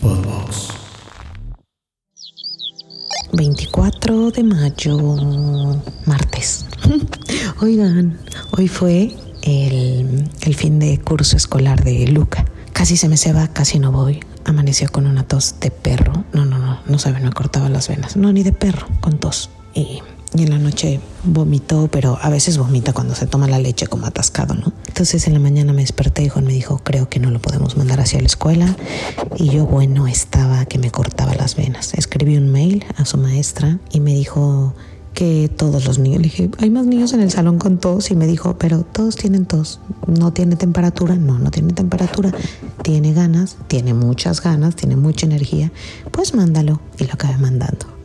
Podbox. 0.00 0.68
24 3.32 4.30
de 4.30 4.42
mayo, 4.42 4.96
martes. 6.06 6.66
Oigan, 7.60 8.18
hoy 8.56 8.68
fue 8.68 9.14
el, 9.42 10.30
el 10.40 10.54
fin 10.54 10.78
de 10.78 10.98
curso 10.98 11.36
escolar 11.36 11.84
de 11.84 12.06
Luca. 12.08 12.44
Casi 12.72 12.96
se 12.96 13.08
me 13.08 13.16
ceba, 13.16 13.48
casi 13.48 13.78
no 13.78 13.92
voy. 13.92 14.20
Amaneció 14.44 14.90
con 14.90 15.06
una 15.06 15.24
tos 15.24 15.56
de 15.60 15.70
perro. 15.70 16.24
No, 16.32 16.44
no, 16.44 16.58
no, 16.58 16.80
no 16.86 16.98
sabe, 16.98 17.20
me 17.20 17.32
cortaba 17.32 17.68
las 17.68 17.88
venas. 17.88 18.16
No, 18.16 18.32
ni 18.32 18.42
de 18.42 18.52
perro, 18.52 18.86
con 19.00 19.18
tos. 19.18 19.50
Y, 19.74 20.00
y 20.34 20.42
en 20.42 20.50
la 20.50 20.58
noche 20.58 21.00
vomitó, 21.24 21.88
pero 21.90 22.18
a 22.20 22.28
veces 22.28 22.58
vomita 22.58 22.92
cuando 22.92 23.14
se 23.14 23.26
toma 23.26 23.48
la 23.48 23.58
leche 23.58 23.86
como 23.86 24.06
atascado, 24.06 24.54
¿no? 24.54 24.72
Entonces 24.86 25.26
en 25.26 25.34
la 25.34 25.40
mañana 25.40 25.72
me 25.72 25.82
desperté 25.82 26.22
y 26.22 26.28
Juan 26.28 26.44
me 26.44 26.52
dijo, 26.52 26.78
creo 26.84 27.08
que 27.08 27.18
no 27.18 27.30
lo 27.30 27.40
podemos 27.40 27.76
mandar 27.76 28.00
hacia 28.00 28.20
la 28.20 28.26
escuela. 28.26 28.76
Y 29.36 29.50
yo, 29.50 29.66
bueno, 29.66 30.06
estaba 30.06 30.66
que 30.66 30.78
me 30.78 30.90
cortaba 30.90 31.34
las 31.34 31.56
venas. 31.56 31.94
Escribí 31.94 32.36
un 32.36 32.50
mail 32.50 32.84
a 32.96 33.04
su 33.04 33.16
maestra 33.16 33.78
y 33.90 34.00
me 34.00 34.12
dijo 34.12 34.74
que 35.14 35.50
todos 35.54 35.84
los 35.84 35.98
niños, 35.98 36.18
le 36.18 36.24
dije, 36.24 36.50
hay 36.58 36.70
más 36.70 36.86
niños 36.86 37.12
en 37.12 37.20
el 37.20 37.30
salón 37.30 37.58
con 37.58 37.78
tos 37.78 38.10
y 38.12 38.14
me 38.14 38.26
dijo, 38.26 38.56
pero 38.56 38.82
todos 38.82 39.16
tienen 39.16 39.46
tos, 39.46 39.80
no 40.06 40.32
tiene 40.32 40.54
temperatura, 40.54 41.16
no, 41.16 41.38
no 41.40 41.50
tiene 41.50 41.72
temperatura, 41.72 42.32
tiene 42.82 43.12
ganas, 43.12 43.56
tiene 43.66 43.94
muchas 43.94 44.40
ganas, 44.42 44.76
tiene 44.76 44.94
mucha 44.94 45.26
energía, 45.26 45.72
pues 46.12 46.34
mándalo 46.34 46.80
y 46.98 47.04
lo 47.04 47.14
acabé 47.14 47.36
mandando. 47.38 47.97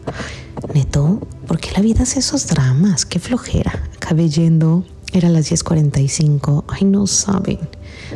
Neto, 0.73 1.20
¿por 1.48 1.59
qué 1.59 1.71
la 1.75 1.81
vida 1.81 2.03
hace 2.03 2.20
esos 2.20 2.48
dramas? 2.48 3.05
Qué 3.05 3.20
flojera. 3.20 3.71
Acabé 3.95 4.29
yendo, 4.29 4.85
era 5.13 5.29
las 5.29 5.52
10:45, 5.52 6.66
ay 6.67 6.85
no 6.85 7.07
saben. 7.07 7.59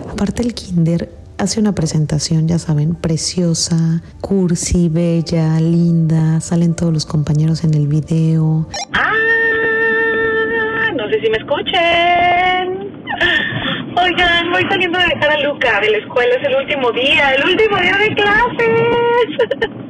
Aparte 0.09 0.41
el 0.41 0.53
kinder 0.53 1.11
hace 1.37 1.59
una 1.59 1.73
presentación, 1.73 2.47
ya 2.47 2.57
saben, 2.57 2.95
preciosa, 2.95 4.01
cursi, 4.21 4.89
bella, 4.89 5.59
linda, 5.59 6.41
salen 6.41 6.75
todos 6.75 6.91
los 6.93 7.05
compañeros 7.05 7.63
en 7.63 7.73
el 7.75 7.87
video. 7.87 8.67
Ah, 8.93 9.13
no 10.95 11.07
sé 11.09 11.21
si 11.21 11.29
me 11.29 11.37
escuchen. 11.37 12.87
Oigan, 13.99 14.51
voy 14.51 14.63
saliendo 14.69 14.97
de 14.99 15.05
dejar 15.05 15.31
a 15.31 15.39
Luca 15.41 15.79
de 15.81 15.89
la 15.91 15.97
escuela, 15.97 16.35
es 16.35 16.47
el 16.47 16.55
último 16.55 16.91
día, 16.91 17.33
el 17.35 17.43
último 17.45 17.77
día 17.77 17.97
de 17.97 18.15
clases. 18.15 19.87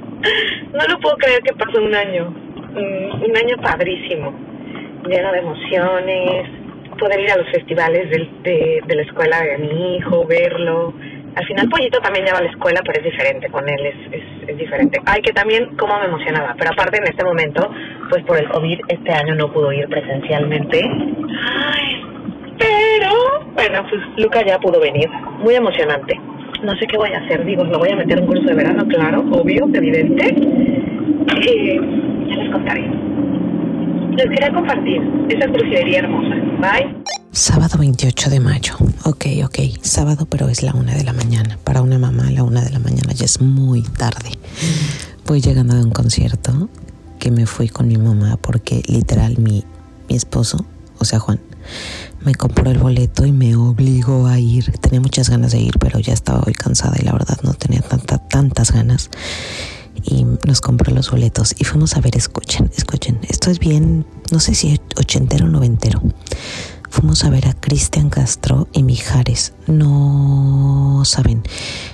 No 0.73 0.87
lo 0.87 0.99
puedo 0.99 1.15
creer 1.17 1.41
que 1.43 1.53
pasó 1.53 1.81
un 1.81 1.93
año, 1.93 2.33
un 2.75 3.37
año 3.37 3.57
padrísimo, 3.61 4.33
lleno 5.07 5.31
de 5.31 5.39
emociones, 5.39 6.49
poder 6.97 7.19
ir 7.19 7.31
a 7.31 7.37
los 7.37 7.49
festivales 7.51 8.09
de, 8.09 8.81
de 8.85 8.95
la 8.95 9.01
escuela 9.03 9.41
de 9.41 9.57
mi 9.59 9.97
hijo, 9.97 10.25
verlo. 10.25 10.93
Al 11.35 11.45
final 11.45 11.69
Pollito 11.69 11.99
también 11.99 12.25
ya 12.25 12.33
va 12.33 12.39
a 12.39 12.43
la 12.43 12.49
escuela, 12.49 12.81
pero 12.83 12.99
es 12.99 13.05
diferente, 13.05 13.47
con 13.49 13.69
él 13.69 13.85
es, 13.85 13.95
es, 14.11 14.49
es 14.49 14.57
diferente. 14.57 14.99
Ay, 15.05 15.21
que 15.21 15.31
también 15.33 15.75
cómo 15.77 15.99
me 15.99 16.05
emocionaba, 16.05 16.55
pero 16.57 16.71
aparte 16.71 16.97
en 16.97 17.03
este 17.03 17.23
momento, 17.23 17.71
pues 18.09 18.23
por 18.23 18.37
el 18.37 18.49
COVID 18.49 18.79
este 18.87 19.11
año 19.11 19.35
no 19.35 19.53
pudo 19.53 19.71
ir 19.71 19.87
presencialmente. 19.87 20.81
Ay, 20.83 22.03
pero 22.57 23.11
bueno, 23.53 23.85
pues 23.87 24.01
Luca 24.17 24.43
ya 24.43 24.57
pudo 24.57 24.79
venir, 24.79 25.07
muy 25.39 25.53
emocionante. 25.53 26.19
No 26.63 26.75
sé 26.75 26.87
qué 26.87 26.97
voy 26.97 27.11
a 27.11 27.19
hacer, 27.19 27.45
digo, 27.45 27.63
lo 27.63 27.79
voy 27.79 27.89
a 27.89 27.95
meter 27.95 28.19
un 28.19 28.27
curso 28.27 28.43
de 28.43 28.53
verano, 28.53 28.85
claro, 28.87 29.25
obvio, 29.31 29.67
evidente. 29.73 30.25
Eh, 30.25 31.79
ya 32.29 32.35
les 32.35 32.51
contaré. 32.51 32.89
Les 34.11 34.25
quería 34.25 34.51
compartir 34.51 35.01
esa 35.29 35.47
crucería 35.47 35.99
hermosa. 35.99 36.35
Bye. 36.59 36.95
Sábado 37.31 37.77
28 37.77 38.29
de 38.31 38.39
mayo. 38.39 38.73
Ok, 39.05 39.25
ok. 39.45 39.59
Sábado, 39.81 40.25
pero 40.29 40.49
es 40.49 40.63
la 40.63 40.73
una 40.73 40.95
de 40.95 41.03
la 41.03 41.13
mañana. 41.13 41.59
Para 41.63 41.83
una 41.83 41.99
mamá, 41.99 42.31
la 42.31 42.43
una 42.43 42.61
de 42.61 42.71
la 42.71 42.79
mañana 42.79 43.13
ya 43.13 43.25
es 43.25 43.39
muy 43.41 43.83
tarde. 43.83 44.31
Voy 45.27 45.41
llegando 45.41 45.75
de 45.75 45.83
un 45.83 45.91
concierto 45.91 46.69
que 47.19 47.29
me 47.29 47.45
fui 47.45 47.69
con 47.69 47.87
mi 47.87 47.97
mamá 47.97 48.37
porque 48.41 48.81
literal 48.87 49.37
mi, 49.37 49.63
mi 50.09 50.15
esposo, 50.15 50.65
o 50.99 51.05
sea 51.05 51.19
Juan, 51.19 51.39
me 52.21 52.35
compró 52.35 52.69
el 52.71 52.79
boleto 52.79 53.25
y 53.25 53.31
me 53.31 53.55
obligó 53.55 54.27
a 54.27 54.39
ir. 54.39 54.71
Tenía 54.79 55.01
muchas 55.01 55.29
ganas 55.29 55.51
de 55.51 55.59
ir, 55.59 55.77
pero 55.79 55.99
ya 55.99 56.13
estaba 56.13 56.43
hoy 56.45 56.53
cansada 56.53 56.95
y 56.99 57.03
la 57.03 57.13
verdad 57.13 57.37
no 57.43 57.53
tenía 57.53 57.81
tanta, 57.81 58.17
tantas 58.17 58.71
ganas. 58.71 59.09
Y 60.03 60.25
nos 60.45 60.61
compró 60.61 60.93
los 60.93 61.09
boletos 61.11 61.55
y 61.57 61.63
fuimos 61.63 61.95
a 61.95 62.01
ver, 62.01 62.15
escuchen, 62.15 62.71
escuchen. 62.75 63.19
Esto 63.27 63.49
es 63.49 63.59
bien, 63.59 64.05
no 64.31 64.39
sé 64.39 64.55
si 64.55 64.79
ochentero 64.97 65.45
o 65.45 65.49
noventero. 65.49 66.01
Fuimos 66.89 67.23
a 67.25 67.29
ver 67.29 67.47
a 67.47 67.53
Cristian 67.53 68.09
Castro 68.09 68.67
y 68.73 68.83
Mijares. 68.83 69.53
No 69.67 71.03
saben, 71.05 71.43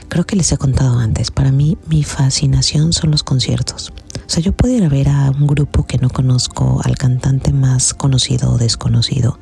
creo 0.08 0.26
que 0.26 0.36
les 0.36 0.52
he 0.52 0.58
contado 0.58 1.00
antes. 1.00 1.32
Para 1.32 1.52
mí, 1.52 1.78
mi 1.88 2.04
fascinación 2.04 2.94
son 2.94 3.12
los 3.12 3.24
conciertos. 3.24 3.92
O 4.26 4.30
sea, 4.30 4.42
yo 4.42 4.54
puedo 4.54 4.76
ir 4.76 4.84
a 4.84 4.90
ver 4.90 5.10
a 5.10 5.32
un 5.32 5.48
grupo 5.48 5.86
que 5.86 5.98
no 5.98 6.10
conozco, 6.10 6.82
al 6.84 6.98
cantante 6.98 7.52
más 7.54 7.94
conocido 7.94 8.52
o 8.52 8.58
desconocido. 8.58 9.40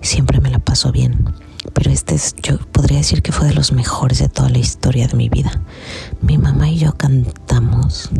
Siempre 0.00 0.40
me 0.40 0.50
la 0.50 0.58
paso 0.58 0.92
bien. 0.92 1.24
Pero 1.74 1.90
este 1.90 2.14
es, 2.14 2.34
yo 2.42 2.58
podría 2.72 2.98
decir 2.98 3.22
que 3.22 3.32
fue 3.32 3.46
de 3.46 3.54
los 3.54 3.72
mejores 3.72 4.18
de 4.18 4.28
toda 4.28 4.48
la 4.48 4.58
historia 4.58 5.06
de 5.06 5.16
mi 5.16 5.28
vida. 5.28 5.60
Mi 6.20 6.38
mamá 6.38 6.68
y 6.68 6.78
yo 6.78 6.94
cantamos, 6.94 8.10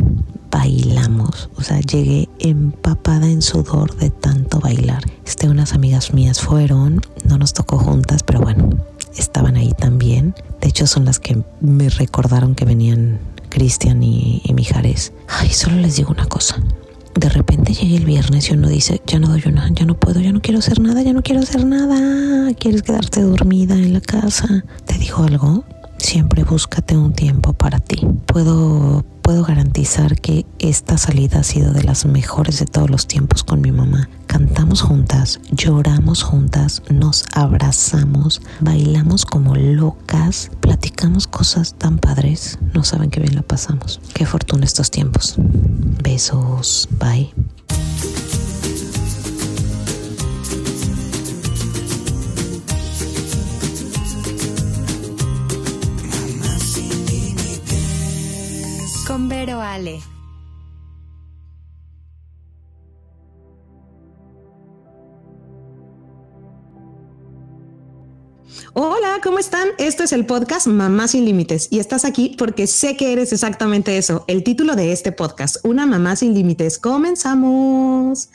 bailamos. 0.51 1.49
O 1.55 1.61
sea, 1.63 1.79
llegué 1.79 2.29
empapada 2.39 3.27
en 3.27 3.41
sudor 3.41 3.95
de 3.97 4.09
tanto 4.09 4.59
bailar. 4.59 5.03
Este, 5.25 5.49
unas 5.49 5.73
amigas 5.73 6.13
mías 6.13 6.41
fueron, 6.41 7.01
no 7.25 7.37
nos 7.37 7.53
tocó 7.53 7.77
juntas, 7.77 8.23
pero 8.23 8.39
bueno, 8.39 8.69
estaban 9.15 9.55
ahí 9.55 9.73
también. 9.77 10.35
De 10.61 10.67
hecho, 10.67 10.87
son 10.87 11.05
las 11.05 11.19
que 11.19 11.41
me 11.61 11.89
recordaron 11.89 12.55
que 12.55 12.65
venían 12.65 13.19
Cristian 13.49 14.01
y, 14.03 14.41
y 14.43 14.53
Mijares. 14.53 15.13
Ay, 15.27 15.49
solo 15.49 15.77
les 15.77 15.95
digo 15.95 16.11
una 16.11 16.25
cosa. 16.25 16.61
De 17.15 17.29
repente 17.29 17.73
llega 17.73 17.97
el 17.97 18.05
viernes 18.05 18.49
y 18.49 18.53
uno 18.53 18.69
dice, 18.69 19.01
ya 19.05 19.19
no 19.19 19.27
doy 19.27 19.43
una, 19.45 19.69
ya 19.73 19.85
no 19.85 19.99
puedo, 19.99 20.21
ya 20.21 20.31
no 20.31 20.41
quiero 20.41 20.59
hacer 20.59 20.79
nada, 20.79 21.01
ya 21.01 21.11
no 21.13 21.21
quiero 21.21 21.41
hacer 21.41 21.65
nada. 21.65 22.53
¿Quieres 22.53 22.83
quedarte 22.83 23.21
dormida 23.21 23.75
en 23.75 23.93
la 23.93 24.01
casa? 24.01 24.63
¿Te 24.85 24.97
digo 24.97 25.23
algo? 25.23 25.65
Siempre 25.97 26.43
búscate 26.43 26.95
un 26.95 27.13
tiempo 27.13 27.53
para 27.53 27.79
ti. 27.79 28.07
Puedo, 28.25 29.03
puedo 29.21 29.43
garantizar 29.43 30.21
que 30.21 30.45
esta 30.59 30.97
salida 30.97 31.39
ha 31.39 31.43
sido 31.43 31.73
de 31.73 31.83
las 31.83 32.05
mejores 32.05 32.59
de 32.59 32.65
todos 32.65 32.89
los 32.89 33.05
tiempos 33.07 33.43
con 33.43 33.59
mi 33.59 33.71
mamá. 33.71 34.07
Cantamos 34.29 34.83
juntas, 34.83 35.39
lloramos 35.49 36.21
juntas, 36.21 36.83
nos 36.91 37.25
abrazamos, 37.33 38.43
bailamos 38.59 39.25
como 39.25 39.55
locas, 39.55 40.51
platicamos 40.61 41.25
cosas 41.25 41.73
tan 41.73 41.97
padres. 41.97 42.59
No 42.75 42.83
saben 42.83 43.09
qué 43.09 43.19
bien 43.19 43.33
la 43.33 43.41
pasamos. 43.41 43.99
Qué 44.13 44.27
fortuna 44.27 44.65
estos 44.65 44.91
tiempos. 44.91 45.33
Besos, 45.37 46.87
bye. 46.99 47.33
Con 59.07 59.27
Vero 59.27 59.59
Ale. 59.59 60.18
Hola, 68.81 69.19
¿cómo 69.21 69.39
están? 69.39 69.67
Esto 69.77 70.05
es 70.05 70.13
el 70.13 70.25
podcast 70.25 70.65
Mamá 70.65 71.09
sin 71.09 71.25
Límites 71.25 71.67
y 71.69 71.79
estás 71.79 72.05
aquí 72.05 72.37
porque 72.37 72.65
sé 72.65 72.95
que 72.95 73.11
eres 73.11 73.33
exactamente 73.33 73.97
eso, 73.97 74.23
el 74.27 74.41
título 74.41 74.77
de 74.77 74.93
este 74.93 75.11
podcast, 75.11 75.57
Una 75.63 75.85
Mamá 75.85 76.15
sin 76.15 76.33
Límites. 76.33 76.79
Comenzamos. 76.79 78.29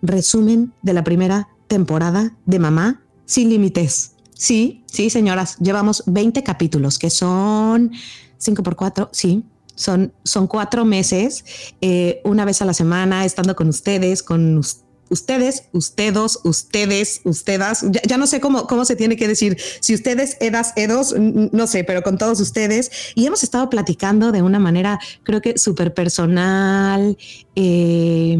Resumen 0.00 0.72
de 0.80 0.94
la 0.94 1.04
primera 1.04 1.50
temporada 1.66 2.34
de 2.46 2.58
Mamá 2.58 3.02
sin 3.26 3.50
Límites. 3.50 4.12
Sí, 4.32 4.82
sí, 4.86 5.10
señoras, 5.10 5.58
llevamos 5.58 6.02
20 6.06 6.42
capítulos 6.42 6.98
que 6.98 7.10
son 7.10 7.92
5 8.38 8.62
por 8.62 8.76
4, 8.76 9.10
sí. 9.12 9.44
Son, 9.74 10.14
son 10.22 10.46
cuatro 10.46 10.84
meses, 10.84 11.44
eh, 11.80 12.22
una 12.24 12.44
vez 12.44 12.62
a 12.62 12.64
la 12.64 12.72
semana, 12.72 13.24
estando 13.26 13.54
con 13.56 13.68
ustedes, 13.68 14.22
con 14.22 14.56
ustedes 14.56 14.83
ustedes, 15.08 15.64
ustedes, 15.72 16.38
ustedes, 16.44 17.20
ustedes, 17.24 17.82
ya, 17.82 18.00
ya, 18.06 18.16
no 18.16 18.26
sé 18.26 18.40
cómo, 18.40 18.66
cómo 18.66 18.84
se 18.84 18.96
tiene 18.96 19.16
que 19.16 19.28
decir, 19.28 19.56
si 19.80 19.94
ustedes, 19.94 20.36
edas, 20.40 20.72
edos, 20.76 21.14
no 21.18 21.66
sé, 21.66 21.84
pero 21.84 22.02
con 22.02 22.18
todos 22.18 22.40
ustedes. 22.40 22.90
Y 23.14 23.26
hemos 23.26 23.42
estado 23.42 23.70
platicando 23.70 24.32
de 24.32 24.42
una 24.42 24.58
manera, 24.58 24.98
creo 25.22 25.40
que 25.40 25.58
súper 25.58 25.94
personal, 25.94 27.16
eh, 27.54 28.36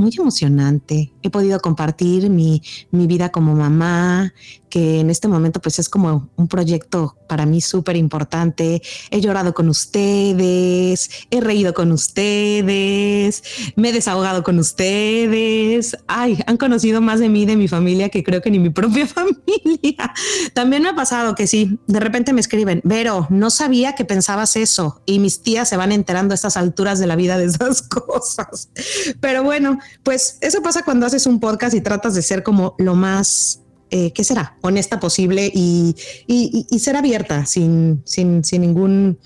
muy 0.00 0.12
emocionante. 0.18 1.12
He 1.22 1.30
podido 1.30 1.60
compartir 1.60 2.30
mi, 2.30 2.62
mi 2.90 3.06
vida 3.06 3.30
como 3.30 3.54
mamá, 3.54 4.32
que 4.70 5.00
en 5.00 5.10
este 5.10 5.28
momento 5.28 5.60
pues 5.60 5.78
es 5.78 5.88
como 5.88 6.30
un 6.36 6.48
proyecto 6.48 7.16
para 7.28 7.44
mí 7.44 7.60
súper 7.60 7.96
importante. 7.96 8.80
He 9.10 9.20
llorado 9.20 9.52
con 9.52 9.68
ustedes, 9.68 11.10
he 11.30 11.40
reído 11.40 11.74
con 11.74 11.92
ustedes, 11.92 13.42
me 13.76 13.90
he 13.90 13.92
desahogado 13.92 14.42
con 14.42 14.58
ustedes. 14.58 15.96
Ay, 16.06 16.38
han 16.46 16.56
conocido 16.56 17.00
más 17.00 17.20
de 17.20 17.28
mí, 17.28 17.44
de 17.46 17.56
mi 17.56 17.68
familia, 17.68 18.08
que 18.08 18.24
creo 18.24 18.40
que 18.40 18.50
ni 18.50 18.58
mi 18.58 18.70
propia 18.70 19.06
familia. 19.08 20.12
También 20.54 20.82
me 20.82 20.88
ha 20.88 20.94
pasado 20.94 21.34
que 21.34 21.46
sí, 21.46 21.78
de 21.86 22.00
repente 22.00 22.32
me 22.32 22.40
escriben, 22.40 22.80
Vero, 22.84 23.26
no 23.30 23.50
sabía 23.50 23.94
que 23.94 24.04
pensabas 24.04 24.56
eso 24.56 25.02
y 25.06 25.18
mis 25.18 25.42
tías 25.42 25.68
se 25.68 25.76
van 25.76 25.92
enterando 25.92 26.32
a 26.32 26.36
estas 26.36 26.56
alturas 26.56 26.98
de 26.98 27.06
la 27.06 27.16
vida 27.16 27.36
de 27.38 27.46
esas 27.46 27.82
cosas. 27.88 28.70
Pero 29.20 29.42
bueno, 29.42 29.78
pues 30.02 30.38
eso 30.40 30.62
pasa 30.62 30.82
cuando 30.84 31.06
haces 31.06 31.26
un 31.26 31.40
podcast 31.40 31.74
y 31.74 31.80
tratas 31.80 32.14
de 32.14 32.22
ser 32.22 32.42
como 32.42 32.74
lo 32.78 32.94
más 32.94 33.59
eh, 33.90 34.12
¿qué 34.12 34.24
será? 34.24 34.56
Honesta 34.60 35.00
posible 35.00 35.50
y, 35.52 35.94
ser 36.78 36.96
abierta 36.96 37.46
sin, 37.46 38.02
sin, 38.04 38.44
sin, 38.44 38.62
ningún, 38.62 39.18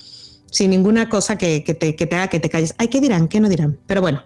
sin 0.51 0.71
ninguna 0.71 1.09
cosa 1.09 1.37
que, 1.39 1.61
te, 1.61 1.95
que 1.97 2.07
te 2.07 2.17
haga 2.17 2.29
que 2.29 2.41
te 2.41 2.51
calles. 2.51 2.75
Ay, 2.79 2.89
¿qué 2.89 3.01
dirán? 3.01 3.29
¿Qué 3.29 3.41
no 3.41 3.49
dirán? 3.49 3.79
Pero 3.87 4.01
bueno, 4.01 4.25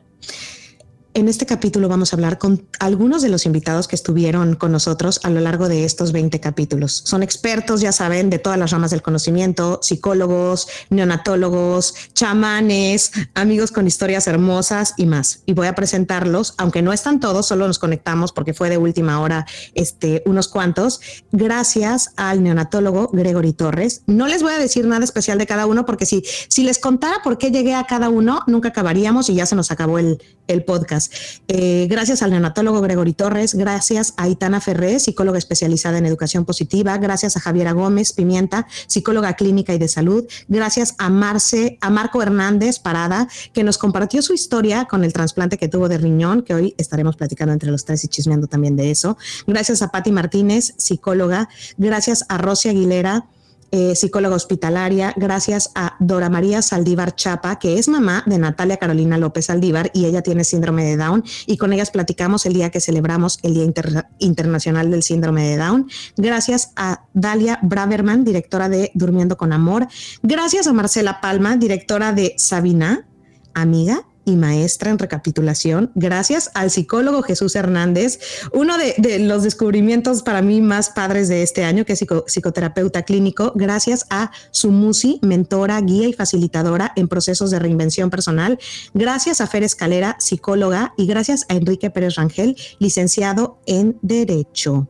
en 1.19 1.26
este 1.26 1.47
capítulo 1.47 1.88
vamos 1.88 2.12
a 2.12 2.17
hablar 2.17 2.38
con 2.38 2.69
algunos 2.79 3.23
de 3.23 3.29
los 3.29 3.44
invitados 3.44 3.88
que 3.88 3.97
estuvieron 3.97 4.55
con 4.55 4.70
nosotros 4.70 5.19
a 5.25 5.31
lo 5.31 5.41
largo 5.41 5.69
de 5.69 5.85
estos 5.85 6.12
20 6.12 6.38
capítulos. 6.38 7.03
Son 7.05 7.25
expertos, 7.25 7.81
ya 7.81 7.91
saben, 7.91 8.31
de 8.31 8.38
todas 8.38 8.56
las 8.56 8.70
ramas 8.70 8.93
del 8.93 9.03
conocimiento, 9.03 9.81
psicólogos, 9.82 10.69
neonatólogos, 10.91 11.94
chamanes, 12.15 13.11
amigos 13.35 13.73
con 13.73 13.88
historias 13.88 14.29
hermosas 14.29 14.94
y 14.97 15.06
más. 15.06 15.43
Y 15.44 15.55
voy 15.55 15.67
a 15.67 15.75
presentarlos, 15.75 16.55
aunque 16.56 16.82
no 16.82 16.93
están 16.93 17.19
todos, 17.19 17.47
solo 17.47 17.67
nos 17.67 17.81
conectamos 17.81 18.31
porque 18.31 18.55
fue 18.55 18.70
de 18.70 18.79
última 18.79 19.20
hora 19.20 19.44
este, 19.75 20.23
unos 20.25 20.47
cuantos, 20.47 21.00
gracias 21.32 22.11
al 22.17 22.44
neonatólogo 22.44 23.11
Gregory 23.12 23.55
Torres. 23.55 24.03
No 24.06 24.29
les 24.29 24.44
voy 24.44 24.53
a 24.53 24.59
decir 24.59 24.87
nada 24.87 25.05
especial 25.05 25.37
de 25.38 25.47
cada 25.47 25.67
uno 25.67 25.85
porque 25.85 26.06
si, 26.06 26.23
si 26.49 26.62
les 26.62 26.79
contara 26.79 27.23
por 27.25 27.38
qué 27.38 27.50
llegué 27.50 27.75
a 27.75 27.85
cada 27.85 28.09
uno, 28.09 28.44
nunca 28.47 28.69
acabaríamos 28.69 29.29
y 29.31 29.35
ya 29.35 29.47
se 29.47 29.56
nos 29.56 29.73
acabó 29.73 29.99
el, 29.99 30.23
el 30.47 30.65
podcast. 30.65 31.07
Eh, 31.49 31.87
gracias 31.88 32.22
al 32.22 32.31
neonatólogo 32.31 32.81
Gregory 32.81 33.12
Torres, 33.12 33.55
gracias 33.55 34.14
a 34.16 34.28
Itana 34.28 34.60
Ferré, 34.60 35.00
psicóloga 35.00 35.38
especializada 35.38 35.99
en 35.99 36.06
educación 36.06 36.44
positiva, 36.44 36.96
gracias 36.99 37.37
a 37.37 37.40
Javiera 37.40 37.72
Gómez 37.72 38.12
Pimienta, 38.12 38.66
psicóloga 38.87 39.34
clínica 39.34 39.75
y 39.75 39.78
de 39.78 39.88
salud, 39.88 40.25
gracias 40.49 40.94
a 40.99 41.08
Marce, 41.08 41.78
a 41.81 41.90
Marco 41.90 42.22
Hernández 42.22 42.78
Parada, 42.78 43.28
que 43.52 43.64
nos 43.64 43.78
compartió 43.78 44.22
su 44.22 44.34
historia 44.34 44.84
con 44.84 45.05
el 45.05 45.12
trasplante 45.12 45.58
que 45.58 45.69
tuvo 45.69 45.88
de 45.88 45.99
riñón, 45.99 46.43
que 46.43 46.55
hoy 46.55 46.75
estaremos 46.78 47.16
platicando 47.16 47.52
entre 47.52 47.70
los 47.70 47.84
tres 47.84 48.05
y 48.05 48.08
chismeando 48.08 48.46
también 48.46 48.76
de 48.76 48.90
eso. 48.90 49.16
Gracias 49.46 49.82
a 49.82 49.88
Patti 49.88 50.12
Martínez, 50.12 50.75
psicóloga, 50.76 51.49
gracias 51.76 52.25
a 52.28 52.38
Rosy 52.38 52.69
Aguilera, 52.69 53.26
eh, 53.70 53.94
psicóloga 53.94 54.37
hospitalaria, 54.37 55.12
gracias 55.17 55.70
a 55.75 55.97
Dora 56.00 56.31
María 56.31 56.62
Saldívar 56.62 57.15
Chapa, 57.15 57.59
que 57.59 57.79
es 57.79 57.88
mamá 57.88 58.23
de 58.26 58.38
Natalia 58.38 58.79
Carolina 58.79 59.19
López 59.19 59.47
Saldívar 59.47 59.91
y 59.93 60.06
ella 60.06 60.23
tiene 60.23 60.44
síndrome 60.44 60.85
de 60.85 60.97
Down 60.97 61.25
y 61.47 61.56
con 61.56 61.73
ellas 61.73 61.91
platicamos 61.91 62.47
el 62.47 62.55
día 62.55 62.70
que 62.70 62.81
celebramos 62.81 63.38
el 63.43 63.55
Día 63.55 63.70
Internacional 64.19 64.91
del 64.91 65.03
Síndrome 65.03 65.49
de 65.49 65.56
Down. 65.56 65.88
Gracias 66.17 66.73
a 66.76 67.05
Dalia 67.12 67.59
Braverman, 67.62 68.25
directora 68.25 68.69
de 68.69 68.91
Durmiendo 68.94 69.37
con 69.37 69.53
Amor. 69.53 69.87
Gracias 70.23 70.67
a 70.67 70.73
Marcela 70.73 71.20
Palma, 71.20 71.56
directora 71.56 72.12
de 72.12 72.35
Sabina, 72.38 73.06
amiga 73.55 74.07
y 74.29 74.37
maestra 74.37 74.91
en 74.91 74.99
recapitulación, 74.99 75.91
gracias 75.95 76.51
al 76.55 76.71
psicólogo 76.71 77.23
Jesús 77.23 77.57
Hernández, 77.57 78.21
uno 78.53 78.77
de, 78.77 79.19
los 79.21 79.43
descubrimientos 79.43 80.23
para 80.23 80.43
mí 80.43 80.61
más 80.61 80.91
padres 80.91 81.29
de 81.29 81.43
este 81.43 81.65
año, 81.65 81.85
que 81.85 81.95
es 81.95 82.05
psicoterapeuta 82.27 83.03
clínico, 83.03 83.53
gracias 83.55 84.07
a 84.11 84.31
su 84.51 84.71
musi, 84.71 85.19
mentora, 85.23 85.81
guía 85.81 86.09
y 86.09 86.13
facilitadora 86.13 86.93
en 86.95 87.09
procesos 87.09 87.51
de 87.51 87.59
reinvención 87.59 88.11
personal, 88.11 88.59
gracias 88.95 89.41
a 89.41 89.47
Fer 89.47 89.63
Escalera, 89.63 90.17
psicóloga, 90.19 90.93
y 90.97 91.07
gracias 91.07 91.47
a 91.49 91.55
Enrique 91.55 91.91
Pérez 91.91 92.17
Rangel, 92.17 92.57
licenciado 92.79 93.59
en 93.67 93.99
Derecho. 94.03 94.89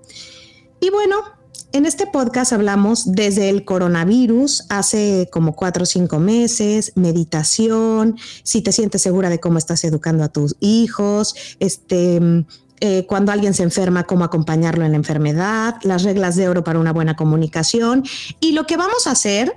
Y 0.81 0.91
bueno, 0.91 1.38
en 1.73 1.87
este 1.87 2.07
podcast 2.07 2.53
hablamos 2.53 3.13
desde 3.13 3.51
el 3.51 3.65
coronavirus, 3.65 4.65
hace 4.69 5.29
como 5.31 5.55
cuatro 5.55 5.83
o 5.83 5.87
cinco 5.87 6.19
meses, 6.19 6.93
meditación, 6.97 8.17
si 8.43 8.63
te 8.63 8.73
sientes 8.73 9.03
segura 9.03 9.29
de 9.29 9.41
cómo 9.41 9.59
estás 9.59 9.85
educando 9.85 10.25
a 10.25 10.29
tus 10.29 10.57
hijos, 10.61 11.35
este, 11.61 12.45
eh, 12.81 13.07
cuando 13.07 13.33
alguien 13.33 13.55
se 13.55 13.65
enferma, 13.65 14.05
cómo 14.05 14.25
acompañarlo 14.25 14.85
en 14.85 14.93
la 14.93 14.97
enfermedad, 14.97 15.77
las 15.83 16.05
reglas 16.05 16.37
de 16.37 16.49
oro 16.49 16.65
para 16.65 16.79
una 16.79 16.93
buena 16.93 17.17
comunicación. 17.17 18.05
Y 18.41 18.53
lo 18.53 18.67
que 18.67 18.77
vamos 18.77 19.07
a 19.07 19.13
hacer, 19.13 19.53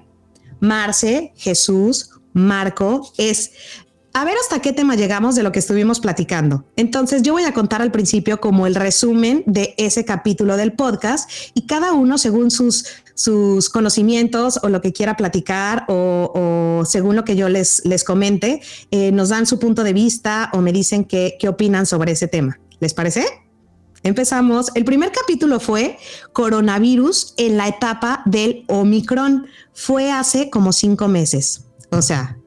Marce, 0.59 1.33
Jesús, 1.35 2.09
Marco, 2.33 3.11
es 3.17 3.51
a 4.13 4.25
ver 4.25 4.35
hasta 4.41 4.59
qué 4.59 4.73
tema 4.73 4.95
llegamos 4.95 5.35
de 5.35 5.43
lo 5.43 5.51
que 5.51 5.59
estuvimos 5.59 5.99
platicando. 5.99 6.65
Entonces 6.75 7.21
yo 7.21 7.33
voy 7.33 7.43
a 7.43 7.53
contar 7.53 7.81
al 7.81 7.91
principio 7.91 8.41
como 8.41 8.67
el 8.67 8.75
resumen 8.75 9.43
de 9.45 9.73
ese 9.77 10.03
capítulo 10.03 10.57
del 10.57 10.73
podcast 10.73 11.29
y 11.53 11.65
cada 11.65 11.93
uno 11.93 12.17
según 12.17 12.51
sus, 12.51 12.85
sus 13.13 13.69
conocimientos 13.69 14.59
o 14.63 14.69
lo 14.69 14.81
que 14.81 14.91
quiera 14.91 15.15
platicar 15.15 15.85
o, 15.87 16.83
según 16.85 17.15
lo 17.15 17.23
que 17.23 17.35
yo 17.35 17.47
les, 17.47 17.85
les 17.85 18.03
comente, 18.03 18.61
eh, 18.91 19.11
nos 19.11 19.29
dan 19.29 19.45
su 19.45 19.59
punto 19.59 19.83
de 19.83 19.93
vista 19.93 20.49
o 20.53 20.61
me 20.61 20.73
dicen 20.73 21.05
qué, 21.05 21.37
qué 21.39 21.47
opinan 21.47 21.85
sobre 21.85 22.11
ese 22.11 22.27
tema. 22.27 22.59
¿Les 22.79 22.93
parece? 22.93 23.25
Empezamos. 24.03 24.71
El 24.73 24.83
primer 24.83 25.11
capítulo 25.11 25.59
fue 25.59 25.97
coronavirus 26.33 27.35
en 27.37 27.57
la 27.57 27.67
etapa 27.67 28.23
del 28.25 28.65
Omicron. 28.67 29.45
Fue 29.73 30.11
hace 30.11 30.49
como 30.49 30.73
cinco 30.73 31.07
meses. 31.07 31.65
O 31.91 32.01
sea, 32.01 32.40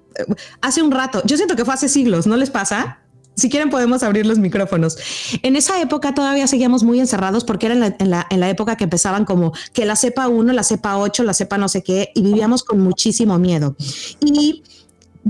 hace 0.60 0.82
un 0.82 0.90
rato, 0.90 1.22
yo 1.24 1.36
siento 1.36 1.56
que 1.56 1.64
fue 1.64 1.74
hace 1.74 1.88
siglos, 1.88 2.26
¿no 2.26 2.36
les 2.36 2.50
pasa? 2.50 2.98
Si 3.36 3.50
quieren 3.50 3.68
podemos 3.68 4.02
abrir 4.04 4.26
los 4.26 4.38
micrófonos. 4.38 4.96
En 5.42 5.56
esa 5.56 5.80
época 5.80 6.14
todavía 6.14 6.46
seguíamos 6.46 6.84
muy 6.84 7.00
encerrados 7.00 7.44
porque 7.44 7.66
era 7.66 7.94
en 7.98 8.10
la, 8.40 8.50
época 8.50 8.76
que 8.76 8.84
empezaban 8.84 9.24
como 9.24 9.52
que 9.72 9.84
la 9.84 9.96
cepa 9.96 10.28
1, 10.28 10.52
la 10.52 10.62
cepa 10.62 10.98
8, 10.98 11.24
la 11.24 11.34
cepa 11.34 11.58
no 11.58 11.68
sé 11.68 11.82
qué, 11.82 12.10
y 12.14 12.22
vivíamos 12.22 12.62
con 12.62 12.78
muchísimo 12.80 13.38
miedo. 13.38 13.74
Y 14.20 14.62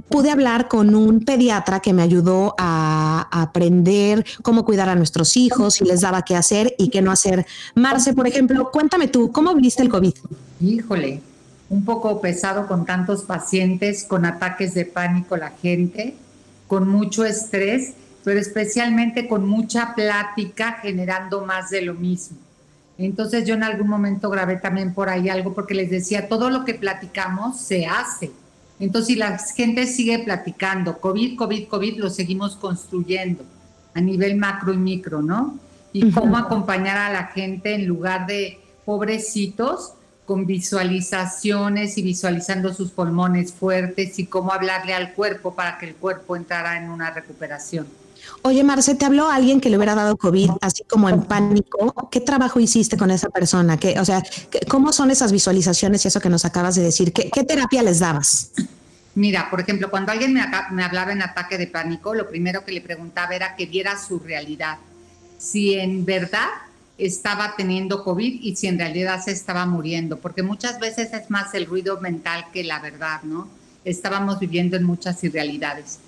pude 0.09 0.31
hablar 0.31 0.69
con 0.69 0.95
un 0.95 1.25
pediatra 1.25 1.81
que 1.81 1.93
me 1.93 2.03
ayudó 2.03 2.55
a, 2.59 3.29
aprender 3.31 4.25
cómo 4.43 4.65
cuidar 4.65 4.89
a 4.89 4.95
nuestros 4.95 5.37
hijos 5.37 5.81
y 5.81 5.85
les 5.85 6.03
daba 6.03 6.23
qué 6.23 6.37
hacer 6.37 6.75
y 6.79 6.89
qué 6.89 7.01
no 7.01 7.11
hacer. 7.11 7.47
Marce, 7.75 8.13
por 8.13 8.27
ejemplo, 8.27 8.71
cuéntame 8.71 9.09
tú, 9.09 9.33
¿cómo 9.33 9.55
viste 9.55 9.83
el 9.83 9.89
COVID? 9.89 10.15
Híjole, 10.61 11.23
un 11.75 11.85
poco 11.85 12.21
pesado 12.21 12.69
con 12.69 12.87
tantos 12.87 13.25
pacientes, 13.25 14.05
con 14.05 14.25
ataques 14.25 14.75
de 14.75 14.87
pánico 14.87 15.37
la 15.37 15.51
gente, 15.51 16.15
con 16.69 16.89
mucho 16.89 17.25
estrés, 17.25 17.95
pero 18.23 18.39
especialmente 18.39 19.27
con 19.27 19.45
mucha 19.45 19.93
plática 19.97 20.79
generando 20.81 21.45
más 21.45 21.71
de 21.71 21.83
lo 21.83 21.95
mismo. 21.95 22.39
Entonces 22.97 23.45
yo 23.45 23.55
en 23.55 23.65
algún 23.65 23.89
momento 23.89 24.31
grabé 24.31 24.55
también 24.55 24.95
por 24.95 25.09
ahí 25.09 25.29
algo 25.29 25.53
porque 25.53 25.75
les 25.75 25.91
decía, 25.91 26.29
todo 26.29 26.49
lo 26.49 26.65
que 26.65 26.75
platicamos 26.75 27.61
se 27.61 27.87
hace. 27.87 28.31
Entonces 28.79 29.09
si 29.09 29.17
la 29.17 29.37
gente 29.39 29.89
sigue 29.89 30.21
platicando, 30.21 30.99
COVID, 31.01 31.37
COVID, 31.37 31.67
COVID, 31.67 31.99
lo 31.99 32.09
seguimos 32.09 32.55
construyendo 32.55 33.43
a 33.95 34.01
nivel 34.01 34.37
macro 34.37 34.73
y 34.73 34.77
micro, 34.77 35.23
¿no? 35.23 35.59
Y 35.93 36.13
cómo 36.13 36.37
acompañar 36.37 36.99
a 36.99 37.13
la 37.13 37.27
gente 37.27 37.75
en 37.75 37.87
lugar 37.87 38.29
de 38.29 38.61
pobrecitos, 38.85 39.95
con 40.27 40.47
visualizaciones 40.47 41.99
y 41.99 42.03
visualizando 42.03 42.73
sus 42.73 42.91
pulmones 42.91 43.53
fuertes 43.53 44.19
y 44.19 44.27
cómo 44.27 44.53
hablarle 44.53 44.95
al 44.95 45.13
cuerpo 45.13 45.55
para 45.55 45.79
que 45.79 45.87
el 45.87 45.95
cuerpo 45.95 46.37
entrara 46.37 46.79
en 46.79 46.89
una 46.91 47.11
recuperación. 47.11 47.87
Oye, 48.43 48.65
Marce, 48.65 48.95
¿te 48.95 49.05
habló 49.05 49.29
alguien 49.31 49.61
que 49.61 49.69
le 49.71 49.77
hubiera 49.77 49.95
dado 49.95 50.17
COVID 50.17 50.51
así 50.61 50.83
como 50.85 51.09
en 51.09 51.23
pánico? 51.23 52.09
¿Qué 52.11 52.21
trabajo 52.21 52.61
hiciste 52.61 52.97
con 52.97 53.11
esa 53.11 53.29
persona? 53.29 53.77
¿Qué, 53.77 53.99
o 54.01 54.05
sea, 54.05 54.23
¿cómo 54.69 54.93
son 54.93 55.11
esas 55.11 55.33
visualizaciones 55.33 56.05
y 56.05 56.09
eso 56.09 56.21
que 56.21 56.31
nos 56.31 56.45
acabas 56.45 56.75
de 56.75 56.83
decir? 56.83 57.13
¿Qué, 57.13 57.45
terapia 57.45 57.83
les 57.83 57.99
dabas? 58.01 58.53
Mira, 59.15 59.49
por 59.51 59.61
ejemplo, 59.61 59.91
cuando 59.91 60.13
alguien 60.13 60.33
me, 60.33 60.43
me 60.73 60.85
hablaba 60.85 61.13
en 61.13 61.23
ataque 61.23 61.59
de 61.59 61.67
pánico, 61.67 62.15
lo 62.15 62.29
primero 62.29 62.65
que 62.65 62.73
le 62.73 62.81
preguntaba 62.81 63.35
era 63.35 63.57
que 63.57 63.67
viera 63.67 63.99
su 63.99 64.19
realidad. 64.19 64.79
Si 65.39 65.75
en 65.75 66.05
verdad 66.05 66.49
estaba 66.99 67.55
teniendo 67.57 68.05
COVID 68.05 68.41
y 68.43 68.57
si 68.57 68.69
en 68.69 68.79
realidad 68.79 69.23
se 69.23 69.33
estaba 69.33 69.67
muriendo, 69.67 70.19
porque 70.19 70.43
muchas 70.43 70.79
veces 70.79 71.13
es 71.13 71.31
más 71.31 71.55
el 71.55 71.67
ruido 71.67 72.01
mental 72.01 72.47
que 72.53 72.63
la 72.65 72.81
verdad, 72.81 73.23
¿no? 73.23 73.49
Estábamos 73.85 74.39
viviendo 74.39 74.77
en 74.77 74.85
muchas 74.85 75.23
irrealidades. 75.25 75.99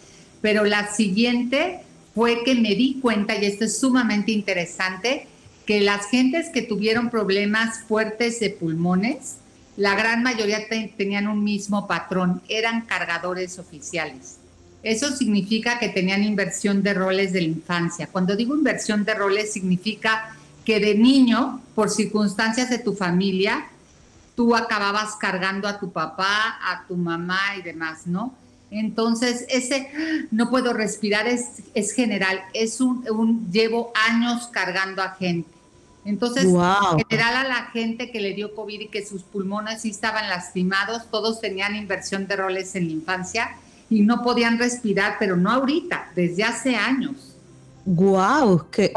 Pero 0.40 0.64
la 0.64 0.92
siguiente 0.94 1.80
fue 2.14 2.44
que 2.44 2.54
me 2.54 2.74
di 2.74 3.00
cuenta, 3.00 3.36
y 3.36 3.44
esto 3.44 3.64
es 3.64 3.78
sumamente 3.78 4.32
interesante, 4.32 5.26
que 5.66 5.80
las 5.80 6.06
gentes 6.08 6.48
que 6.50 6.62
tuvieron 6.62 7.10
problemas 7.10 7.80
fuertes 7.80 8.38
de 8.38 8.50
pulmones, 8.50 9.36
la 9.76 9.94
gran 9.96 10.22
mayoría 10.22 10.60
tenían 10.96 11.26
un 11.26 11.42
mismo 11.42 11.86
patrón, 11.86 12.40
eran 12.48 12.82
cargadores 12.82 13.58
oficiales. 13.58 14.36
Eso 14.82 15.10
significa 15.10 15.80
que 15.80 15.88
tenían 15.88 16.22
inversión 16.22 16.82
de 16.82 16.94
roles 16.94 17.32
de 17.32 17.40
la 17.40 17.48
infancia. 17.48 18.06
Cuando 18.06 18.36
digo 18.36 18.54
inversión 18.54 19.04
de 19.04 19.14
roles, 19.14 19.52
significa 19.52 20.36
que 20.66 20.80
de 20.80 20.96
niño, 20.96 21.60
por 21.76 21.88
circunstancias 21.90 22.68
de 22.68 22.78
tu 22.78 22.92
familia, 22.92 23.68
tú 24.34 24.54
acababas 24.54 25.14
cargando 25.14 25.68
a 25.68 25.78
tu 25.78 25.92
papá, 25.92 26.58
a 26.60 26.84
tu 26.88 26.96
mamá 26.96 27.40
y 27.56 27.62
demás, 27.62 28.06
¿no? 28.06 28.34
Entonces, 28.70 29.46
ese 29.48 29.88
no 30.32 30.50
puedo 30.50 30.72
respirar 30.72 31.28
es, 31.28 31.62
es 31.72 31.92
general, 31.92 32.40
es 32.52 32.80
un, 32.80 33.48
llevo 33.52 33.92
años 34.08 34.48
cargando 34.48 35.02
a 35.02 35.10
gente. 35.10 35.48
Entonces, 36.04 36.44
en 36.44 37.04
general 37.08 37.36
a 37.36 37.48
la 37.48 37.64
gente 37.72 38.10
que 38.10 38.20
le 38.20 38.34
dio 38.34 38.54
COVID 38.54 38.80
y 38.80 38.88
que 38.88 39.06
sus 39.06 39.22
pulmones 39.22 39.82
sí 39.82 39.90
estaban 39.90 40.28
lastimados, 40.28 41.10
todos 41.10 41.40
tenían 41.40 41.76
inversión 41.76 42.26
de 42.26 42.36
roles 42.36 42.74
en 42.74 42.86
la 42.86 42.92
infancia 42.92 43.56
y 43.88 44.02
no 44.02 44.22
podían 44.22 44.58
respirar, 44.58 45.16
pero 45.18 45.36
no 45.36 45.50
ahorita, 45.50 46.10
desde 46.16 46.42
hace 46.42 46.74
años. 46.74 47.34
Wow, 47.84 48.66
que, 48.70 48.92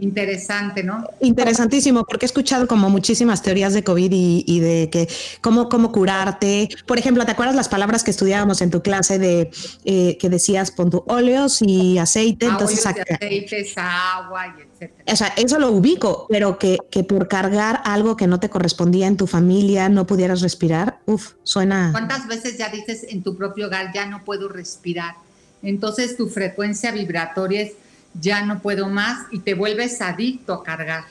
Interesante, 0.00 0.84
¿no? 0.84 1.04
Interesantísimo, 1.20 2.04
porque 2.04 2.24
he 2.24 2.28
escuchado 2.28 2.68
como 2.68 2.88
muchísimas 2.88 3.42
teorías 3.42 3.74
de 3.74 3.82
COVID 3.82 4.12
y, 4.12 4.60
de 4.60 4.90
que 4.90 5.08
cómo, 5.40 5.68
cómo 5.68 5.90
curarte. 5.90 6.68
Por 6.86 6.98
ejemplo, 6.98 7.24
¿te 7.24 7.32
acuerdas 7.32 7.56
las 7.56 7.68
palabras 7.68 8.04
que 8.04 8.12
estudiábamos 8.12 8.62
en 8.62 8.70
tu 8.70 8.80
clase 8.80 9.18
de 9.18 9.50
eh, 9.84 10.16
que 10.18 10.28
decías 10.28 10.70
pon 10.70 10.90
tu 10.90 11.02
óleos 11.08 11.62
y 11.62 11.98
aceite? 11.98 12.46
Ah, 12.46 12.50
entonces, 12.52 12.86
aceites, 12.86 13.74
agua 13.76 14.54
y 14.56 14.62
etcétera. 14.62 15.12
O 15.12 15.16
sea, 15.16 15.32
eso 15.36 15.58
lo 15.58 15.72
ubico, 15.72 16.26
pero 16.28 16.58
que, 16.58 16.78
que 16.90 17.02
por 17.02 17.26
cargar 17.26 17.82
algo 17.84 18.16
que 18.16 18.28
no 18.28 18.38
te 18.38 18.48
correspondía 18.48 19.08
en 19.08 19.16
tu 19.16 19.26
familia 19.26 19.88
no 19.88 20.06
pudieras 20.06 20.42
respirar, 20.42 21.00
uf, 21.06 21.32
suena. 21.42 21.90
¿Cuántas 21.90 22.28
veces 22.28 22.56
ya 22.56 22.68
dices 22.68 23.04
en 23.08 23.24
tu 23.24 23.36
propio 23.36 23.66
hogar 23.66 23.92
ya 23.92 24.06
no 24.06 24.24
puedo 24.24 24.48
respirar? 24.48 25.16
Entonces 25.62 26.16
tu 26.16 26.28
frecuencia 26.28 26.92
vibratoria 26.92 27.62
es 27.62 27.72
ya 28.20 28.44
no 28.44 28.60
puedo 28.60 28.88
más 28.88 29.26
y 29.30 29.40
te 29.40 29.54
vuelves 29.54 30.00
adicto 30.00 30.52
a 30.54 30.62
cargar. 30.62 31.04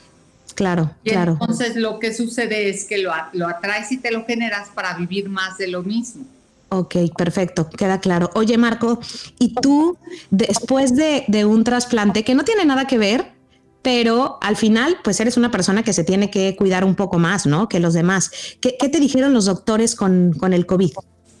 Claro, 0.54 0.90
claro. 1.04 1.38
Entonces 1.40 1.76
lo 1.76 1.98
que 1.98 2.12
sucede 2.12 2.68
es 2.68 2.84
que 2.84 2.98
lo, 2.98 3.12
lo 3.32 3.46
atraes 3.46 3.92
y 3.92 3.98
te 3.98 4.10
lo 4.10 4.24
generas 4.24 4.68
para 4.74 4.94
vivir 4.94 5.28
más 5.28 5.56
de 5.58 5.68
lo 5.68 5.82
mismo. 5.82 6.24
Ok, 6.70 6.96
perfecto, 7.16 7.70
queda 7.70 8.00
claro. 8.00 8.30
Oye, 8.34 8.58
Marco, 8.58 9.00
¿y 9.38 9.54
tú 9.54 9.96
después 10.30 10.94
de, 10.96 11.24
de, 11.26 11.44
un 11.44 11.64
trasplante 11.64 12.24
que 12.24 12.34
no 12.34 12.44
tiene 12.44 12.64
nada 12.66 12.86
que 12.86 12.98
ver, 12.98 13.32
pero 13.82 14.38
al 14.42 14.56
final, 14.56 14.98
pues 15.02 15.18
eres 15.20 15.36
una 15.36 15.50
persona 15.50 15.82
que 15.82 15.94
se 15.94 16.04
tiene 16.04 16.30
que 16.30 16.56
cuidar 16.56 16.84
un 16.84 16.94
poco 16.94 17.18
más, 17.18 17.46
¿no? 17.46 17.68
Que 17.68 17.80
los 17.80 17.94
demás. 17.94 18.30
¿Qué, 18.60 18.76
qué 18.78 18.88
te 18.88 19.00
dijeron 19.00 19.32
los 19.32 19.46
doctores 19.46 19.94
con, 19.94 20.34
con 20.34 20.52
el 20.52 20.66
COVID? 20.66 20.90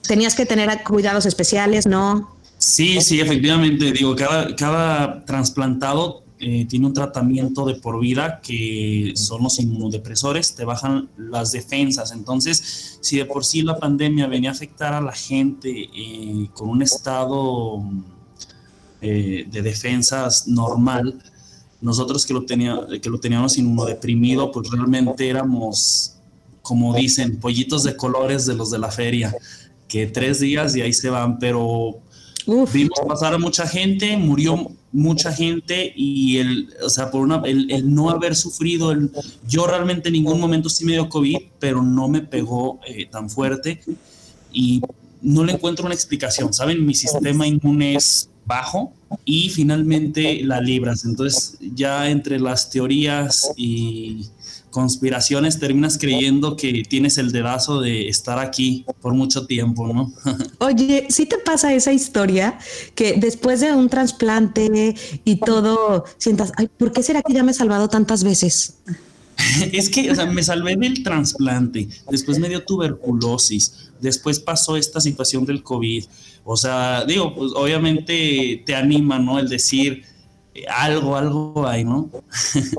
¿Tenías 0.06 0.34
que 0.34 0.46
tener 0.46 0.82
cuidados 0.82 1.26
especiales, 1.26 1.86
no? 1.86 2.37
Sí, 2.58 3.00
sí, 3.00 3.20
efectivamente. 3.20 3.92
Digo, 3.92 4.14
cada, 4.16 4.54
cada 4.56 5.24
trasplantado 5.24 6.24
eh, 6.40 6.66
tiene 6.66 6.86
un 6.86 6.92
tratamiento 6.92 7.64
de 7.64 7.74
por 7.76 7.98
vida 7.98 8.40
que 8.40 9.12
son 9.16 9.42
los 9.42 9.58
inmunodepresores, 9.58 10.54
te 10.54 10.64
bajan 10.64 11.08
las 11.16 11.50
defensas. 11.50 12.12
Entonces, 12.12 12.98
si 13.00 13.16
de 13.16 13.24
por 13.24 13.44
sí 13.44 13.62
la 13.62 13.78
pandemia 13.78 14.28
venía 14.28 14.50
a 14.50 14.52
afectar 14.52 14.92
a 14.92 15.00
la 15.00 15.12
gente 15.12 15.88
eh, 15.92 16.48
con 16.52 16.68
un 16.68 16.82
estado 16.82 17.82
eh, 19.00 19.46
de 19.50 19.62
defensas 19.62 20.46
normal, 20.46 21.20
nosotros 21.80 22.24
que 22.24 22.34
lo, 22.34 22.44
tenía, 22.44 22.86
que 23.02 23.10
lo 23.10 23.18
teníamos 23.18 23.58
inmunodeprimido, 23.58 24.52
pues 24.52 24.70
realmente 24.70 25.28
éramos, 25.28 26.18
como 26.62 26.94
dicen, 26.94 27.38
pollitos 27.38 27.82
de 27.82 27.96
colores 27.96 28.46
de 28.46 28.54
los 28.54 28.70
de 28.70 28.78
la 28.78 28.90
feria, 28.90 29.34
que 29.88 30.06
tres 30.06 30.38
días 30.38 30.76
y 30.76 30.82
ahí 30.82 30.92
se 30.92 31.10
van, 31.10 31.38
pero 31.38 32.00
Vimos 32.72 32.98
pasar 33.06 33.34
a 33.34 33.38
mucha 33.38 33.66
gente, 33.66 34.16
murió 34.16 34.70
mucha 34.90 35.32
gente 35.34 35.92
y 35.94 36.38
el, 36.38 36.74
o 36.82 36.88
sea, 36.88 37.10
por 37.10 37.20
una, 37.20 37.42
el, 37.44 37.94
no 37.94 38.08
haber 38.08 38.34
sufrido, 38.34 38.90
el, 38.90 39.10
yo 39.46 39.66
realmente 39.66 40.08
en 40.08 40.14
ningún 40.14 40.40
momento 40.40 40.70
sí 40.70 40.86
me 40.86 40.92
dio 40.92 41.10
COVID, 41.10 41.36
pero 41.58 41.82
no 41.82 42.08
me 42.08 42.22
pegó 42.22 42.80
eh, 42.86 43.06
tan 43.06 43.28
fuerte 43.28 43.80
y 44.50 44.80
no 45.20 45.44
le 45.44 45.52
encuentro 45.52 45.84
una 45.84 45.94
explicación, 45.94 46.54
¿saben? 46.54 46.86
Mi 46.86 46.94
sistema 46.94 47.46
inmune 47.46 47.96
es 47.96 48.30
bajo 48.46 48.94
y 49.26 49.50
finalmente 49.50 50.42
la 50.42 50.62
libras, 50.62 51.04
entonces 51.04 51.58
ya 51.74 52.08
entre 52.08 52.40
las 52.40 52.70
teorías 52.70 53.52
y 53.56 54.24
conspiraciones 54.70 55.58
terminas 55.58 55.98
creyendo 55.98 56.56
que 56.56 56.82
tienes 56.88 57.18
el 57.18 57.32
dedazo 57.32 57.80
de 57.80 58.08
estar 58.08 58.38
aquí 58.38 58.84
por 59.00 59.14
mucho 59.14 59.46
tiempo, 59.46 59.86
¿no? 59.86 60.12
Oye, 60.58 61.06
¿sí 61.10 61.26
te 61.26 61.38
pasa 61.38 61.74
esa 61.74 61.92
historia 61.92 62.58
que 62.94 63.14
después 63.14 63.60
de 63.60 63.72
un 63.72 63.88
trasplante 63.88 64.94
y 65.24 65.36
todo 65.36 66.04
sientas, 66.18 66.52
ay, 66.56 66.68
¿por 66.68 66.92
qué 66.92 67.02
será 67.02 67.22
que 67.22 67.32
ya 67.32 67.42
me 67.42 67.52
he 67.52 67.54
salvado 67.54 67.88
tantas 67.88 68.24
veces? 68.24 68.74
es 69.72 69.88
que, 69.88 70.10
o 70.10 70.14
sea, 70.14 70.26
me 70.26 70.42
salvé 70.42 70.76
del 70.76 71.02
trasplante, 71.02 71.88
después 72.10 72.38
me 72.38 72.48
dio 72.48 72.64
tuberculosis, 72.64 73.90
después 74.00 74.40
pasó 74.40 74.76
esta 74.76 75.00
situación 75.00 75.44
del 75.44 75.62
COVID. 75.62 76.04
O 76.44 76.56
sea, 76.56 77.04
digo, 77.04 77.34
pues 77.34 77.52
obviamente 77.54 78.62
te 78.64 78.74
anima, 78.74 79.18
¿no? 79.18 79.38
El 79.38 79.48
decir, 79.48 80.02
algo, 80.68 81.16
algo 81.16 81.66
hay, 81.66 81.84
¿no? 81.84 82.08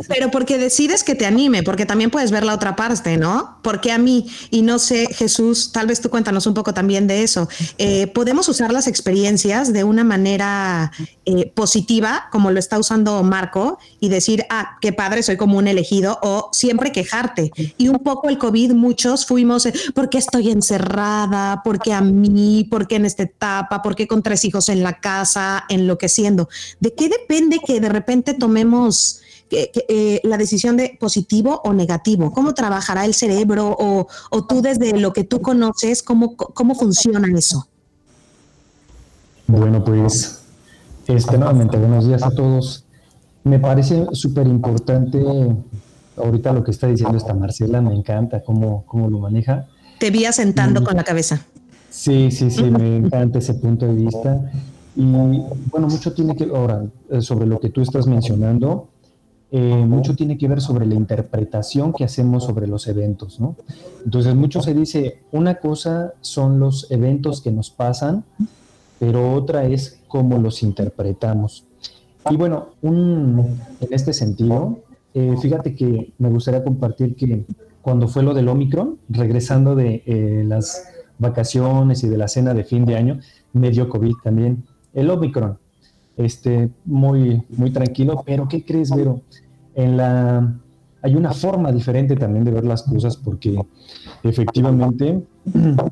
Pero 0.08 0.32
porque 0.32 0.58
decides 0.58 1.04
que 1.04 1.16
te 1.16 1.26
anime, 1.26 1.64
porque 1.64 1.86
también 1.86 2.10
puedes 2.10 2.32
ver 2.32 2.44
la 2.44 2.54
otra 2.54 2.76
parte, 2.76 3.18
¿no? 3.18 3.60
Porque 3.62 3.92
a 3.92 3.98
mí, 3.98 4.28
y 4.50 4.62
no 4.62 4.80
sé, 4.80 5.08
Jesús, 5.14 5.72
tal 5.72 5.88
vez 5.88 6.02
tú 6.02 6.10
cuéntanos 6.10 6.48
un 6.48 6.54
poco 6.54 6.74
también 6.74 7.08
de 7.08 7.24
eso, 7.24 7.48
eh, 7.78 8.08
podemos 8.08 8.50
usar 8.50 8.72
las 8.72 8.88
experiencias 8.88 9.74
de 9.74 9.84
una 9.84 10.04
manera 10.04 10.92
eh, 11.32 11.52
positiva, 11.54 12.28
como 12.32 12.50
lo 12.50 12.58
está 12.58 12.80
usando 12.80 13.22
Marco, 13.22 13.78
y 14.00 14.10
decir, 14.10 14.46
ah, 14.50 14.80
qué 14.82 14.94
padre, 14.94 15.22
soy 15.22 15.38
como 15.38 15.60
un 15.60 15.68
elegido, 15.68 16.18
o 16.24 16.50
siempre 16.52 16.92
quejarte. 16.92 17.52
Y 17.78 17.88
un 17.88 18.00
poco 18.00 18.30
el 18.30 18.40
COVID, 18.40 18.72
muchos 18.72 19.28
fuimos, 19.28 19.68
eh, 19.68 19.74
¿por 19.94 20.10
qué 20.10 20.18
estoy 20.18 20.50
encerrada? 20.50 21.62
¿Por 21.64 21.80
qué 21.80 21.94
a 21.94 22.02
mí? 22.02 22.66
¿Por 22.68 22.88
qué 22.88 22.96
en 22.96 23.06
esta 23.06 23.24
etapa? 23.24 23.84
¿Por 23.84 23.96
qué 23.96 24.08
con 24.08 24.24
tres 24.24 24.44
hijos 24.44 24.70
en 24.70 24.82
la 24.82 25.00
casa, 25.00 25.66
enloqueciendo? 25.70 26.50
¿De 26.80 26.96
qué 26.96 27.10
depende 27.10 27.60
que 27.64 27.80
de 27.80 27.90
repente 27.90 28.34
tomemos 28.34 29.22
eh, 29.52 30.22
la 30.24 30.38
decisión 30.38 30.78
de 30.78 30.98
positivo 31.00 31.62
o 31.64 31.74
negativo? 31.74 32.32
¿Cómo 32.34 32.56
trabajará 32.56 33.06
el 33.06 33.14
cerebro 33.14 33.78
o, 33.78 34.08
tú 34.48 34.64
desde 34.64 34.98
lo 34.98 35.14
que 35.14 35.26
tú 35.26 35.44
conoces, 35.44 36.02
cómo, 36.02 36.36
cómo 36.36 36.74
funciona 36.74 37.28
eso? 37.38 37.68
Bueno, 39.46 39.84
pues 39.84 40.39
este, 41.10 41.38
nuevamente 41.38 41.78
buenos 41.78 42.06
días 42.06 42.24
a 42.24 42.30
todos. 42.30 42.86
Me 43.44 43.60
parece 43.60 44.06
súper 44.12 44.48
importante 44.48 45.20
ahorita 46.16 46.54
lo 46.54 46.64
que 46.64 46.72
está 46.72 46.88
diciendo 46.88 47.18
esta 47.18 47.34
Marcela, 47.34 47.82
me 47.82 47.94
encanta 47.94 48.44
cómo, 48.44 48.84
cómo 48.86 49.10
lo 49.10 49.20
maneja. 49.20 49.68
Te 50.00 50.12
vi 50.12 50.26
asentando 50.26 50.84
con 50.84 50.96
la 50.96 51.04
cabeza. 51.04 51.46
Sí, 51.90 52.30
sí, 52.32 52.52
sí, 52.52 52.64
me 52.64 52.98
encanta 53.06 53.40
ese 53.40 53.56
punto 53.56 53.88
de 53.88 53.94
vista. 53.94 54.52
Y 54.96 55.04
bueno, 55.72 55.88
mucho 55.88 56.14
tiene 56.14 56.36
que, 56.36 56.44
ahora, 56.44 56.86
eh, 57.10 57.22
sobre 57.22 57.48
lo 57.48 57.60
que 57.60 57.70
tú 57.70 57.82
estás 57.82 58.06
mencionando, 58.06 58.90
eh, 59.52 59.84
mucho 59.88 60.16
tiene 60.16 60.38
que 60.38 60.48
ver 60.48 60.62
sobre 60.62 60.86
la 60.86 60.94
interpretación 60.94 61.92
que 61.94 62.04
hacemos 62.04 62.44
sobre 62.44 62.68
los 62.68 62.86
eventos, 62.88 63.40
¿no? 63.40 63.56
Entonces, 64.06 64.36
mucho 64.36 64.62
se 64.62 64.76
dice, 64.76 65.22
una 65.32 65.56
cosa 65.56 66.14
son 66.22 66.60
los 66.60 66.92
eventos 66.92 67.42
que 67.42 67.52
nos 67.52 67.72
pasan, 67.72 68.26
pero 69.00 69.34
otra 69.34 69.66
es 69.66 70.02
cómo 70.08 70.38
los 70.38 70.62
interpretamos. 70.64 71.66
Y 72.30 72.36
bueno, 72.36 72.70
en 72.82 73.58
este 73.90 74.14
sentido, 74.14 74.80
eh, 75.14 75.36
fíjate 75.42 75.74
que 75.76 76.14
me 76.18 76.30
gustaría 76.30 76.64
compartir 76.64 77.16
que 77.16 77.46
cuando 77.82 78.08
fue 78.08 78.24
lo 78.24 78.34
del 78.34 78.50
Omicron, 78.50 79.00
regresando 79.10 79.76
de 79.76 80.44
las 80.46 80.84
vacaciones 81.18 82.04
y 82.04 82.10
de 82.10 82.18
la 82.18 82.28
cena 82.28 82.54
de 82.54 82.64
fin 82.64 82.86
de 82.86 82.96
año, 82.96 83.20
me 83.54 83.72
dio 83.72 83.90
COVID 83.90 84.16
también 84.24 84.64
el 84.94 85.10
Omicron. 85.10 85.58
Este, 86.18 86.70
muy, 86.84 87.42
muy 87.50 87.72
tranquilo, 87.72 88.24
pero 88.26 88.48
¿qué 88.48 88.66
crees, 88.66 88.94
Vero? 88.94 89.22
En 89.74 89.96
la, 89.96 90.54
hay 91.02 91.16
una 91.16 91.32
forma 91.32 91.72
diferente 91.72 92.16
también 92.16 92.44
de 92.44 92.52
ver 92.52 92.66
las 92.66 92.84
cosas 92.84 93.16
porque 93.16 93.58
efectivamente 94.24 95.24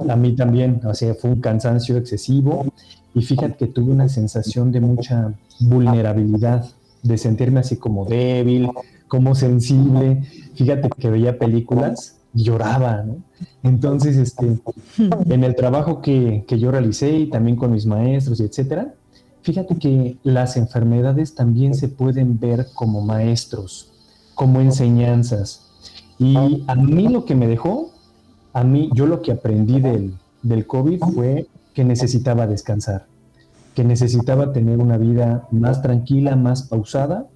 a 0.10 0.16
mí 0.16 0.36
también, 0.36 0.82
o 0.86 0.94
sea, 0.94 1.14
fue 1.16 1.32
un 1.32 1.42
cansancio 1.42 1.98
excesivo 1.98 2.66
y 3.14 3.22
fíjate 3.22 3.56
que 3.58 3.68
tuve 3.68 3.92
una 3.92 4.10
sensación 4.10 4.72
de 4.72 4.82
mucha 4.82 5.34
vulnerabilidad, 5.60 6.66
de 7.04 7.18
sentirme 7.18 7.60
así 7.62 7.78
como 7.78 8.06
débil, 8.06 8.70
como 9.08 9.36
sensible. 9.36 10.24
Fíjate 10.56 10.90
que 10.90 11.10
veía 11.10 11.38
películas 11.38 12.18
y 12.34 12.44
lloraba, 12.44 13.04
¿no? 13.04 13.18
Entonces, 13.64 14.18
este, 14.18 14.60
en 14.98 15.44
el 15.44 15.56
trabajo 15.56 16.02
que, 16.02 16.46
que 16.48 16.60
yo 16.60 16.72
realicé 16.72 17.12
y 17.18 17.30
también 17.30 17.56
con 17.56 17.72
mis 17.72 17.86
maestros 17.86 18.40
y 18.40 18.44
etcétera, 18.44 18.94
fíjate 19.42 19.78
que 19.78 20.18
las 20.24 20.58
enfermedades 20.58 21.36
también 21.36 21.74
se 21.74 21.88
pueden 21.88 22.40
ver 22.40 22.68
como 22.74 23.02
maestros, 23.02 23.92
como 24.36 24.62
enseñanzas. 24.62 25.64
Y 26.20 26.64
a 26.68 26.76
mí 26.76 27.08
lo 27.08 27.26
que 27.26 27.36
me 27.36 27.48
dejó, 27.48 27.92
a 28.58 28.64
mí, 28.64 28.90
yo 28.96 29.06
lo 29.06 29.22
que 29.22 29.32
aprendí 29.32 29.80
del, 29.80 30.16
del 30.42 30.66
COVID 30.66 31.00
fue 31.14 31.46
que 31.76 31.84
necesitaba 31.84 32.48
descansar, 32.48 33.06
que 33.76 33.84
necesitaba 33.84 34.52
tener 34.52 34.80
una 34.80 34.98
vida 34.98 35.48
más 35.52 35.84
tranquila, 35.84 36.36
más 36.36 36.64
pausada 36.64 37.28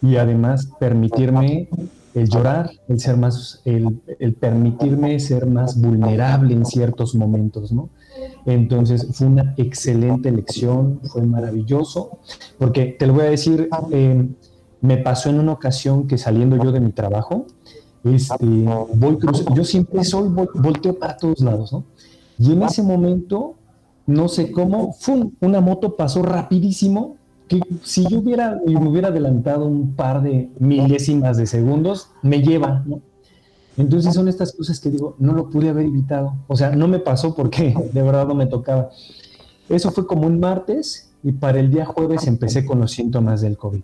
y 0.00 0.16
además 0.16 0.66
permitirme 0.80 1.68
el 2.14 2.26
llorar, 2.26 2.70
el 2.88 3.00
ser 3.00 3.18
más, 3.18 3.60
el, 3.66 4.00
el, 4.18 4.32
permitirme 4.32 5.20
ser 5.20 5.44
más 5.46 5.78
vulnerable 5.78 6.54
en 6.54 6.64
ciertos 6.64 7.14
momentos, 7.14 7.70
¿no? 7.70 7.90
Entonces 8.46 9.06
fue 9.12 9.26
una 9.26 9.52
excelente 9.58 10.32
lección, 10.32 11.00
fue 11.04 11.20
maravilloso, 11.26 12.18
porque 12.58 12.96
te 12.98 13.06
lo 13.06 13.12
voy 13.12 13.26
a 13.26 13.30
decir, 13.30 13.68
eh, 13.90 14.26
me 14.80 14.96
pasó 14.96 15.28
en 15.28 15.38
una 15.38 15.52
ocasión 15.52 16.06
que 16.06 16.16
saliendo 16.16 16.56
yo 16.56 16.72
de 16.72 16.80
mi 16.80 16.92
trabajo, 16.92 17.46
este, 18.04 18.46
voy 18.94 19.18
yo 19.54 19.64
siempre 19.64 20.04
soy, 20.04 20.28
volteo 20.28 20.98
para 20.98 21.16
todos 21.16 21.40
lados, 21.40 21.72
¿no? 21.72 21.84
Y 22.38 22.52
en 22.52 22.62
ese 22.62 22.82
momento, 22.82 23.54
no 24.06 24.28
sé 24.28 24.50
cómo, 24.50 24.96
una 25.40 25.60
moto 25.60 25.96
pasó 25.96 26.22
rapidísimo, 26.22 27.16
que 27.46 27.60
si 27.82 28.06
yo 28.08 28.20
hubiera, 28.20 28.60
me 28.64 28.88
hubiera 28.88 29.08
adelantado 29.08 29.66
un 29.66 29.94
par 29.94 30.22
de 30.22 30.50
milésimas 30.58 31.36
de 31.36 31.46
segundos, 31.46 32.10
me 32.22 32.42
lleva, 32.42 32.82
¿no? 32.86 33.00
Entonces 33.76 34.14
son 34.14 34.28
estas 34.28 34.52
cosas 34.52 34.80
que 34.80 34.90
digo, 34.90 35.16
no 35.18 35.32
lo 35.32 35.48
pude 35.48 35.70
haber 35.70 35.86
evitado. 35.86 36.34
O 36.46 36.56
sea, 36.56 36.70
no 36.70 36.88
me 36.88 36.98
pasó 36.98 37.34
porque 37.34 37.74
de 37.92 38.02
verdad 38.02 38.26
no 38.26 38.34
me 38.34 38.46
tocaba. 38.46 38.90
Eso 39.68 39.90
fue 39.90 40.06
como 40.06 40.26
un 40.26 40.40
martes 40.40 41.10
y 41.22 41.32
para 41.32 41.60
el 41.60 41.70
día 41.70 41.86
jueves 41.86 42.26
empecé 42.26 42.66
con 42.66 42.80
los 42.80 42.92
síntomas 42.92 43.40
del 43.40 43.56
COVID. 43.56 43.80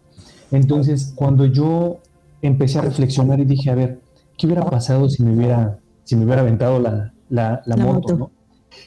Entonces, 0.50 1.12
cuando 1.14 1.46
yo 1.46 1.98
empecé 2.42 2.78
a 2.78 2.82
reflexionar 2.82 3.40
y 3.40 3.44
dije, 3.44 3.70
a 3.70 3.74
ver, 3.74 4.00
¿qué 4.38 4.46
hubiera 4.46 4.64
pasado 4.64 5.10
si 5.10 5.22
me 5.22 5.34
hubiera, 5.34 5.78
si 6.04 6.16
me 6.16 6.24
hubiera 6.24 6.40
aventado 6.40 6.78
la, 6.80 7.12
la, 7.28 7.76
moto, 7.76 8.16
¿no? 8.16 8.30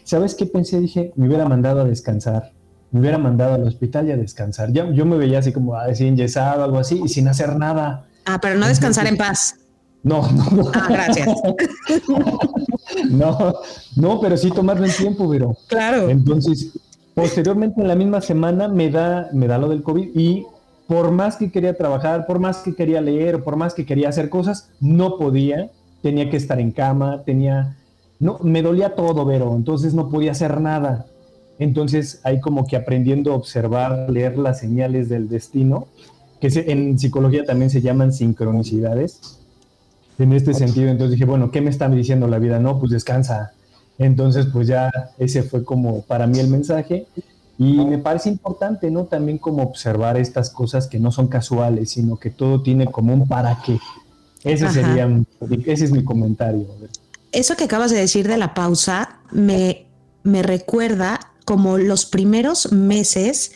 ¿Sabes 0.03 0.33
qué 0.33 0.45
pensé? 0.45 0.79
Dije, 0.79 1.11
me 1.15 1.27
hubiera 1.27 1.47
mandado 1.47 1.81
a 1.81 1.83
descansar, 1.83 2.53
me 2.91 3.01
hubiera 3.01 3.17
mandado 3.17 3.55
al 3.55 3.63
hospital 3.67 4.07
y 4.07 4.11
a 4.11 4.17
descansar. 4.17 4.71
Yo, 4.71 4.91
yo 4.91 5.05
me 5.05 5.17
veía 5.17 5.39
así 5.39 5.51
como 5.51 5.75
así 5.75 6.07
enyesado, 6.07 6.63
algo 6.63 6.79
así, 6.79 7.01
y 7.03 7.09
sin 7.09 7.27
hacer 7.27 7.55
nada. 7.57 8.07
Ah, 8.25 8.39
pero 8.41 8.57
no 8.57 8.67
descansar 8.67 9.05
en 9.07 9.17
paz. 9.17 9.57
No, 10.03 10.27
no. 10.31 10.71
Ah, 10.73 10.87
gracias. 10.89 11.27
no, 13.11 13.53
no, 13.95 14.19
pero 14.19 14.37
sí 14.37 14.49
tomarlo 14.49 14.85
en 14.85 14.93
tiempo, 14.93 15.29
pero. 15.29 15.55
Claro. 15.67 16.09
Entonces, 16.09 16.71
posteriormente 17.13 17.81
en 17.81 17.87
la 17.87 17.95
misma 17.95 18.21
semana 18.21 18.67
me 18.67 18.89
da, 18.89 19.29
me 19.33 19.47
da 19.47 19.57
lo 19.57 19.69
del 19.69 19.83
COVID 19.83 20.09
y 20.15 20.45
por 20.91 21.09
más 21.09 21.37
que 21.37 21.49
quería 21.49 21.73
trabajar, 21.73 22.25
por 22.25 22.39
más 22.39 22.57
que 22.57 22.75
quería 22.75 22.99
leer, 22.99 23.41
por 23.45 23.55
más 23.55 23.73
que 23.73 23.85
quería 23.85 24.09
hacer 24.09 24.27
cosas, 24.29 24.71
no 24.81 25.17
podía. 25.17 25.71
Tenía 26.01 26.29
que 26.29 26.35
estar 26.35 26.59
en 26.59 26.71
cama, 26.71 27.23
tenía. 27.25 27.77
No, 28.19 28.39
me 28.43 28.61
dolía 28.61 28.93
todo, 28.93 29.23
Vero, 29.23 29.55
entonces 29.55 29.93
no 29.93 30.09
podía 30.09 30.31
hacer 30.31 30.59
nada. 30.59 31.05
Entonces, 31.59 32.19
ahí 32.25 32.41
como 32.41 32.67
que 32.67 32.75
aprendiendo 32.75 33.31
a 33.31 33.35
observar, 33.35 34.09
leer 34.09 34.37
las 34.37 34.59
señales 34.59 35.07
del 35.07 35.29
destino, 35.29 35.87
que 36.41 36.49
en 36.67 36.99
psicología 36.99 37.45
también 37.45 37.69
se 37.69 37.79
llaman 37.79 38.11
sincronicidades 38.11 39.39
en 40.19 40.33
este 40.33 40.53
sentido. 40.53 40.89
Entonces 40.89 41.11
dije, 41.11 41.23
bueno, 41.23 41.51
¿qué 41.51 41.61
me 41.61 41.69
está 41.69 41.87
diciendo 41.87 42.27
la 42.27 42.37
vida? 42.37 42.59
No, 42.59 42.79
pues 42.79 42.91
descansa. 42.91 43.53
Entonces, 43.97 44.47
pues 44.51 44.67
ya 44.67 44.91
ese 45.17 45.43
fue 45.43 45.63
como 45.63 46.01
para 46.01 46.27
mí 46.27 46.37
el 46.39 46.49
mensaje. 46.49 47.07
Y 47.57 47.73
me 47.85 47.97
parece 47.99 48.29
importante, 48.29 48.89
¿no? 48.89 49.05
También 49.05 49.37
como 49.37 49.61
observar 49.63 50.17
estas 50.17 50.49
cosas 50.49 50.87
que 50.87 50.99
no 50.99 51.11
son 51.11 51.27
casuales, 51.27 51.91
sino 51.91 52.17
que 52.17 52.29
todo 52.31 52.61
tiene 52.61 52.87
como 52.87 53.13
un 53.13 53.27
para 53.27 53.61
qué. 53.63 53.77
Ese 54.43 54.69
sería, 54.69 55.07
ese 55.65 55.85
es 55.85 55.91
mi 55.91 56.03
comentario. 56.03 56.65
Eso 57.31 57.55
que 57.55 57.65
acabas 57.65 57.91
de 57.91 57.99
decir 57.99 58.27
de 58.27 58.37
la 58.37 58.53
pausa 58.53 59.19
me, 59.31 59.85
me 60.23 60.41
recuerda 60.41 61.19
como 61.45 61.77
los 61.77 62.05
primeros 62.05 62.71
meses 62.71 63.51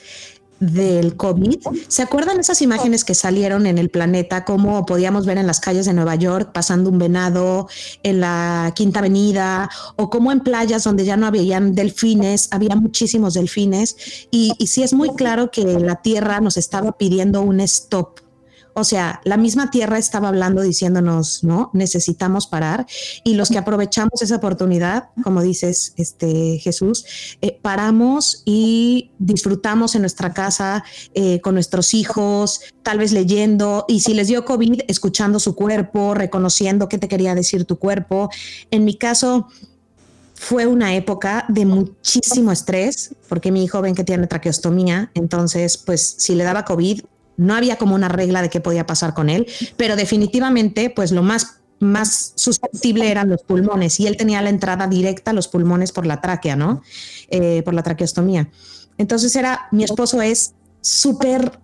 del 0.65 1.15
COVID. 1.15 1.59
¿Se 1.87 2.01
acuerdan 2.01 2.39
esas 2.39 2.61
imágenes 2.61 3.03
que 3.03 3.15
salieron 3.15 3.65
en 3.67 3.77
el 3.77 3.89
planeta, 3.89 4.45
como 4.45 4.85
podíamos 4.85 5.25
ver 5.25 5.37
en 5.37 5.47
las 5.47 5.59
calles 5.59 5.85
de 5.85 5.93
Nueva 5.93 6.15
York 6.15 6.51
pasando 6.53 6.89
un 6.89 6.99
venado 6.99 7.67
en 8.03 8.19
la 8.19 8.71
Quinta 8.75 8.99
Avenida 8.99 9.69
o 9.95 10.09
como 10.09 10.31
en 10.31 10.41
playas 10.41 10.83
donde 10.83 11.05
ya 11.05 11.17
no 11.17 11.27
habían 11.27 11.75
delfines, 11.75 12.49
había 12.51 12.75
muchísimos 12.75 13.33
delfines 13.33 14.27
y, 14.31 14.53
y 14.57 14.67
sí 14.67 14.83
es 14.83 14.93
muy 14.93 15.09
claro 15.15 15.51
que 15.51 15.63
la 15.63 16.01
Tierra 16.01 16.39
nos 16.41 16.57
estaba 16.57 16.97
pidiendo 16.97 17.41
un 17.41 17.59
stop 17.61 18.24
o 18.77 18.83
sea, 18.83 19.21
la 19.23 19.37
misma 19.37 19.71
tierra 19.71 19.97
estaba 19.97 20.27
hablando 20.27 20.61
diciéndonos, 20.61 21.45
¿no? 21.45 21.69
Necesitamos 21.71 22.45
parar. 22.45 22.85
Y 23.23 23.35
los 23.35 23.47
que 23.47 23.57
aprovechamos 23.57 24.21
esa 24.21 24.35
oportunidad, 24.35 25.11
como 25.23 25.41
dices, 25.41 25.93
este 25.95 26.59
Jesús, 26.59 27.05
eh, 27.41 27.57
paramos 27.61 28.43
y 28.43 29.11
disfrutamos 29.17 29.95
en 29.95 30.01
nuestra 30.01 30.33
casa 30.33 30.83
eh, 31.13 31.39
con 31.39 31.53
nuestros 31.53 31.93
hijos, 31.93 32.59
tal 32.83 32.97
vez 32.97 33.13
leyendo. 33.13 33.85
Y 33.87 34.01
si 34.01 34.13
les 34.13 34.27
dio 34.27 34.43
COVID, 34.43 34.81
escuchando 34.89 35.39
su 35.39 35.55
cuerpo, 35.55 36.13
reconociendo 36.13 36.89
qué 36.89 36.97
te 36.97 37.07
quería 37.07 37.33
decir 37.33 37.63
tu 37.63 37.79
cuerpo. 37.79 38.29
En 38.71 38.83
mi 38.83 38.95
caso, 38.95 39.47
fue 40.33 40.67
una 40.67 40.95
época 40.95 41.45
de 41.47 41.65
muchísimo 41.65 42.51
estrés, 42.51 43.15
porque 43.29 43.53
mi 43.53 43.63
hijo 43.63 43.81
ven 43.81 43.95
que 43.95 44.03
tiene 44.03 44.27
traqueostomía, 44.27 45.11
entonces, 45.13 45.77
pues 45.77 46.15
si 46.17 46.35
le 46.35 46.43
daba 46.43 46.65
COVID, 46.65 47.01
no 47.37 47.55
había 47.55 47.77
como 47.77 47.95
una 47.95 48.09
regla 48.09 48.41
de 48.41 48.49
qué 48.49 48.59
podía 48.61 48.85
pasar 48.85 49.13
con 49.13 49.29
él, 49.29 49.47
pero 49.77 49.95
definitivamente, 49.95 50.89
pues 50.89 51.11
lo 51.11 51.23
más 51.23 51.59
más 51.79 52.33
susceptible 52.35 53.11
eran 53.11 53.29
los 53.29 53.43
pulmones 53.43 53.99
y 53.99 54.07
él 54.07 54.15
tenía 54.15 54.41
la 54.41 54.49
entrada 54.49 54.87
directa 54.87 55.31
a 55.31 55.33
los 55.33 55.47
pulmones 55.47 55.91
por 55.91 56.05
la 56.05 56.21
tráquea, 56.21 56.55
¿no? 56.55 56.81
Eh, 57.29 57.63
por 57.63 57.73
la 57.73 57.83
traqueostomía. 57.83 58.49
Entonces 58.97 59.35
era, 59.35 59.67
mi 59.71 59.83
esposo 59.83 60.21
es 60.21 60.53
súper 60.81 61.59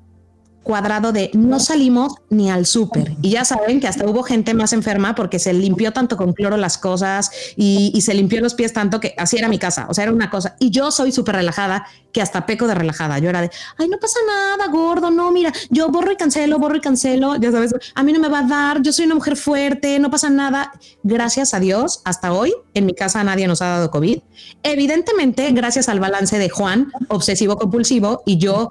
cuadrado 0.63 1.11
de 1.11 1.31
no 1.33 1.59
salimos 1.59 2.15
ni 2.29 2.51
al 2.51 2.65
súper. 2.65 3.15
Y 3.21 3.31
ya 3.31 3.45
saben 3.45 3.79
que 3.79 3.87
hasta 3.87 4.05
hubo 4.05 4.23
gente 4.23 4.53
más 4.53 4.73
enferma 4.73 5.15
porque 5.15 5.39
se 5.39 5.53
limpió 5.53 5.91
tanto 5.91 6.17
con 6.17 6.33
cloro 6.33 6.57
las 6.57 6.77
cosas 6.77 7.31
y, 7.55 7.99
se 8.01 8.13
limpió 8.15 8.41
los 8.41 8.55
pies 8.55 8.73
tanto 8.73 8.99
que 8.99 9.13
así 9.17 9.37
era 9.37 9.47
mi 9.47 9.59
casa. 9.59 9.85
O 9.89 9.93
sea, 9.93 10.05
era 10.05 10.13
una 10.13 10.29
cosa. 10.29 10.55
Y 10.59 10.71
yo 10.71 10.91
soy 10.91 11.11
súper 11.11 11.35
relajada, 11.35 11.85
que 12.11 12.21
hasta 12.21 12.45
peco 12.45 12.67
de 12.67 12.75
relajada. 12.75 13.19
Yo 13.19 13.29
era 13.29 13.41
de, 13.41 13.51
ay, 13.77 13.87
no 13.87 13.97
pasa 13.99 14.19
nada, 14.27 14.71
gordo. 14.71 15.11
No, 15.11 15.31
mira, 15.31 15.53
yo 15.69 15.89
borro 15.89 16.11
y 16.11 16.15
cancelo, 16.15 16.57
borro 16.59 16.77
y 16.77 16.81
cancelo. 16.81 17.35
Ya 17.35 17.51
sabes, 17.51 17.73
a 17.93 18.03
mí 18.03 18.11
no 18.11 18.19
me 18.19 18.29
va 18.29 18.39
a 18.39 18.47
dar. 18.47 18.81
Yo 18.81 18.91
soy 18.91 19.05
una 19.05 19.15
mujer 19.15 19.37
fuerte, 19.37 19.99
no 19.99 20.09
pasa 20.09 20.29
nada. 20.29 20.71
Gracias 21.03 21.53
a 21.53 21.59
Dios, 21.59 22.01
hasta 22.05 22.33
hoy 22.33 22.53
en 22.73 22.85
mi 22.85 22.93
casa 22.93 23.23
nadie 23.23 23.47
nos 23.47 23.61
ha 23.61 23.67
dado 23.67 23.91
COVID. 23.91 24.19
Evidentemente, 24.63 25.51
gracias 25.51 25.89
al 25.89 25.99
balance 25.99 26.37
de 26.39 26.49
Juan, 26.49 26.91
obsesivo 27.07 27.57
compulsivo, 27.57 28.23
y 28.25 28.37
yo 28.37 28.69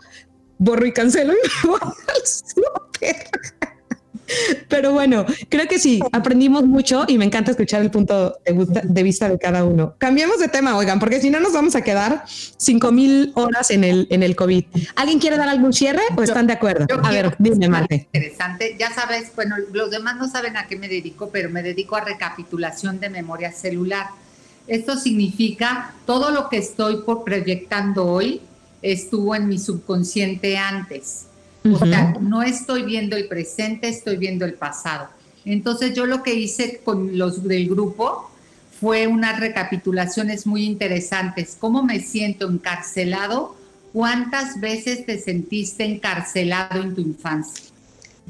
borro 0.61 0.87
y 0.87 0.93
cancelo 0.93 1.33
y 1.33 1.37
me 1.67 1.71
voy 1.71 1.81
al 1.81 2.27
súper. 2.27 3.17
Pero 4.69 4.93
bueno, 4.93 5.27
creo 5.49 5.67
que 5.67 5.81
sí, 5.81 6.01
aprendimos 6.13 6.65
mucho 6.65 7.05
y 7.09 7.19
me 7.19 7.25
encanta 7.25 7.51
escuchar 7.51 7.83
el 7.83 7.91
punto 7.91 8.39
de 8.45 9.03
vista 9.03 9.29
de 9.29 9.37
cada 9.39 9.65
uno. 9.65 9.97
Cambiemos 9.99 10.39
de 10.39 10.47
tema, 10.47 10.77
oigan, 10.77 11.01
porque 11.01 11.21
si 11.21 11.31
no 11.31 11.41
nos 11.41 11.53
vamos 11.53 11.75
a 11.75 11.83
quedar 11.83 12.23
cinco 12.29 12.93
mil 12.93 13.33
horas 13.35 13.73
en 13.73 13.83
el, 13.83 14.07
en 14.11 14.23
el 14.23 14.37
COVID. 14.37 14.67
¿Alguien 14.95 15.19
quiere 15.19 15.37
dar 15.37 15.49
algún 15.49 15.73
cierre 15.73 16.03
o 16.17 16.23
están 16.23 16.47
de 16.47 16.53
acuerdo? 16.53 16.87
a 17.03 17.11
ver, 17.11 17.35
dime, 17.41 17.69
Marte. 17.69 18.09
Interesante. 18.13 18.77
Ya 18.79 18.93
sabes, 18.93 19.33
bueno, 19.35 19.57
los 19.73 19.91
demás 19.91 20.17
no 20.17 20.29
saben 20.29 20.57
a 20.57 20.69
qué 20.69 20.77
me 20.77 20.89
dedico, 20.89 21.31
pero 21.31 21.51
me 21.51 21.65
dedico 21.65 21.97
a 21.97 22.05
recapitulación 22.05 23.01
de 23.01 23.11
memoria 23.11 23.51
celular. 23.51 24.07
Esto 24.69 24.97
significa 24.97 25.93
todo 26.07 26.31
lo 26.31 26.49
que 26.49 26.59
estoy 26.59 27.03
por 27.03 27.25
proyectando 27.25 28.07
hoy 28.07 28.43
estuvo 28.83 29.35
en 29.35 29.49
mi 29.49 29.59
subconsciente 29.59 30.57
antes. 30.57 31.27
O 31.71 31.79
sea, 31.79 32.15
no 32.21 32.43
estoy 32.43 32.85
viendo 32.85 33.17
el 33.17 33.29
presente, 33.29 33.89
estoy 33.89 34.17
viendo 34.17 34.45
el 34.45 34.55
pasado. 34.55 35.09
Entonces 35.45 35.95
yo 35.95 36.07
lo 36.07 36.23
que 36.23 36.35
hice 36.35 36.81
con 36.83 37.19
los 37.19 37.45
del 37.47 37.69
grupo 37.69 38.31
fue 38.81 39.07
unas 39.07 39.39
recapitulaciones 39.39 40.47
muy 40.47 40.65
interesantes. 40.65 41.57
¿Cómo 41.59 41.83
me 41.83 42.01
siento 42.01 42.49
encarcelado? 42.49 43.55
¿Cuántas 43.93 44.59
veces 44.61 45.05
te 45.05 45.19
sentiste 45.19 45.85
encarcelado 45.85 46.83
en 46.83 46.95
tu 46.95 47.03
infancia? 47.03 47.67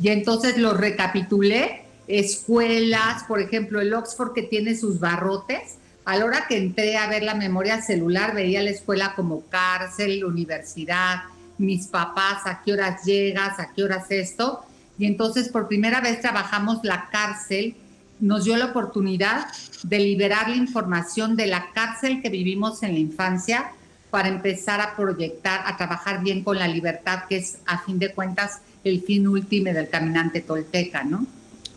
Y 0.01 0.09
entonces 0.09 0.59
lo 0.59 0.75
recapitulé. 0.75 1.83
Escuelas, 2.09 3.23
por 3.25 3.41
ejemplo, 3.41 3.81
el 3.81 3.95
Oxford 3.95 4.33
que 4.33 4.43
tiene 4.43 4.75
sus 4.75 4.99
barrotes, 4.99 5.77
a 6.11 6.17
la 6.17 6.25
hora 6.25 6.47
que 6.49 6.57
entré 6.57 6.97
a 6.97 7.07
ver 7.07 7.23
la 7.23 7.37
memoria 7.37 7.81
celular, 7.81 8.35
veía 8.35 8.61
la 8.65 8.71
escuela 8.71 9.13
como 9.15 9.43
cárcel, 9.43 10.25
universidad, 10.25 11.23
mis 11.57 11.87
papás, 11.87 12.47
a 12.47 12.63
qué 12.65 12.73
horas 12.73 13.05
llegas, 13.05 13.61
a 13.61 13.73
qué 13.73 13.85
horas 13.85 14.11
esto. 14.11 14.65
Y 14.99 15.07
entonces 15.07 15.49
por 15.49 15.69
primera 15.69 16.01
vez 16.01 16.21
trabajamos 16.21 16.81
la 16.83 17.09
cárcel, 17.13 17.77
nos 18.19 18.45
dio 18.45 18.57
la 18.57 18.67
oportunidad 18.67 19.47
de 19.85 20.01
liberar 20.01 20.51
la 20.51 20.57
información 20.57 21.37
de 21.37 21.47
la 21.47 21.71
cárcel 21.73 22.21
que 22.21 22.29
vivimos 22.29 22.83
en 22.83 22.95
la 22.95 22.99
infancia 22.99 23.71
para 24.11 24.27
empezar 24.27 24.81
a 24.81 24.97
proyectar, 24.97 25.63
a 25.65 25.77
trabajar 25.77 26.25
bien 26.25 26.43
con 26.43 26.59
la 26.59 26.67
libertad, 26.67 27.27
que 27.29 27.37
es 27.37 27.59
a 27.67 27.79
fin 27.79 28.01
de 28.01 28.13
cuentas 28.13 28.63
el 28.83 29.01
fin 29.03 29.29
último 29.29 29.73
del 29.73 29.89
caminante 29.89 30.41
tolteca, 30.41 31.05
¿no? 31.05 31.25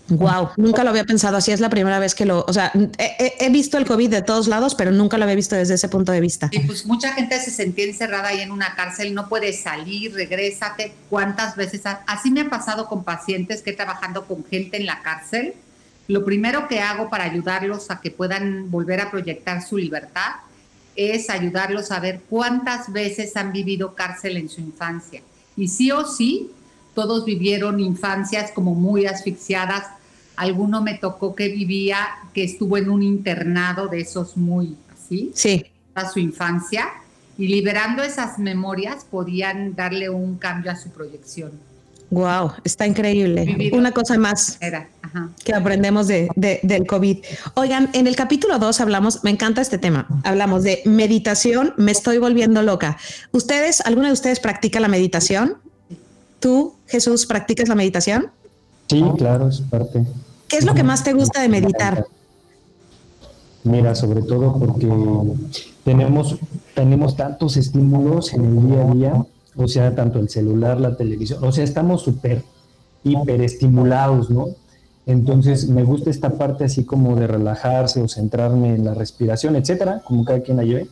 Wow, 0.09 0.49
nunca 0.57 0.83
lo 0.83 0.89
había 0.89 1.05
pensado 1.05 1.37
así, 1.37 1.51
es 1.51 1.61
la 1.61 1.69
primera 1.69 1.97
vez 1.97 2.13
que 2.13 2.25
lo, 2.25 2.43
o 2.45 2.51
sea, 2.51 2.73
he, 2.97 3.49
visto 3.49 3.77
el 3.77 3.85
COVID 3.85 4.09
de 4.09 4.21
todos 4.21 4.47
lados, 4.47 4.75
pero 4.75 4.91
nunca 4.91 5.17
lo 5.17 5.23
había 5.23 5.35
visto 5.35 5.55
desde 5.55 5.75
ese 5.75 5.87
punto 5.87 6.11
de 6.11 6.19
vista. 6.19 6.49
Y 6.51 6.59
pues 6.59 6.85
mucha 6.85 7.13
gente 7.13 7.39
se 7.39 7.51
sentía 7.51 7.85
encerrada 7.85 8.29
ahí 8.29 8.41
en 8.41 8.51
una 8.51 8.75
cárcel, 8.75 9.13
no 9.13 9.29
puede 9.29 9.53
salir, 9.53 10.13
regrésate. 10.13 10.93
¿Cuántas 11.09 11.55
veces? 11.55 11.81
Así 12.05 12.31
me 12.31 12.41
ha 12.41 12.49
pasado 12.49 12.87
con 12.87 13.03
pacientes 13.05 13.61
que 13.61 13.69
he 13.69 13.73
trabajando 13.73 14.25
con 14.25 14.43
gente 14.45 14.75
en 14.77 14.85
la 14.85 15.01
cárcel. 15.01 15.53
Lo 16.07 16.25
primero 16.25 16.67
que 16.67 16.81
hago 16.81 17.09
para 17.09 17.23
ayudarlos 17.23 17.89
a 17.89 18.01
que 18.01 18.11
puedan 18.11 18.69
volver 18.69 18.99
a 18.99 19.09
proyectar 19.09 19.63
su 19.63 19.77
libertad 19.77 20.33
es 20.95 21.29
ayudarlos 21.29 21.91
a 21.91 21.99
ver 21.99 22.21
cuántas 22.29 22.91
veces 22.91 23.35
han 23.37 23.53
vivido 23.53 23.95
cárcel 23.95 24.35
en 24.35 24.49
su 24.49 24.59
infancia. 24.59 25.21
Y 25.55 25.69
sí 25.69 25.91
o 25.91 26.05
sí, 26.05 26.51
todos 26.93 27.25
vivieron 27.25 27.79
infancias 27.79 28.51
como 28.51 28.75
muy 28.75 29.05
asfixiadas. 29.05 29.85
Alguno 30.35 30.81
me 30.81 30.95
tocó 30.95 31.35
que 31.35 31.49
vivía, 31.49 32.07
que 32.33 32.43
estuvo 32.43 32.77
en 32.77 32.89
un 32.89 33.03
internado 33.03 33.87
de 33.87 34.01
esos 34.01 34.37
muy 34.37 34.77
así, 34.93 35.31
sí. 35.33 35.65
a 35.95 36.09
su 36.09 36.19
infancia, 36.19 36.87
y 37.37 37.47
liberando 37.47 38.03
esas 38.03 38.39
memorias 38.39 39.05
podían 39.09 39.75
darle 39.75 40.09
un 40.09 40.37
cambio 40.37 40.71
a 40.71 40.75
su 40.75 40.89
proyección. 40.89 41.51
Wow, 42.13 42.51
está 42.63 42.85
increíble. 42.85 43.71
Una 43.73 43.91
cosa 43.91 44.19
más 44.19 44.59
que 45.43 45.53
aprendemos 45.53 46.07
de, 46.07 46.29
del 46.35 46.85
COVID. 46.85 47.17
Oigan, 47.55 47.89
en 47.93 48.05
el 48.05 48.15
capítulo 48.15 48.59
2 48.59 48.81
hablamos, 48.81 49.23
me 49.23 49.31
encanta 49.31 49.61
este 49.61 49.79
tema, 49.79 50.07
hablamos 50.23 50.61
de 50.61 50.83
meditación, 50.85 51.73
me 51.77 51.91
estoy 51.91 52.19
volviendo 52.19 52.61
loca. 52.61 52.97
¿Ustedes, 53.31 53.81
alguno 53.81 54.07
de 54.07 54.13
ustedes 54.13 54.39
practica 54.39 54.79
la 54.79 54.89
meditación? 54.89 55.57
¿Tú, 56.43 56.73
Jesús, 56.87 57.25
practicas 57.25 57.69
la 57.69 57.75
meditación? 57.75 58.27
Sí, 58.89 59.01
claro, 59.17 59.47
es 59.47 59.61
parte. 59.61 60.03
¿Qué 60.49 60.57
es 60.57 60.65
lo 60.65 60.73
que 60.73 60.83
más 60.83 61.01
te 61.01 61.13
gusta 61.13 61.41
de 61.41 61.47
meditar? 61.47 62.05
Mira, 63.63 63.95
sobre 63.95 64.23
todo 64.23 64.59
porque 64.59 64.89
tenemos, 65.85 66.35
tenemos 66.75 67.15
tantos 67.15 67.55
estímulos 67.55 68.33
en 68.33 68.43
el 68.43 68.67
día 68.67 68.81
a 68.81 68.93
día, 68.93 69.25
o 69.55 69.69
sea, 69.69 69.95
tanto 69.95 70.19
el 70.19 70.27
celular, 70.27 70.81
la 70.81 70.97
televisión, 70.97 71.41
o 71.45 71.53
sea, 71.53 71.63
estamos 71.63 72.01
súper 72.01 72.43
hiperestimulados, 73.05 74.29
¿no? 74.29 74.47
Entonces 75.05 75.69
me 75.69 75.85
gusta 75.85 76.09
esta 76.09 76.31
parte 76.31 76.65
así 76.65 76.83
como 76.83 77.15
de 77.15 77.25
relajarse 77.25 78.01
o 78.01 78.09
centrarme 78.09 78.75
en 78.75 78.83
la 78.83 78.93
respiración, 78.93 79.55
etcétera, 79.55 80.01
como 80.03 80.25
cada 80.25 80.41
quien 80.41 80.57
la 80.57 80.63
lleve, 80.63 80.89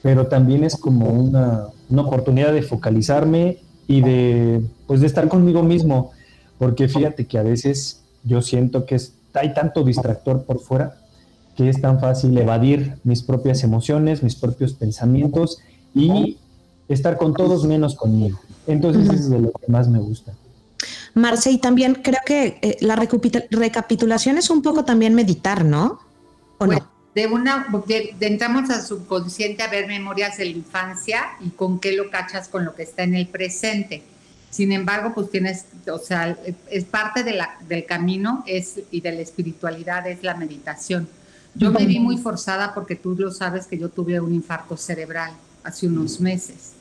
pero 0.00 0.28
también 0.28 0.64
es 0.64 0.76
como 0.76 1.10
una, 1.10 1.66
una 1.90 2.02
oportunidad 2.02 2.54
de 2.54 2.62
focalizarme 2.62 3.58
y 3.86 4.00
de, 4.00 4.62
pues 4.86 5.00
de 5.00 5.06
estar 5.06 5.28
conmigo 5.28 5.62
mismo, 5.62 6.12
porque 6.58 6.88
fíjate 6.88 7.26
que 7.26 7.38
a 7.38 7.42
veces 7.42 8.02
yo 8.22 8.42
siento 8.42 8.86
que 8.86 9.00
hay 9.34 9.52
tanto 9.54 9.84
distractor 9.84 10.44
por 10.44 10.60
fuera 10.60 10.96
que 11.56 11.68
es 11.68 11.80
tan 11.80 12.00
fácil 12.00 12.36
evadir 12.36 12.96
mis 13.04 13.22
propias 13.22 13.62
emociones, 13.62 14.22
mis 14.22 14.34
propios 14.34 14.72
pensamientos 14.74 15.58
y 15.94 16.38
estar 16.88 17.16
con 17.16 17.34
todos 17.34 17.64
menos 17.64 17.94
conmigo. 17.94 18.40
Entonces 18.66 19.04
eso 19.04 19.12
es 19.12 19.30
de 19.30 19.40
lo 19.40 19.52
que 19.52 19.70
más 19.70 19.88
me 19.88 19.98
gusta. 19.98 20.32
Marce, 21.14 21.52
y 21.52 21.58
también 21.58 21.94
creo 22.02 22.18
que 22.26 22.58
eh, 22.60 22.76
la 22.80 22.96
recapitulación 22.96 24.36
es 24.36 24.50
un 24.50 24.62
poco 24.62 24.84
también 24.84 25.14
meditar, 25.14 25.64
¿no? 25.64 26.00
¿O 26.58 26.66
no? 26.66 26.93
De 27.14 27.26
una, 27.26 27.66
de, 27.86 28.14
entramos 28.20 28.70
a 28.70 28.82
subconsciente 28.82 29.62
a 29.62 29.68
ver 29.68 29.86
memorias 29.86 30.36
de 30.36 30.46
la 30.46 30.50
infancia 30.50 31.22
y 31.40 31.50
con 31.50 31.78
qué 31.78 31.92
lo 31.92 32.10
cachas 32.10 32.48
con 32.48 32.64
lo 32.64 32.74
que 32.74 32.82
está 32.82 33.04
en 33.04 33.14
el 33.14 33.28
presente. 33.28 34.02
Sin 34.50 34.72
embargo, 34.72 35.12
pues 35.14 35.30
tienes, 35.30 35.66
o 35.90 35.98
sea, 35.98 36.36
es 36.70 36.84
parte 36.84 37.24
de 37.24 37.32
la, 37.32 37.56
del 37.68 37.86
camino 37.86 38.44
es, 38.46 38.80
y 38.90 39.00
de 39.00 39.12
la 39.12 39.20
espiritualidad 39.20 40.06
es 40.06 40.22
la 40.22 40.34
meditación. 40.34 41.08
Yo 41.56 41.70
me 41.70 41.86
vi 41.86 42.00
muy 42.00 42.18
forzada 42.18 42.74
porque 42.74 42.96
tú 42.96 43.14
lo 43.16 43.30
sabes 43.30 43.66
que 43.66 43.78
yo 43.78 43.88
tuve 43.88 44.20
un 44.20 44.34
infarto 44.34 44.76
cerebral 44.76 45.32
hace 45.62 45.86
unos 45.86 46.20
meses. 46.20 46.72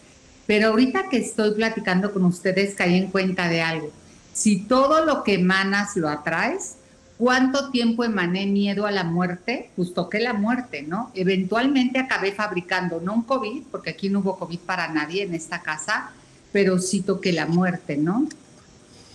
Pero 0.48 0.70
ahorita 0.70 1.10
que 1.10 1.18
estoy 1.18 1.54
platicando 1.54 2.12
con 2.12 2.26
ustedes 2.26 2.74
caí 2.76 2.96
en 2.96 3.12
cuenta 3.12 3.48
de 3.48 3.62
algo. 3.62 3.92
Si 4.34 4.62
todo 4.62 5.06
lo 5.06 5.24
que 5.24 5.36
emanas 5.36 5.96
lo 5.96 6.10
atraes, 6.10 6.76
¿Cuánto 7.18 7.70
tiempo 7.70 8.04
emané 8.04 8.46
miedo 8.48 8.86
a 8.86 8.92
la 8.92 9.04
muerte? 9.04 9.70
Pues 9.76 9.94
toqué 9.94 10.20
la 10.20 10.34
muerte, 10.34 10.82
¿no? 10.82 11.12
Eventualmente 11.14 12.00
acabé 12.00 12.32
fabricando, 12.32 13.00
no 13.00 13.14
un 13.14 13.24
COVID, 13.24 13.64
porque 13.72 13.92
aquí 13.92 14.10
no 14.10 14.20
hubo 14.20 14.38
COVID 14.38 14.60
para 14.60 14.88
nadie 14.90 15.24
en 15.24 15.34
esta 15.34 15.62
casa, 15.62 16.12
pero 16.52 16.80
sí 16.80 17.02
toqué 17.02 17.32
la 17.32 17.46
muerte, 17.46 17.98
¿no? 17.98 18.28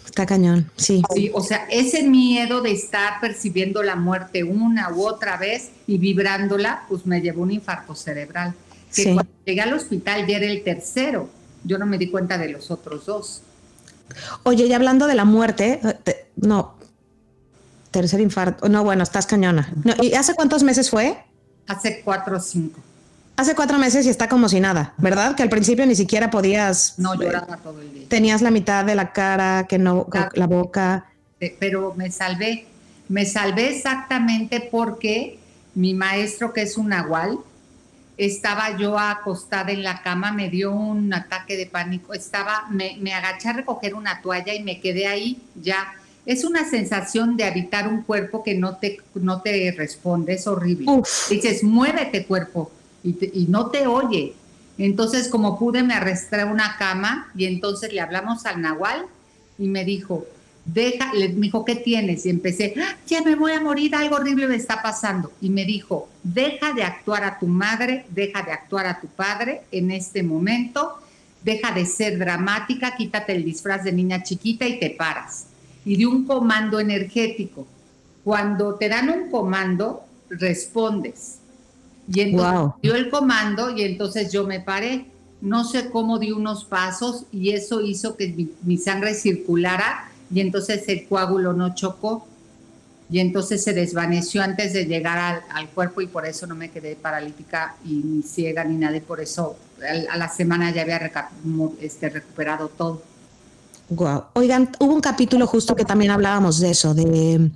Está 0.07 0.25
cañón, 0.27 0.71
sí. 0.77 1.03
Sí, 1.15 1.31
o 1.35 1.43
sea, 1.43 1.67
ese 1.71 2.03
miedo 2.03 2.63
de 2.63 2.73
estar 2.73 3.21
percibiendo 3.21 3.83
la 3.83 3.95
muerte 3.95 4.43
una 4.43 4.91
u 4.93 5.07
otra 5.07 5.37
vez 5.37 5.71
y 5.87 5.99
vibrándola, 5.99 6.85
pues 6.89 7.05
me 7.05 7.21
llevó 7.21 7.43
un 7.43 7.51
infarto 7.51 7.95
cerebral. 7.95 8.55
Que 8.95 9.03
sí. 9.03 9.15
cuando 9.15 9.31
llegué 9.45 9.61
al 9.61 9.75
hospital 9.75 10.27
ya 10.27 10.39
era 10.39 10.47
el 10.47 10.63
tercero. 10.63 11.29
Yo 11.63 11.77
no 11.79 11.85
me 11.85 11.99
di 11.99 12.11
cuenta 12.11 12.39
de 12.39 12.49
los 12.49 12.71
otros 12.71 13.05
dos. 13.05 13.43
Oye, 14.45 14.67
y 14.67 14.73
hablando 14.73 15.07
de 15.07 15.15
la 15.15 15.27
muerte, 15.27 15.81
eh, 16.07 16.31
no, 16.37 16.78
Tercer 17.90 18.20
infarto. 18.20 18.68
No, 18.68 18.85
bueno, 18.85 19.03
estás 19.03 19.27
cañona. 19.27 19.72
¿Y 20.03 20.14
hace 20.14 20.35
cuántos 20.35 20.62
meses 20.62 20.90
fue? 20.90 21.18
Hace 21.66 22.03
cuatro 22.05 22.37
o 22.37 22.40
cinco. 22.40 22.81
Hace 23.37 23.55
cuatro 23.55 23.79
meses 23.79 24.05
y 24.05 24.09
está 24.09 24.29
como 24.29 24.48
si 24.48 24.59
nada, 24.59 24.94
¿verdad? 24.98 25.37
Que 25.37 25.44
al 25.44 25.48
principio 25.48 25.87
ni 25.87 25.94
siquiera 25.94 26.29
podías. 26.29 26.98
No, 26.98 27.14
lloraba 27.14 27.57
todo 27.59 27.81
el 27.81 27.94
día. 27.94 28.09
Tenías 28.09 28.42
la 28.42 28.51
mitad 28.51 28.85
de 28.85 28.96
la 28.96 29.12
cara, 29.12 29.66
que 29.68 29.79
no, 29.79 30.09
la 30.35 30.46
boca. 30.46 31.07
Pero 31.38 31.94
me 31.94 32.11
salvé. 32.11 32.66
Me 33.09 33.24
salvé 33.24 33.77
exactamente 33.77 34.68
porque 34.70 35.38
mi 35.74 35.94
maestro, 35.94 36.53
que 36.53 36.62
es 36.62 36.77
un 36.77 36.88
nahual, 36.88 37.38
estaba 38.16 38.77
yo 38.77 38.98
acostada 38.98 39.70
en 39.70 39.85
la 39.85 40.03
cama, 40.03 40.33
me 40.33 40.51
dio 40.51 40.72
un 40.72 41.14
ataque 41.14 41.57
de 41.57 41.66
pánico. 41.66 42.12
Estaba, 42.14 42.66
me, 42.70 42.96
me 43.01 43.14
agaché 43.14 43.48
a 43.48 43.53
recoger 43.53 43.94
una 43.94 44.20
toalla 44.20 44.53
y 44.53 44.62
me 44.62 44.81
quedé 44.81 45.07
ahí 45.07 45.40
ya 45.55 45.94
es 46.29 46.45
una 46.45 46.69
sensación 46.69 47.38
de 47.38 47.45
habitar 47.45 47.88
un 47.88 48.03
cuerpo 48.03 48.43
que 48.45 48.55
no 48.55 48.77
te, 48.77 49.01
no 49.14 49.41
te 49.41 49.73
responde, 49.75 50.35
es 50.35 50.47
horrible. 50.47 50.85
Dices, 51.31 51.64
muévete 51.64 52.27
cuerpo 52.27 52.71
y, 53.03 53.47
no 53.49 53.71
te 53.71 53.87
oye. 53.87 54.35
Entonces, 54.77 55.29
como 55.29 55.59
pude, 55.59 55.83
me 55.83 55.95
arrastré 55.95 56.43
a 56.43 56.47
una 56.47 56.77
cama 56.77 57.33
y 57.35 57.47
entonces 57.47 57.95
le 57.95 58.03
hablamos 58.03 58.45
al 58.45 58.61
Nahual 58.61 59.07
y 59.59 59.69
me 59.69 59.87
dijo, 59.87 60.27
deja, 60.67 61.14
le 61.14 61.31
me 61.31 61.47
dijo, 61.47 61.64
¿qué 61.64 61.77
tienes? 61.77 62.27
Y 62.27 62.29
empecé, 62.29 62.75
¡Ah, 62.77 62.99
ya 63.07 63.23
me 63.23 63.35
voy 63.35 63.53
a 63.53 63.62
morir, 63.62 63.95
algo 63.95 64.17
horrible 64.17 64.49
me 64.49 64.57
está 64.57 64.83
pasando. 64.83 65.33
Y 65.41 65.49
me 65.49 65.64
dijo, 65.64 66.11
deja 66.23 66.75
de 66.75 66.83
actuar 66.83 67.25
a 67.25 67.38
tu 67.38 67.47
madre, 67.47 68.05
deja 68.11 68.43
de 68.43 68.53
actuar 68.53 68.87
a 68.87 69.01
tu 69.01 69.07
padre 69.07 69.62
en 69.73 69.91
este 69.93 70.23
momento, 70.23 70.99
deja 71.43 71.73
de 71.73 71.87
ser 71.87 72.19
dramática, 72.19 72.97
quítate 72.99 73.33
el 73.33 73.47
disfraz 73.47 73.83
de 73.83 73.93
niña 73.93 74.23
chiquita 74.23 74.67
y 74.67 74.79
te 74.79 74.91
paras 74.91 75.48
y 75.85 75.97
de 75.97 76.07
un 76.07 76.25
comando 76.25 76.81
energético. 76.81 77.67
Cuando 78.25 78.75
te 78.75 78.88
dan 78.88 79.09
un 79.09 79.31
comando, 79.31 80.05
respondes. 80.31 81.38
Y 82.12 82.21
entonces 82.21 82.75
dio 82.83 82.95
el 82.95 83.11
comando 83.11 83.71
y 83.77 83.83
entonces 83.83 84.33
yo 84.33 84.47
me 84.47 84.61
paré. 84.61 85.07
No 85.41 85.64
sé 85.64 85.91
cómo 85.91 86.19
di 86.19 86.33
unos 86.33 86.64
pasos 86.64 87.25
y 87.31 87.51
eso 87.51 87.81
hizo 87.81 88.17
que 88.17 88.49
mi, 88.62 88.77
sangre 88.77 89.14
circulara 89.14 90.11
y 90.33 90.41
entonces 90.41 90.85
el 90.88 91.07
coágulo 91.07 91.53
no 91.53 91.75
chocó 91.75 92.27
y 93.11 93.21
entonces 93.21 93.62
se 93.62 93.73
desvaneció 93.73 94.43
antes 94.43 94.73
de 94.73 94.85
llegar 94.87 95.45
al, 95.49 95.69
cuerpo 95.69 96.01
y 96.01 96.07
por 96.07 96.27
eso 96.27 96.47
no 96.47 96.55
me 96.55 96.71
quedé 96.71 96.97
paralítica 96.97 97.77
y 97.85 97.95
ni 97.95 98.23
ciega 98.23 98.64
ni 98.64 98.77
nada 98.77 98.97
y 98.97 99.01
por 99.01 99.21
eso 99.21 99.57
a, 100.11 100.17
la 100.17 100.29
semana 100.29 100.73
ya 100.73 100.83
había 100.83 101.01
este, 101.81 102.09
recuperado 102.11 102.69
todo. 102.69 103.03
Oigan, 104.35 104.70
hubo 104.81 104.92
un 104.92 105.01
capítulo 105.01 105.46
justo 105.46 105.74
que 105.74 105.85
también 105.85 106.11
hablábamos 106.11 106.61
de 106.61 106.70
eso, 106.70 106.94
de 106.94 107.51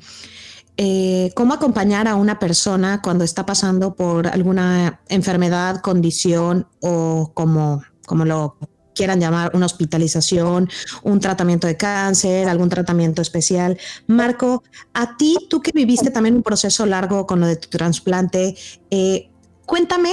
eh, 0.78 1.30
cómo 1.34 1.52
acompañar 1.52 2.08
a 2.08 2.16
una 2.16 2.38
persona 2.38 3.02
cuando 3.02 3.24
está 3.24 3.44
pasando 3.44 3.94
por 3.94 4.26
alguna 4.26 5.00
enfermedad, 5.08 5.80
condición 5.80 6.66
o 6.80 7.32
como, 7.34 7.82
como 8.06 8.24
lo 8.24 8.56
quieran 8.94 9.20
llamar, 9.20 9.50
una 9.54 9.66
hospitalización, 9.66 10.68
un 11.02 11.20
tratamiento 11.20 11.66
de 11.66 11.76
cáncer, 11.76 12.48
algún 12.48 12.68
tratamiento 12.68 13.22
especial. 13.22 13.78
Marco, 14.06 14.62
a 14.94 15.16
ti, 15.16 15.36
tú 15.50 15.60
que 15.60 15.72
viviste 15.72 16.10
también 16.10 16.36
un 16.36 16.42
proceso 16.42 16.86
largo 16.86 17.26
con 17.26 17.40
lo 17.40 17.46
de 17.46 17.56
tu 17.56 17.68
trasplante, 17.68 18.54
eh, 18.90 19.30
cuéntame 19.66 20.12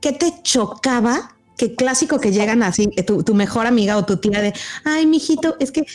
qué 0.00 0.12
te 0.12 0.42
chocaba 0.42 1.33
que 1.56 1.74
clásico 1.74 2.18
que 2.18 2.32
llegan 2.32 2.62
así, 2.62 2.88
tu, 3.06 3.22
tu, 3.22 3.34
mejor 3.34 3.66
amiga 3.66 3.96
o 3.96 4.04
tu 4.04 4.16
tía 4.16 4.40
de, 4.40 4.52
ay, 4.84 5.06
mijito, 5.06 5.56
es 5.60 5.70
que 5.70 5.86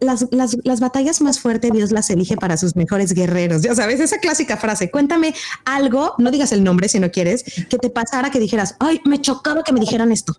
las, 0.00 0.26
las, 0.30 0.56
las, 0.64 0.80
batallas 0.80 1.20
más 1.20 1.40
fuertes 1.40 1.72
Dios 1.72 1.92
las 1.92 2.10
elige 2.10 2.36
para 2.36 2.56
sus 2.56 2.76
mejores 2.76 3.14
guerreros. 3.14 3.62
Ya 3.62 3.74
sabes, 3.74 4.00
esa 4.00 4.18
clásica 4.18 4.56
frase. 4.56 4.90
Cuéntame 4.90 5.34
algo, 5.64 6.14
no 6.18 6.30
digas 6.30 6.52
el 6.52 6.62
nombre 6.62 6.88
si 6.88 7.00
no 7.00 7.10
quieres, 7.10 7.44
que 7.68 7.78
te 7.78 7.90
pasara 7.90 8.30
que 8.30 8.38
dijeras, 8.38 8.76
ay, 8.80 9.00
me 9.04 9.20
chocaba 9.20 9.62
que 9.62 9.72
me 9.72 9.80
dijeran 9.80 10.12
esto. 10.12 10.36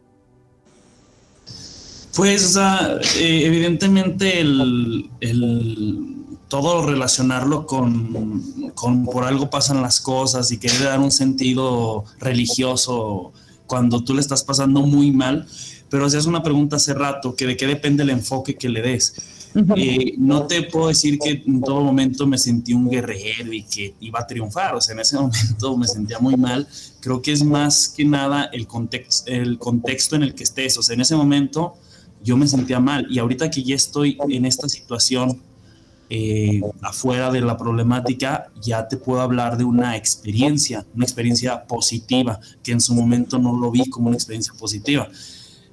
Pues, 2.16 2.56
eh, 2.58 3.46
evidentemente, 3.46 4.40
el, 4.42 5.10
el 5.22 6.20
todo 6.50 6.86
relacionarlo 6.86 7.66
con, 7.66 8.72
con 8.74 9.06
por 9.06 9.24
algo 9.24 9.50
pasan 9.50 9.82
las 9.82 10.02
cosas 10.02 10.52
y 10.52 10.58
querer 10.58 10.84
dar 10.84 11.00
un 11.00 11.12
sentido 11.12 12.04
religioso 12.20 13.32
cuando 13.70 14.04
tú 14.04 14.14
le 14.14 14.20
estás 14.20 14.44
pasando 14.44 14.82
muy 14.82 15.12
mal. 15.12 15.48
Pero 15.90 16.06
hacías 16.06 16.26
una 16.26 16.44
pregunta 16.44 16.76
hace 16.76 16.94
rato, 16.94 17.36
que 17.36 17.48
de 17.48 17.56
qué 17.56 17.66
depende 17.66 18.04
el 18.04 18.10
enfoque 18.10 18.56
que 18.56 18.68
le 18.68 18.82
des. 18.82 19.16
Eh, 19.76 20.14
no 20.18 20.46
te 20.46 20.64
puedo 20.64 20.90
decir 20.90 21.18
que 21.18 21.44
en 21.46 21.62
todo 21.62 21.82
momento 21.82 22.28
me 22.28 22.38
sentí 22.38 22.74
un 22.74 22.88
guerrero 22.88 23.52
y 23.52 23.64
que 23.64 23.96
iba 24.00 24.20
a 24.20 24.28
triunfar, 24.28 24.76
o 24.76 24.82
sea, 24.82 24.94
en 24.94 25.00
ese 25.00 25.16
momento 25.20 25.78
me 25.78 25.88
sentía 25.88 26.20
muy 26.20 26.36
mal. 26.36 26.68
Creo 27.00 27.22
que 27.22 27.32
es 27.32 27.44
más 27.44 27.88
que 27.90 28.06
nada 28.06 28.50
el, 28.54 28.68
contexto 28.68 29.32
el 29.32 29.58
contexto 29.58 30.16
en 30.16 30.24
el 30.24 30.36
que 30.36 30.44
estés, 30.44 30.78
o 30.78 30.84
sea, 30.84 30.94
en 30.94 31.02
ese 31.02 31.16
momento 31.16 31.74
yo 32.24 32.38
me 32.38 32.48
sentía 32.48 32.80
mal 32.80 33.08
y 33.10 33.18
ahorita 33.18 33.50
que 33.50 33.64
ya 33.64 33.76
estoy 33.76 34.18
en 34.30 34.46
esta 34.46 34.68
situación 34.68 35.42
eh, 36.10 36.62
afuera 36.82 37.32
de 37.32 37.42
la 37.42 37.58
problemática, 37.58 38.52
ya 38.62 38.88
te 38.88 38.98
puedo 38.98 39.22
hablar 39.22 39.58
de 39.58 39.64
una 39.64 39.96
experiencia, 39.96 40.86
una 40.96 41.06
experiencia 41.06 41.66
positiva, 41.66 42.40
que 42.64 42.72
en 42.72 42.82
su 42.82 42.94
momento 42.94 43.38
no 43.38 43.58
lo 43.58 43.72
vi 43.72 43.90
como 43.90 44.08
una 44.08 44.18
experiencia 44.18 44.54
positiva 44.54 45.10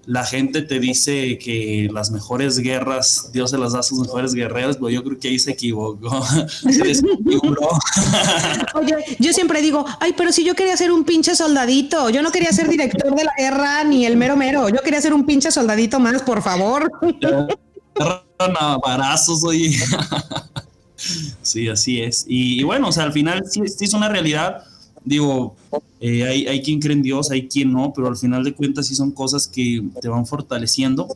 la 0.07 0.25
gente 0.25 0.63
te 0.63 0.79
dice 0.79 1.37
que 1.39 1.89
las 1.93 2.11
mejores 2.13 2.59
guerras, 2.59 3.31
Dios 3.33 3.51
se 3.51 3.59
las 3.59 3.73
da 3.73 3.81
a 3.81 3.83
sus 3.83 3.99
mejores 3.99 4.35
guerreros, 4.35 4.77
pero 4.77 4.89
yo 4.89 5.03
creo 5.03 5.19
que 5.19 5.29
ahí 5.29 5.39
se 5.39 5.51
equivocó. 5.53 6.25
se 6.47 6.83
Oye, 8.75 8.95
yo 9.19 9.33
siempre 9.33 9.61
digo, 9.61 9.85
ay, 10.01 10.15
pero 10.17 10.33
si 10.33 10.45
yo 10.45 10.55
quería 10.55 10.77
ser 10.77 10.93
un 10.93 11.05
pinche 11.05 11.35
soldadito, 11.35 12.09
yo 12.11 12.23
no 12.23 12.31
quería 12.31 12.53
ser 12.53 12.69
director 12.69 13.15
de 13.15 13.25
la 13.25 13.33
guerra 13.37 13.83
ni 13.85 14.07
el 14.07 14.17
mero 14.17 14.37
mero, 14.37 14.69
yo 14.69 14.81
quería 14.83 15.01
ser 15.01 15.13
un 15.13 15.27
pinche 15.27 15.51
soldadito 15.51 15.99
más, 15.99 16.23
por 16.23 16.41
favor. 16.41 16.89
Barazos, 18.85 19.43
oye. 19.45 19.75
Sí, 21.57 21.69
así 21.69 22.01
es. 22.01 22.25
Y, 22.29 22.63
bueno, 22.65 22.89
o 22.89 22.93
sea, 22.93 23.05
al 23.05 23.13
final 23.13 23.43
sí 23.47 23.63
es 23.85 23.95
una 23.95 24.09
realidad 24.09 24.65
digo, 25.07 25.55
eh, 26.01 26.25
hay, 26.49 26.63
quien 26.63 26.81
cree 26.81 26.95
en 26.95 27.03
Dios, 27.03 27.31
hay 27.31 27.47
quien 27.47 27.73
no, 27.73 27.93
pero 27.95 28.09
al 28.09 28.17
final 28.17 28.43
de 28.43 28.55
cuentas 28.55 28.89
sí 28.89 28.95
son 28.95 29.13
cosas 29.13 29.47
que 29.47 29.83
te 30.03 30.09
van 30.09 30.27
fortaleciendo 30.27 31.07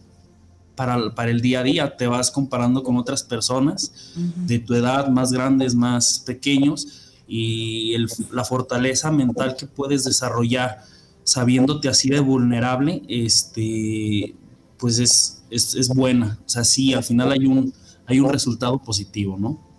para, 0.77 1.13
para 1.13 1.31
el 1.33 1.41
día 1.41 1.61
a 1.61 1.63
día. 1.65 1.97
Te 1.97 2.07
vas 2.07 2.31
comparando 2.31 2.85
con 2.85 2.97
otras 2.97 3.25
personas 3.25 4.15
de 4.15 4.61
tu 4.61 4.75
edad, 4.75 5.09
más 5.09 5.33
grandes, 5.33 5.75
más 5.75 6.21
pequeños, 6.21 6.87
y 7.27 7.97
la 8.31 8.45
fortaleza 8.45 9.11
mental 9.11 9.57
que 9.57 9.67
puedes 9.67 10.05
desarrollar 10.05 10.83
sabiéndote 11.25 11.89
así 11.89 12.11
de 12.11 12.21
vulnerable, 12.21 13.03
este, 13.09 14.35
pues 14.79 15.01
es, 15.01 15.43
es, 15.51 15.75
es 15.75 15.89
buena. 15.89 16.39
O 16.47 16.49
sea, 16.49 16.63
sí, 16.63 16.95
al 16.95 17.03
final 17.03 17.33
hay 17.33 17.45
un, 17.45 17.73
hay 18.07 18.21
un 18.21 18.31
resultado 18.31 18.79
positivo, 18.79 19.37
¿no? 19.37 19.70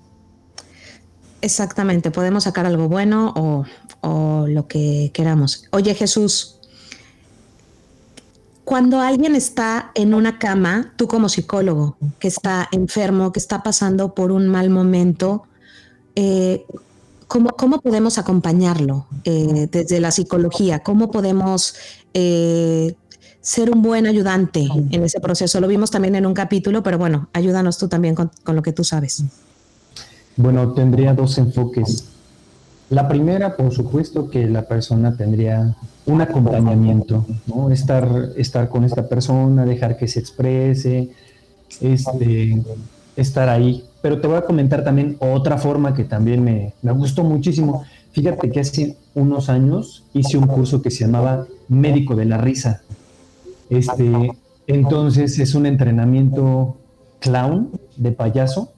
Exactamente, 1.42 2.12
podemos 2.12 2.44
sacar 2.44 2.68
algo 2.68 2.88
bueno 2.88 3.34
o, 3.36 3.66
lo 4.48 4.68
que 4.68 5.12
queramos. 5.14 5.66
Oye 5.72 5.94
Jesús, 5.94 6.58
cuando 8.64 9.00
alguien 9.00 9.36
está 9.36 9.92
en 9.96 10.14
una 10.14 10.40
cama, 10.40 10.94
tú 10.96 11.08
como 11.08 11.30
psicólogo, 11.30 11.98
que 12.20 12.28
está 12.28 12.68
enfermo, 12.72 13.32
que 13.32 13.40
está 13.40 13.64
pasando 13.64 14.16
por 14.16 14.32
un 14.32 14.48
mal 14.48 14.70
momento, 14.70 15.44
eh, 16.16 16.66
¿cómo, 17.28 17.50
podemos 17.82 18.18
acompañarlo 18.18 19.06
eh, 19.24 19.68
desde 19.72 20.00
la 20.00 20.12
psicología? 20.12 20.80
¿Cómo 20.80 21.12
podemos 21.12 21.76
eh, 22.14 22.96
ser 23.42 23.72
un 23.72 23.82
buen 23.82 24.08
ayudante 24.08 24.68
en 24.90 25.04
ese 25.04 25.20
proceso? 25.20 25.60
Lo 25.60 25.68
vimos 25.68 25.92
también 25.92 26.16
en 26.16 26.26
un 26.26 26.34
capítulo, 26.34 26.82
pero 26.84 26.98
bueno, 26.98 27.30
ayúdanos 27.34 27.78
tú 27.78 27.88
también 27.88 28.16
con 28.16 28.56
lo 28.56 28.62
que 28.62 28.74
tú 28.74 28.84
sabes. 28.84 29.24
Bueno, 30.38 30.74
tendría 30.74 31.14
dos 31.14 31.38
enfoques. 31.38 32.08
La 32.90 33.08
primera, 33.08 33.56
por 33.56 33.72
supuesto, 33.72 34.30
que 34.30 34.48
la 34.48 34.64
persona 34.64 35.16
tendría 35.16 35.76
un 36.06 36.22
acompañamiento, 36.22 37.26
¿no? 37.48 37.72
Estar, 37.72 38.32
estar 38.36 38.68
con 38.70 38.84
esta 38.84 39.08
persona, 39.08 39.66
dejar 39.66 39.98
que 39.98 40.08
se 40.08 40.20
exprese, 40.20 41.10
este, 41.80 42.62
estar 43.16 43.48
ahí. 43.48 43.86
Pero 44.02 44.20
te 44.20 44.28
voy 44.28 44.38
a 44.38 44.42
comentar 44.42 44.84
también 44.84 45.16
otra 45.20 45.58
forma 45.58 45.94
que 45.94 46.04
también 46.04 46.44
me, 46.44 46.74
me 46.82 46.92
gustó 46.92 47.24
muchísimo. 47.24 47.84
Fíjate 48.12 48.52
que 48.52 48.60
hace 48.60 48.98
unos 49.16 49.50
años 49.50 50.04
hice 50.14 50.38
un 50.38 50.48
curso 50.48 50.82
que 50.82 50.92
se 50.92 51.06
llamaba 51.06 51.46
Médico 51.70 52.16
de 52.16 52.26
la 52.26 52.38
Risa. 52.38 52.82
Este, 53.70 54.34
entonces 54.68 55.40
es 55.40 55.56
un 55.56 55.66
entrenamiento 55.66 56.76
clown 57.20 57.70
de 57.96 58.12
payaso 58.12 58.74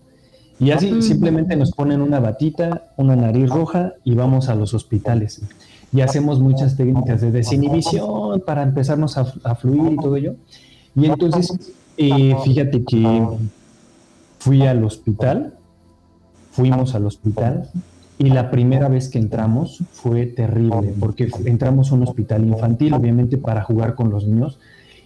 y 0.63 0.71
así 0.71 1.02
simplemente 1.02 1.56
nos 1.58 1.71
ponen 1.71 2.02
una 2.02 2.19
batita, 2.19 2.93
una 2.95 3.15
nariz 3.15 3.49
roja 3.49 3.93
y 4.04 4.15
vamos 4.15 4.47
a 4.47 4.56
los 4.56 4.73
hospitales. 4.73 5.41
Y 5.91 6.02
hacemos 6.02 6.39
muchas 6.39 6.78
técnicas 6.78 7.21
de 7.21 7.32
desinhibición 7.32 8.41
para 8.45 8.63
empezarnos 8.63 9.17
a, 9.17 9.56
fluir 9.56 9.93
y 9.93 9.97
todo 9.97 10.15
ello. 10.15 10.36
Y 10.95 11.06
entonces, 11.06 11.73
eh, 11.97 12.36
fíjate 12.43 12.84
que 12.84 13.28
fui 14.39 14.62
al 14.65 14.84
hospital, 14.84 15.54
fuimos 16.52 16.95
al 16.95 17.06
hospital 17.06 17.69
y 18.17 18.30
la 18.30 18.49
primera 18.49 18.88
vez 18.88 19.10
que 19.10 19.19
entramos 19.19 19.84
fue 19.91 20.28
terrible, 20.28 20.93
porque 20.97 21.30
entramos 21.45 21.91
a 21.91 21.95
un 21.95 22.04
hospital 22.04 22.45
infantil, 22.45 22.93
obviamente 22.93 23.38
para 23.38 23.63
jugar 23.63 23.95
con 23.95 24.10
los 24.12 24.26
niños, 24.26 24.60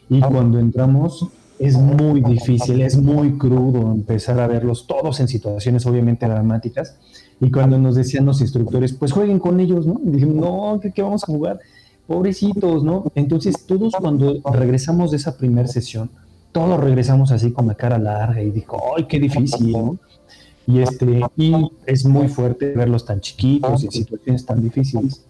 y 0.09 0.21
cuando 0.21 0.59
entramos 0.59 1.27
es 1.59 1.75
muy 1.75 2.21
difícil, 2.21 2.81
es 2.81 2.97
muy 2.97 3.37
crudo 3.37 3.91
empezar 3.91 4.39
a 4.39 4.47
verlos 4.47 4.85
todos 4.85 5.19
en 5.19 5.27
situaciones 5.27 5.85
obviamente 5.85 6.27
dramáticas. 6.27 6.97
Y 7.39 7.51
cuando 7.51 7.77
nos 7.77 7.95
decían 7.95 8.25
los 8.25 8.41
instructores, 8.41 8.93
pues 8.93 9.11
jueguen 9.11 9.39
con 9.39 9.59
ellos, 9.59 9.85
¿no? 9.85 9.99
Dijimos, 10.03 10.35
no, 10.35 10.79
¿qué, 10.93 11.01
vamos 11.01 11.23
a 11.23 11.27
jugar? 11.27 11.59
Pobrecitos, 12.05 12.83
¿no? 12.83 13.11
Entonces 13.15 13.65
todos 13.65 13.93
cuando 13.99 14.41
regresamos 14.51 15.11
de 15.11 15.17
esa 15.17 15.37
primera 15.37 15.67
sesión, 15.67 16.09
todos 16.51 16.79
regresamos 16.79 17.31
así 17.31 17.51
con 17.51 17.67
la 17.67 17.75
cara 17.75 17.97
larga 17.97 18.41
y 18.41 18.51
dijo, 18.51 18.79
ay, 18.95 19.05
qué 19.05 19.19
difícil, 19.19 19.71
¿no? 19.71 19.97
Y, 20.65 20.79
este, 20.79 21.21
y 21.37 21.53
es 21.85 22.05
muy 22.05 22.27
fuerte 22.27 22.73
verlos 22.73 23.05
tan 23.05 23.21
chiquitos 23.21 23.83
y 23.83 23.91
situaciones 23.91 24.45
tan 24.45 24.61
difíciles. 24.61 25.23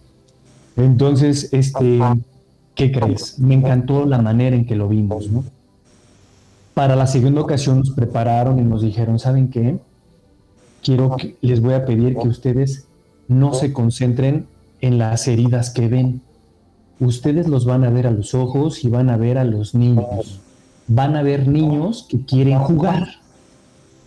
Entonces, 0.76 1.48
este, 1.52 2.00
¿qué 2.74 2.90
crees? 2.92 3.38
Me 3.38 3.54
encantó 3.54 4.04
la 4.04 4.20
manera 4.20 4.56
en 4.56 4.66
que 4.66 4.74
lo 4.74 4.88
vimos, 4.88 5.30
¿no? 5.30 5.44
Para 6.78 6.94
la 6.94 7.08
segunda 7.08 7.40
ocasión 7.40 7.80
nos 7.80 7.90
prepararon 7.90 8.60
y 8.60 8.62
nos 8.62 8.82
dijeron, 8.82 9.18
¿saben 9.18 9.48
qué? 9.48 9.78
Quiero 10.80 11.16
que 11.16 11.34
les 11.40 11.60
voy 11.60 11.74
a 11.74 11.84
pedir 11.84 12.16
que 12.16 12.28
ustedes 12.28 12.86
no 13.26 13.52
se 13.52 13.72
concentren 13.72 14.46
en 14.80 14.96
las 14.96 15.26
heridas 15.26 15.70
que 15.70 15.88
ven. 15.88 16.20
Ustedes 17.00 17.48
los 17.48 17.64
van 17.64 17.82
a 17.82 17.90
ver 17.90 18.06
a 18.06 18.12
los 18.12 18.32
ojos 18.32 18.84
y 18.84 18.88
van 18.88 19.10
a 19.10 19.16
ver 19.16 19.38
a 19.38 19.44
los 19.44 19.74
niños. 19.74 20.38
Van 20.86 21.16
a 21.16 21.22
ver 21.22 21.48
niños 21.48 22.06
que 22.08 22.20
quieren 22.20 22.60
jugar. 22.60 23.08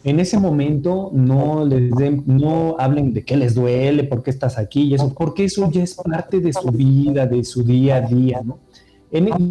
En 0.06 0.22
ese 0.22 0.40
momento 0.40 1.10
no 1.12 1.66
les 1.66 1.92
den, 1.92 2.24
no 2.26 2.78
hablen 2.80 3.14
de 3.14 3.26
qué 3.26 3.36
les 3.36 3.54
duele, 3.54 4.06
por 4.06 4.24
qué 4.24 4.30
estás 4.30 4.58
aquí 4.58 4.84
y 4.84 4.94
eso, 4.94 5.14
porque 5.14 5.44
eso 5.44 5.70
ya 5.70 5.84
es 5.84 5.96
parte 5.96 6.40
de 6.40 6.54
su 6.54 6.72
vida, 6.72 7.28
de 7.28 7.44
su 7.44 7.64
día 7.64 7.98
a 7.98 8.02
día, 8.02 8.42
¿no? 8.46 8.60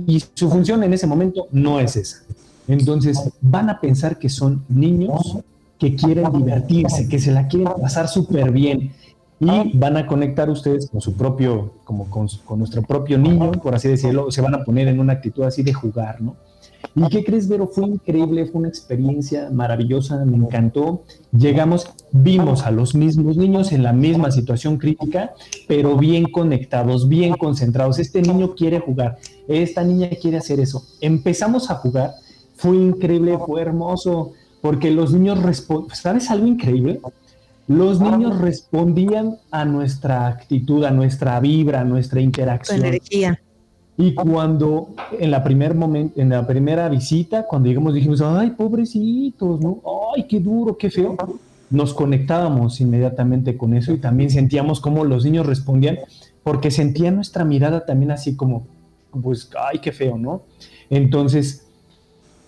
y 0.07 0.25
su 0.33 0.49
función 0.49 0.83
en 0.85 0.95
ese 0.95 1.07
momento 1.07 1.49
no 1.53 1.81
es 1.81 1.97
esa. 1.97 2.23
Entonces 2.71 3.19
van 3.41 3.69
a 3.69 3.81
pensar 3.81 4.19
que 4.19 4.29
son 4.29 4.65
niños 4.69 5.39
que 5.79 5.97
quieren 5.97 6.31
divertirse, 6.33 7.09
que 7.09 7.19
se 7.19 7.33
la 7.33 7.49
quieren 7.49 7.73
pasar 7.81 8.07
súper 8.07 8.51
bien 8.53 8.93
y 9.41 9.77
van 9.77 9.97
a 9.97 10.07
conectar 10.07 10.51
ustedes 10.51 10.89
con 10.91 11.01
su 11.01 11.15
propio, 11.15 11.73
como 11.85 12.11
con, 12.11 12.29
nuestro 12.59 12.83
propio 12.83 13.17
niño, 13.17 13.53
por 13.53 13.75
así 13.75 13.89
decirlo, 13.89 14.31
se 14.31 14.43
van 14.43 14.55
a 14.55 14.65
poner 14.65 14.89
en 14.89 15.01
una 15.01 15.15
actitud 15.15 15.45
así 15.45 15.63
de 15.63 15.73
jugar, 15.73 16.21
¿no? 16.21 16.37
¿Y 16.95 17.09
qué 17.09 17.25
crees, 17.25 17.49
Vero? 17.49 17.67
Fue 17.67 17.87
increíble, 17.87 18.47
fue 18.47 18.61
una 18.61 18.69
experiencia 18.69 19.49
maravillosa, 19.51 20.25
me 20.25 20.37
encantó. 20.37 21.05
Llegamos, 21.33 21.91
vimos 22.11 22.63
a 22.65 22.71
los 22.71 22.95
mismos 22.95 23.37
niños 23.37 23.73
en 23.73 23.83
la 23.83 23.93
misma 23.93 24.31
situación 24.31 24.77
crítica, 24.77 25.33
pero 25.69 25.97
bien 25.97 26.25
conectados, 26.25 27.09
bien 27.09 27.35
concentrados. 27.35 27.99
Este 27.99 28.21
niño 28.23 28.55
quiere 28.55 28.81
jugar, 28.81 29.19
esta 29.47 29.85
niña 29.85 30.11
quiere 30.21 30.39
hacer 30.39 30.59
eso. 30.61 30.85
Empezamos 31.01 31.71
a 31.71 31.77
jugar 31.77 32.13
fue 32.61 32.77
increíble, 32.77 33.39
fue 33.39 33.63
hermoso, 33.63 34.33
porque 34.61 34.91
los 34.91 35.15
niños 35.15 35.43
respondían, 35.43 35.97
¿sabes 35.97 36.31
algo 36.31 36.47
increíble? 36.47 37.01
Los 37.67 38.01
niños 38.01 38.39
respondían 38.39 39.37
a 39.51 39.65
nuestra 39.65 40.27
actitud, 40.27 40.85
a 40.85 40.91
nuestra 40.91 41.41
vibra, 41.41 41.81
a 41.81 41.85
nuestra 41.85 42.21
interacción. 42.21 42.85
energía. 42.85 43.41
Y 43.97 44.15
cuando 44.15 44.91
en 45.19 45.31
la 45.31 45.43
primer 45.43 45.75
momento, 45.75 46.21
en 46.21 46.29
la 46.29 46.47
primera 46.47 46.89
visita, 46.91 47.47
cuando 47.47 47.69
llegamos 47.69 47.95
dijimos, 47.95 48.21
ay, 48.21 48.51
pobrecitos, 48.51 49.61
¿no? 49.61 49.81
Ay, 50.15 50.25
qué 50.25 50.39
duro, 50.39 50.77
qué 50.77 50.91
feo. 50.91 51.17
Nos 51.71 51.95
conectábamos 51.95 52.81
inmediatamente 52.83 53.57
con 53.57 53.73
eso 53.73 53.93
y 53.93 53.99
también 53.99 54.29
sentíamos 54.29 54.81
cómo 54.81 55.05
los 55.05 55.25
niños 55.25 55.47
respondían, 55.47 55.99
porque 56.43 56.71
sentían 56.71 57.15
nuestra 57.15 57.45
mirada 57.45 57.87
también 57.87 58.11
así 58.11 58.37
como, 58.37 58.67
pues, 59.23 59.49
ay, 59.59 59.79
qué 59.79 59.93
feo, 59.93 60.19
¿no? 60.19 60.43
Entonces, 60.91 61.65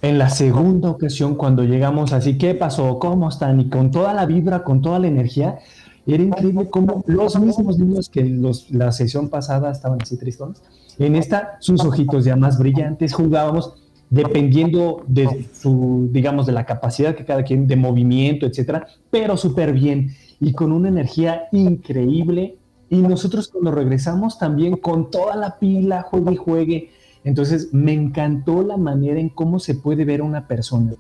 En 0.02 0.18
la 0.18 0.30
segunda 0.30 0.90
ocasión, 0.90 1.36
cuando 1.36 1.62
llegamos 1.62 2.12
así, 2.12 2.36
¿qué 2.36 2.56
pasó? 2.56 2.98
¿Cómo 2.98 3.28
están? 3.28 3.60
Y 3.60 3.68
con 3.68 3.92
toda 3.92 4.12
la 4.12 4.26
vibra, 4.26 4.64
con 4.64 4.82
toda 4.82 4.98
la 4.98 5.06
energía, 5.06 5.60
era 6.04 6.24
increíble 6.24 6.68
cómo 6.68 7.04
los 7.06 7.38
mismos 7.38 7.78
niños 7.78 8.08
que 8.08 8.24
los, 8.24 8.68
la 8.72 8.90
sesión 8.90 9.28
pasada 9.28 9.70
estaban 9.70 10.02
así 10.02 10.18
tristones, 10.18 10.60
en 10.98 11.14
esta 11.14 11.56
sus 11.60 11.84
ojitos 11.84 12.24
ya 12.24 12.34
más 12.34 12.58
brillantes, 12.58 13.14
jugábamos 13.14 13.74
dependiendo 14.10 15.04
de 15.06 15.46
su, 15.54 16.08
digamos, 16.10 16.46
de 16.46 16.52
la 16.52 16.66
capacidad 16.66 17.14
que 17.14 17.24
cada 17.24 17.44
quien, 17.44 17.68
de 17.68 17.76
movimiento, 17.76 18.46
etcétera, 18.46 18.86
pero 19.08 19.36
súper 19.36 19.72
bien 19.72 20.14
y 20.40 20.52
con 20.52 20.72
una 20.72 20.88
energía 20.88 21.44
increíble. 21.52 22.56
Y 22.90 22.96
nosotros 22.96 23.48
cuando 23.48 23.70
regresamos 23.70 24.36
también 24.36 24.76
con 24.76 25.10
toda 25.10 25.36
la 25.36 25.58
pila, 25.58 26.02
juegue 26.02 26.32
y 26.32 26.36
juegue. 26.36 26.90
Entonces 27.24 27.68
me 27.72 27.92
encantó 27.92 28.62
la 28.62 28.76
manera 28.76 29.20
en 29.20 29.28
cómo 29.28 29.58
se 29.58 29.74
puede 29.74 30.04
ver 30.04 30.20
a 30.20 30.24
una 30.24 30.46
persona. 30.46 30.94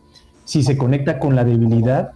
Si 0.44 0.62
se 0.62 0.76
conecta 0.76 1.18
con 1.18 1.34
la 1.34 1.44
debilidad 1.44 2.12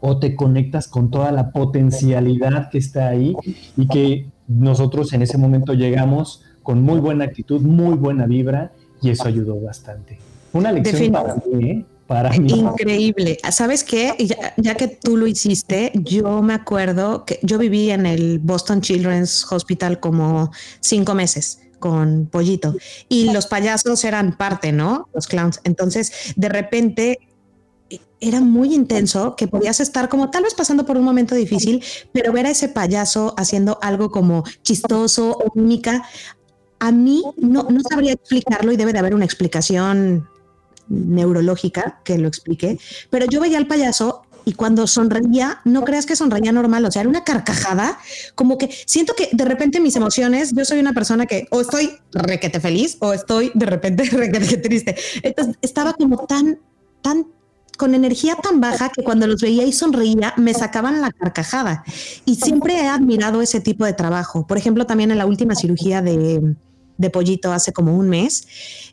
o 0.00 0.18
te 0.18 0.36
conectas 0.36 0.88
con 0.88 1.10
toda 1.10 1.32
la 1.32 1.50
potencialidad 1.50 2.70
que 2.70 2.78
está 2.78 3.08
ahí 3.08 3.34
y 3.76 3.86
que 3.88 4.28
nosotros 4.46 5.12
en 5.12 5.22
ese 5.22 5.38
momento 5.38 5.72
llegamos 5.72 6.42
con 6.62 6.82
muy 6.82 7.00
buena 7.00 7.24
actitud, 7.24 7.60
muy 7.60 7.96
buena 7.96 8.26
vibra 8.26 8.72
y 9.00 9.10
eso 9.10 9.26
ayudó 9.26 9.60
bastante. 9.60 10.18
Una 10.52 10.72
lección 10.72 11.12
para 11.12 11.34
mí, 11.34 11.70
¿eh? 11.70 11.84
Para 12.06 12.30
mí. 12.30 12.52
Increíble. 12.52 13.38
¿Sabes 13.50 13.82
qué? 13.82 14.14
Ya, 14.56 14.74
que 14.76 14.86
tú 14.86 15.16
lo 15.16 15.26
hiciste, 15.26 15.90
yo 15.94 16.40
me 16.40 16.54
acuerdo 16.54 17.24
que 17.24 17.40
yo 17.42 17.58
viví 17.58 17.90
en 17.90 18.06
el 18.06 18.38
Boston 18.38 18.80
Children's 18.80 19.50
Hospital 19.50 19.98
como 19.98 20.52
cinco 20.80 21.14
meses 21.14 21.65
con 21.86 22.26
Pollito 22.26 22.74
y 23.08 23.30
los 23.30 23.46
payasos 23.46 24.02
eran 24.04 24.36
parte, 24.36 24.72
¿no? 24.72 25.08
Los 25.14 25.28
clowns. 25.28 25.60
Entonces, 25.62 26.12
de 26.34 26.48
repente 26.48 27.20
era 28.20 28.40
muy 28.40 28.74
intenso 28.74 29.36
que 29.36 29.46
podías 29.46 29.78
estar 29.78 30.08
como 30.08 30.30
tal 30.30 30.42
vez 30.42 30.54
pasando 30.54 30.84
por 30.84 30.96
un 30.96 31.04
momento 31.04 31.36
difícil, 31.36 31.84
pero 32.12 32.32
ver 32.32 32.46
a 32.46 32.50
ese 32.50 32.68
payaso 32.68 33.34
haciendo 33.36 33.78
algo 33.82 34.10
como 34.10 34.42
chistoso 34.62 35.30
o 35.30 35.52
única, 35.54 36.04
a 36.80 36.90
mí 36.90 37.22
no, 37.36 37.68
no 37.70 37.80
sabría 37.88 38.14
explicarlo 38.14 38.72
y 38.72 38.76
debe 38.76 38.92
de 38.92 38.98
haber 38.98 39.14
una 39.14 39.24
explicación 39.24 40.28
neurológica 40.88 42.00
que 42.04 42.18
lo 42.18 42.26
explique, 42.26 42.78
pero 43.10 43.26
yo 43.26 43.40
veía 43.40 43.58
al 43.58 43.68
payaso 43.68 44.22
y 44.48 44.52
cuando 44.52 44.86
sonreía, 44.86 45.60
no 45.64 45.84
creas 45.84 46.06
que 46.06 46.14
sonreía 46.14 46.52
normal, 46.52 46.84
o 46.84 46.90
sea, 46.92 47.02
era 47.02 47.08
una 47.08 47.24
carcajada, 47.24 47.98
como 48.36 48.56
que 48.56 48.70
siento 48.86 49.14
que 49.14 49.28
de 49.32 49.44
repente 49.44 49.80
mis 49.80 49.96
emociones, 49.96 50.52
yo 50.54 50.64
soy 50.64 50.78
una 50.78 50.92
persona 50.92 51.26
que 51.26 51.48
o 51.50 51.60
estoy 51.60 51.98
requete 52.12 52.60
feliz 52.60 52.96
o 53.00 53.12
estoy 53.12 53.50
de 53.54 53.66
repente 53.66 54.04
requete 54.12 54.58
triste. 54.58 54.96
Entonces 55.24 55.56
estaba 55.62 55.94
como 55.94 56.26
tan, 56.26 56.60
tan 57.02 57.26
con 57.76 57.96
energía 57.96 58.36
tan 58.36 58.60
baja 58.60 58.88
que 58.88 59.02
cuando 59.02 59.26
los 59.26 59.42
veía 59.42 59.64
y 59.64 59.72
sonreía 59.72 60.32
me 60.36 60.54
sacaban 60.54 61.00
la 61.00 61.10
carcajada. 61.10 61.82
Y 62.24 62.36
siempre 62.36 62.76
he 62.76 62.86
admirado 62.86 63.42
ese 63.42 63.60
tipo 63.60 63.84
de 63.84 63.94
trabajo. 63.94 64.46
Por 64.46 64.58
ejemplo, 64.58 64.86
también 64.86 65.10
en 65.10 65.18
la 65.18 65.26
última 65.26 65.56
cirugía 65.56 66.02
de, 66.02 66.54
de 66.98 67.10
Pollito 67.10 67.52
hace 67.52 67.72
como 67.72 67.96
un 67.98 68.08
mes, 68.08 68.46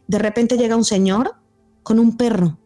de 0.07 0.17
repente 0.17 0.57
llega 0.57 0.75
un 0.75 0.83
señor 0.83 1.35
con 1.83 1.99
un 1.99 2.17
perro 2.17 2.57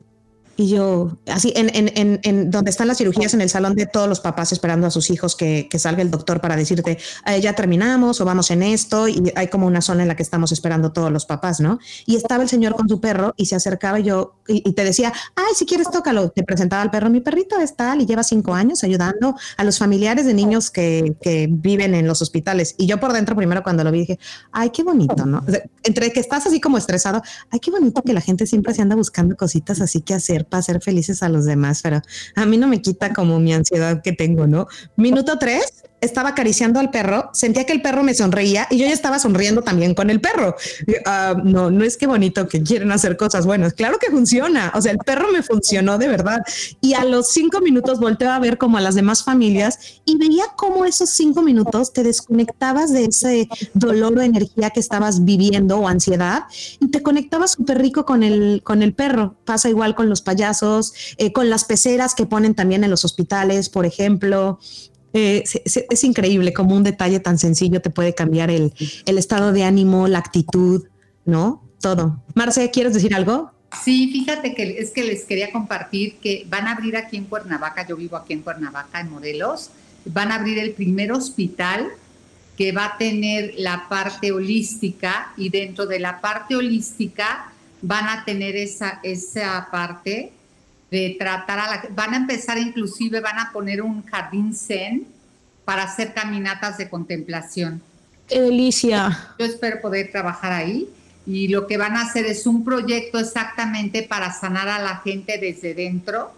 y 0.58 0.70
yo, 0.70 1.18
así, 1.28 1.54
en, 1.56 1.70
en, 1.74 2.20
en, 2.24 2.50
donde 2.50 2.72
están 2.72 2.88
las 2.88 2.98
cirugías, 2.98 3.36
en 3.36 3.42
el 3.42 3.50
salón 3.50 3.76
de 3.76 3.86
todos 3.86 4.10
los 4.10 4.20
papás 4.20 4.52
esperando 4.52 4.88
a 4.88 4.92
sus 4.92 5.12
hijos 5.12 5.36
que, 5.36 5.68
que 5.70 5.78
salga 5.78 6.02
el 6.02 6.10
doctor 6.10 6.42
para 6.42 6.56
decirte, 6.56 6.98
eh, 7.28 7.42
ya 7.42 7.54
terminamos 7.54 8.20
o 8.20 8.26
vamos 8.26 8.50
en 8.50 8.64
esto, 8.64 9.08
y 9.08 9.32
hay 9.36 9.50
como 9.50 9.68
una 9.68 9.82
zona 9.82 10.02
en 10.02 10.08
la 10.08 10.16
que 10.16 10.24
estamos 10.24 10.52
esperando 10.52 10.92
todos 10.92 11.12
los 11.12 11.28
papás, 11.28 11.60
¿no? 11.60 11.78
Y 12.08 12.16
estaba 12.16 12.42
el 12.42 12.50
señor 12.50 12.76
con 12.76 12.90
su 12.90 13.00
perro 13.00 13.36
y 13.38 13.46
se 13.46 13.56
acercaba 13.56 14.00
yo 14.00 14.34
y, 14.48 14.74
te 14.74 14.84
decía, 14.84 15.14
ay, 15.36 15.54
si 15.56 15.66
quieres 15.66 15.92
tócalo, 15.92 16.30
te 16.30 16.44
presentaba 16.44 16.82
al 16.82 16.90
perro, 16.90 17.10
mi 17.10 17.22
perrito 17.22 17.60
es 17.60 17.76
tal 17.76 18.02
y 18.02 18.06
lleva 18.06 18.24
cinco 18.24 18.54
años 18.54 18.84
ayudando 18.84 19.36
a 19.58 19.64
los 19.64 19.78
familiares 19.78 20.26
de 20.26 20.34
niños 20.34 20.72
que, 20.72 21.16
que 21.22 21.48
viven 21.52 21.94
en 21.94 22.08
los 22.08 22.22
hospitales. 22.22 22.74
Y 22.78 22.88
yo 22.88 23.00
por 23.00 23.14
dentro 23.14 23.36
primero 23.36 23.62
cuando 23.62 23.84
lo 23.84 23.92
vi 23.92 24.00
dije, 24.00 24.20
ay, 24.52 24.72
qué 24.72 24.84
bonito, 24.84 25.26
¿no? 25.26 25.44
entre 25.84 26.12
que 26.12 26.20
estás 26.20 26.46
así 26.48 26.60
como 26.60 26.78
estresado, 26.78 27.22
ay, 27.52 27.60
qué 27.60 27.72
bonito 27.72 28.02
que 28.02 28.14
la 28.14 28.22
gente 28.22 28.46
siempre 28.48 28.74
se 28.74 28.82
anda 28.82 28.96
buscando 28.96 29.36
cositas 29.36 29.82
así 29.82 30.02
que 30.02 30.14
hacer 30.14 30.47
para 30.50 30.60
hacer 30.60 30.82
felices 30.82 31.24
a 31.24 31.30
los 31.30 31.46
demás, 31.46 31.82
pero 31.82 32.02
a 32.36 32.46
mí 32.46 32.58
no 32.58 32.68
me 32.68 32.82
quita 32.82 33.14
como 33.14 33.40
mi 33.40 33.54
ansiedad 33.54 34.02
que 34.02 34.12
tengo, 34.12 34.48
¿no? 34.48 34.68
Minuto 34.96 35.38
tres, 35.40 35.84
estaba 36.02 36.30
acariciando 36.30 36.80
al 36.80 36.92
perro, 36.92 37.30
sentía 37.34 37.66
que 37.66 37.74
el 37.74 37.82
perro 37.82 38.04
me 38.04 38.14
sonreía 38.14 38.68
y 38.70 38.78
yo 38.78 38.86
ya 38.86 38.94
estaba 38.94 39.20
sonriendo 39.20 39.64
también 39.64 39.96
con 39.96 40.10
el 40.10 40.22
perro. 40.22 40.56
Ah, 41.06 41.36
no, 41.44 41.72
no 41.72 41.84
es 41.84 41.98
que 41.98 42.08
bonito 42.08 42.48
que 42.48 42.62
quieren 42.62 42.92
hacer 42.92 43.18
cosas 43.18 43.46
buenas, 43.46 43.74
claro 43.74 43.98
que 44.00 44.12
funciona, 44.12 44.72
o 44.76 44.82
sea, 44.82 44.92
el 44.92 45.00
perro 45.00 45.32
me 45.32 45.42
funcionó 45.42 45.98
de 45.98 46.08
verdad. 46.08 46.42
Y 46.82 46.94
a 46.94 47.04
los 47.04 47.30
cinco 47.30 47.62
minutos 47.62 48.00
volteé 48.00 48.28
a 48.28 48.40
ver 48.40 48.58
como 48.58 48.78
a 48.78 48.82
las 48.82 48.96
demás 48.96 49.24
familias 49.24 50.02
y 50.06 50.18
veía 50.18 50.46
cómo 50.56 50.86
esos 50.86 51.10
cinco 51.10 51.42
minutos 51.42 51.94
te 51.94 52.04
desconectabas 52.04 52.94
de 52.94 53.06
ese 53.06 53.50
dolor 53.74 54.18
o 54.18 54.22
energía 54.22 54.70
que 54.70 54.80
estabas 54.80 55.26
viviendo 55.26 55.78
o 55.80 55.88
ansiedad 55.88 56.44
y 56.80 56.90
te 56.90 57.02
conectabas 57.02 57.52
súper 57.52 57.80
rico 57.80 58.06
con 58.06 58.24
el, 58.24 58.62
con 58.64 58.84
el 58.84 58.94
perro. 58.94 59.36
Pasa 59.46 59.70
igual 59.70 59.96
con 59.96 60.10
los 60.10 60.22
payasos, 60.22 60.94
eh, 61.18 61.34
con 61.34 61.50
las 61.50 61.66
peceras 61.66 62.14
que 62.16 62.26
ponen 62.26 62.54
también 62.54 62.84
en 62.84 62.90
los 62.90 63.06
hospitales, 63.06 63.70
por 63.70 63.86
ejemplo. 63.86 64.60
Eh, 65.20 65.44
es, 65.66 66.04
increíble 66.04 66.54
cómo 66.54 66.76
un 66.76 66.84
detalle 66.84 67.20
tan 67.20 67.40
sencillo 67.40 67.82
te 67.82 67.90
puede 67.90 68.14
cambiar 68.14 68.52
el, 68.52 68.72
estado 69.08 69.52
de 69.52 69.64
ánimo, 69.64 70.08
la 70.08 70.20
actitud, 70.20 70.86
¿no? 71.26 71.64
Todo. 71.82 72.22
Marce, 72.36 72.70
¿quieres 72.70 72.94
decir 72.94 73.16
algo? 73.16 73.52
Sí, 73.84 74.12
fíjate 74.12 74.54
que 74.54 74.78
es 74.78 74.92
que 74.92 75.04
les 75.04 75.26
quería 75.26 75.52
compartir 75.52 76.18
que 76.18 76.46
van 76.48 76.68
a 76.68 76.74
abrir 76.74 76.96
aquí 76.96 77.18
en 77.18 77.24
Cuernavaca, 77.24 77.88
yo 77.88 77.96
vivo 77.96 78.16
aquí 78.16 78.34
en 78.34 78.42
Cuernavaca, 78.42 79.00
en 79.00 79.10
Morelos, 79.10 79.72
van 80.06 80.32
a 80.32 80.36
abrir 80.36 80.60
el 80.60 80.74
primer 80.74 81.12
hospital 81.12 81.88
que 82.56 82.72
va 82.72 82.86
a 82.86 82.98
tener 83.00 83.56
la 83.58 83.88
parte 83.90 84.32
holística 84.32 85.34
y 85.36 85.50
dentro 85.50 85.88
de 85.88 85.98
la 85.98 86.22
parte 86.22 86.56
holística 86.56 87.52
van 87.82 88.08
a 88.08 88.24
tener 88.24 88.56
esa, 88.56 89.00
esa 89.02 89.68
parte 89.72 90.32
de 90.92 91.16
tratar 91.20 91.60
a 91.60 91.68
la... 91.68 91.84
Van 91.92 92.14
a 92.14 92.18
empezar 92.18 92.58
inclusive, 92.58 93.20
van 93.20 93.40
a 93.40 93.52
poner 93.52 93.82
un 93.82 94.06
jardín 94.06 94.56
zen 94.56 95.08
para 95.66 95.84
hacer 95.84 96.14
caminatas 96.14 96.78
de 96.78 96.90
contemplación. 96.90 97.82
¡Qué 98.28 98.42
delicia! 98.42 99.34
Yo 99.40 99.46
espero 99.46 99.82
poder 99.82 100.12
trabajar 100.12 100.52
ahí 100.52 100.90
y 101.26 101.50
lo 101.50 101.68
que 101.68 101.78
van 101.78 101.98
a 101.98 102.04
hacer 102.04 102.26
es 102.26 102.48
un 102.48 102.64
proyecto 102.64 103.20
exactamente 103.20 104.04
para 104.04 104.32
sanar 104.32 104.70
a 104.70 104.80
la 104.80 104.98
gente 104.98 105.38
desde 105.38 105.74
dentro, 105.74 106.32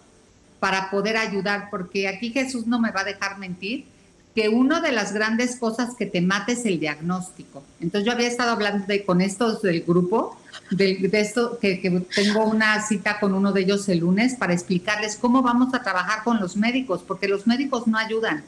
para 0.59 0.89
poder 0.89 1.15
ayudar, 1.15 1.69
porque 1.69 2.07
aquí 2.07 2.31
Jesús 2.31 2.65
no 2.65 2.79
me 2.79 2.91
va 2.91 3.01
a 3.01 3.05
dejar 3.05 3.37
mentir, 3.37 3.85
que 4.33 4.49
una 4.49 4.81
de 4.81 4.91
las 4.91 5.13
grandes 5.13 5.57
cosas 5.57 5.95
que 5.95 6.05
te 6.05 6.21
mata 6.21 6.51
es 6.51 6.65
el 6.65 6.79
diagnóstico. 6.79 7.63
Entonces 7.79 8.05
yo 8.05 8.11
había 8.11 8.27
estado 8.27 8.51
hablando 8.51 8.85
de, 8.87 9.05
con 9.05 9.21
estos 9.21 9.61
del 9.61 9.81
grupo 9.83 10.37
de, 10.71 11.09
esto, 11.13 11.57
que, 11.59 12.05
tengo 12.15 12.45
una 12.45 12.81
cita 12.81 13.19
con 13.19 13.33
uno 13.33 13.51
de 13.51 13.61
ellos 13.61 13.87
el 13.89 13.99
lunes 13.99 14.35
para 14.35 14.53
explicarles 14.53 15.15
cómo 15.15 15.41
vamos 15.41 15.73
a 15.73 15.81
trabajar 15.81 16.23
con 16.23 16.39
los 16.39 16.55
médicos, 16.55 17.03
porque 17.05 17.27
los 17.27 17.47
médicos 17.47 17.87
no 17.87 17.97
ayudan. 17.97 18.43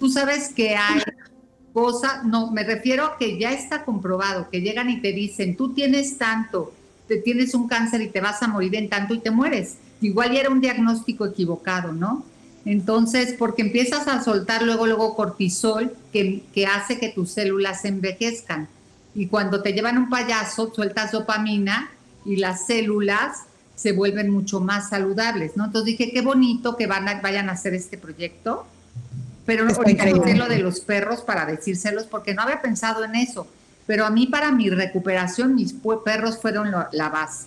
Tú 0.00 0.08
sabes 0.08 0.52
que 0.54 0.76
hay 0.76 1.00
cosas, 1.72 2.24
no, 2.24 2.50
me 2.50 2.64
refiero 2.64 3.04
a 3.04 3.18
que 3.18 3.38
ya 3.38 3.52
está 3.52 3.84
comprobado, 3.84 4.50
que 4.50 4.60
llegan 4.60 4.90
y 4.90 5.00
te 5.00 5.12
dicen, 5.12 5.56
tú 5.56 5.72
tienes 5.72 6.18
tanto, 6.18 6.72
te 7.08 7.16
tienes 7.18 7.54
un 7.54 7.68
cáncer 7.68 8.02
y 8.02 8.08
te 8.08 8.20
vas 8.20 8.42
a 8.42 8.48
morir 8.48 8.74
en 8.74 8.88
tanto 8.88 9.14
y 9.14 9.20
te 9.20 9.30
mueres. 9.30 9.76
Igual 10.00 10.36
era 10.36 10.50
un 10.50 10.60
diagnóstico 10.60 11.26
equivocado, 11.26 11.92
¿no? 11.92 12.24
Entonces, 12.64 13.34
porque 13.38 13.62
empiezas 13.62 14.06
a 14.08 14.22
soltar 14.22 14.62
luego, 14.62 14.86
luego 14.86 15.14
cortisol 15.14 15.92
que, 16.12 16.42
que 16.54 16.66
hace 16.66 16.98
que 16.98 17.08
tus 17.08 17.30
células 17.30 17.84
envejezcan 17.84 18.68
y 19.14 19.26
cuando 19.26 19.62
te 19.62 19.72
llevan 19.72 19.98
un 19.98 20.08
payaso, 20.08 20.72
sueltas 20.74 21.12
dopamina 21.12 21.90
y 22.24 22.36
las 22.36 22.66
células 22.66 23.42
se 23.74 23.92
vuelven 23.92 24.30
mucho 24.30 24.60
más 24.60 24.88
saludables, 24.88 25.56
¿no? 25.56 25.66
Entonces 25.66 25.96
dije, 25.96 26.12
qué 26.12 26.20
bonito 26.20 26.76
que 26.76 26.86
van 26.86 27.08
a, 27.08 27.20
vayan 27.20 27.48
a 27.48 27.52
hacer 27.52 27.74
este 27.74 27.98
proyecto, 27.98 28.66
pero 29.44 29.64
no 29.64 29.74
ahorita 29.74 30.06
lo 30.36 30.48
de 30.48 30.58
los 30.58 30.80
perros 30.80 31.20
para 31.20 31.46
decírselos 31.46 32.04
porque 32.04 32.32
no 32.32 32.42
había 32.42 32.62
pensado 32.62 33.04
en 33.04 33.16
eso, 33.16 33.46
pero 33.86 34.06
a 34.06 34.10
mí 34.10 34.26
para 34.28 34.52
mi 34.52 34.70
recuperación 34.70 35.54
mis 35.54 35.74
perros 36.04 36.38
fueron 36.40 36.70
la 36.92 37.08
base. 37.08 37.46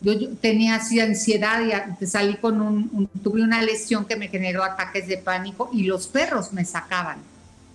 Yo, 0.00 0.12
tenía 0.36 0.76
así 0.76 1.00
ansiedad 1.00 1.60
y 2.00 2.06
salí 2.06 2.36
con 2.36 2.60
un, 2.60 3.08
tuve 3.22 3.42
una 3.42 3.60
lesión 3.62 4.04
que 4.04 4.14
me 4.14 4.28
generó 4.28 4.62
ataques 4.62 5.08
de 5.08 5.18
pánico 5.18 5.68
y 5.72 5.82
los 5.84 6.06
perros 6.06 6.52
me 6.52 6.64
sacaban. 6.64 7.18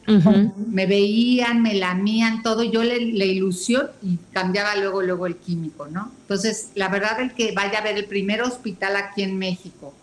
Me 0.05 0.85
veían, 0.85 1.61
me 1.61 1.75
lamían, 1.75 2.43
todo, 2.43 2.63
yo 2.63 2.83
le, 2.83 3.13
la 3.13 3.25
ilusión 3.25 3.87
y 4.01 4.17
cambiaba 4.31 4.75
luego, 4.75 5.01
luego 5.01 5.27
el 5.27 5.37
químico, 5.37 5.87
¿no? 5.87 6.11
Entonces, 6.21 6.71
la 6.75 6.89
verdad 6.89 7.21
es 7.21 7.33
que 7.33 7.51
vaya 7.53 7.79
a 7.79 7.83
ver 7.83 7.97
el 7.97 8.05
primer 8.05 8.41
hospital 8.41 8.95
aquí 8.95 9.23
en 9.23 9.37
México, 9.37 9.93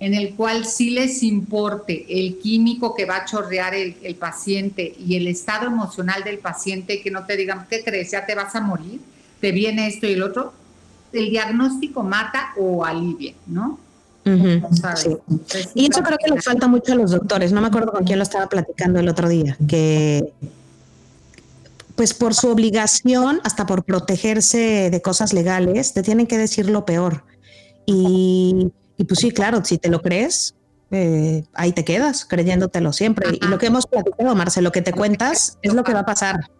en 0.00 0.14
el 0.14 0.34
cual 0.34 0.64
sí 0.64 0.90
les 0.90 1.22
importe 1.22 2.04
el 2.08 2.38
químico 2.38 2.94
que 2.94 3.04
va 3.04 3.16
a 3.18 3.24
chorrear 3.24 3.74
el, 3.74 3.96
el 4.02 4.16
paciente 4.16 4.94
y 4.98 5.16
el 5.16 5.28
estado 5.28 5.66
emocional 5.66 6.24
del 6.24 6.38
paciente, 6.38 7.00
que 7.00 7.10
no 7.10 7.24
te 7.24 7.36
digan, 7.36 7.66
¿qué 7.70 7.82
crees? 7.82 8.10
¿Ya 8.10 8.26
te 8.26 8.34
vas 8.34 8.54
a 8.54 8.60
morir? 8.60 9.00
¿Te 9.40 9.52
viene 9.52 9.86
esto 9.86 10.06
y 10.06 10.12
el 10.12 10.22
otro? 10.22 10.52
el 11.12 11.30
diagnóstico 11.30 12.02
mata 12.02 12.52
o 12.56 12.84
alivia, 12.84 13.34
¿no? 13.46 13.78
Y 14.24 15.90
eso 15.90 16.02
creo 16.02 16.18
que 16.18 16.30
les 16.30 16.44
falta 16.44 16.68
mucho 16.68 16.92
a 16.92 16.96
los 16.96 17.10
doctores. 17.10 17.52
No 17.52 17.60
me 17.60 17.66
acuerdo 17.68 17.92
con 17.92 18.04
quién 18.04 18.18
lo 18.18 18.22
estaba 18.22 18.48
platicando 18.48 19.00
el 19.00 19.08
otro 19.08 19.28
día, 19.28 19.56
que 19.66 20.32
pues 21.94 22.14
por 22.14 22.34
su 22.34 22.48
obligación, 22.48 23.40
hasta 23.44 23.66
por 23.66 23.84
protegerse 23.84 24.88
de 24.90 25.02
cosas 25.02 25.32
legales, 25.32 25.92
te 25.92 26.02
tienen 26.02 26.26
que 26.26 26.38
decir 26.38 26.68
lo 26.68 26.84
peor. 26.84 27.24
Y, 27.86 28.72
pues 29.06 29.20
sí, 29.20 29.30
claro, 29.30 29.64
si 29.64 29.78
te 29.78 29.88
lo 29.88 30.00
crees, 30.00 30.54
eh, 30.90 31.44
ahí 31.54 31.72
te 31.72 31.84
quedas 31.84 32.24
creyéndotelo 32.24 32.92
siempre. 32.92 33.38
Y 33.40 33.46
lo 33.46 33.58
que 33.58 33.66
hemos 33.66 33.86
platicado, 33.86 34.34
Marce, 34.34 34.62
lo 34.62 34.72
que 34.72 34.82
te 34.82 34.92
cuentas 34.92 35.58
es 35.62 35.74
lo 35.74 35.84
que 35.84 35.92
va 35.92 36.00
a 36.00 36.06
pasar. 36.06 36.50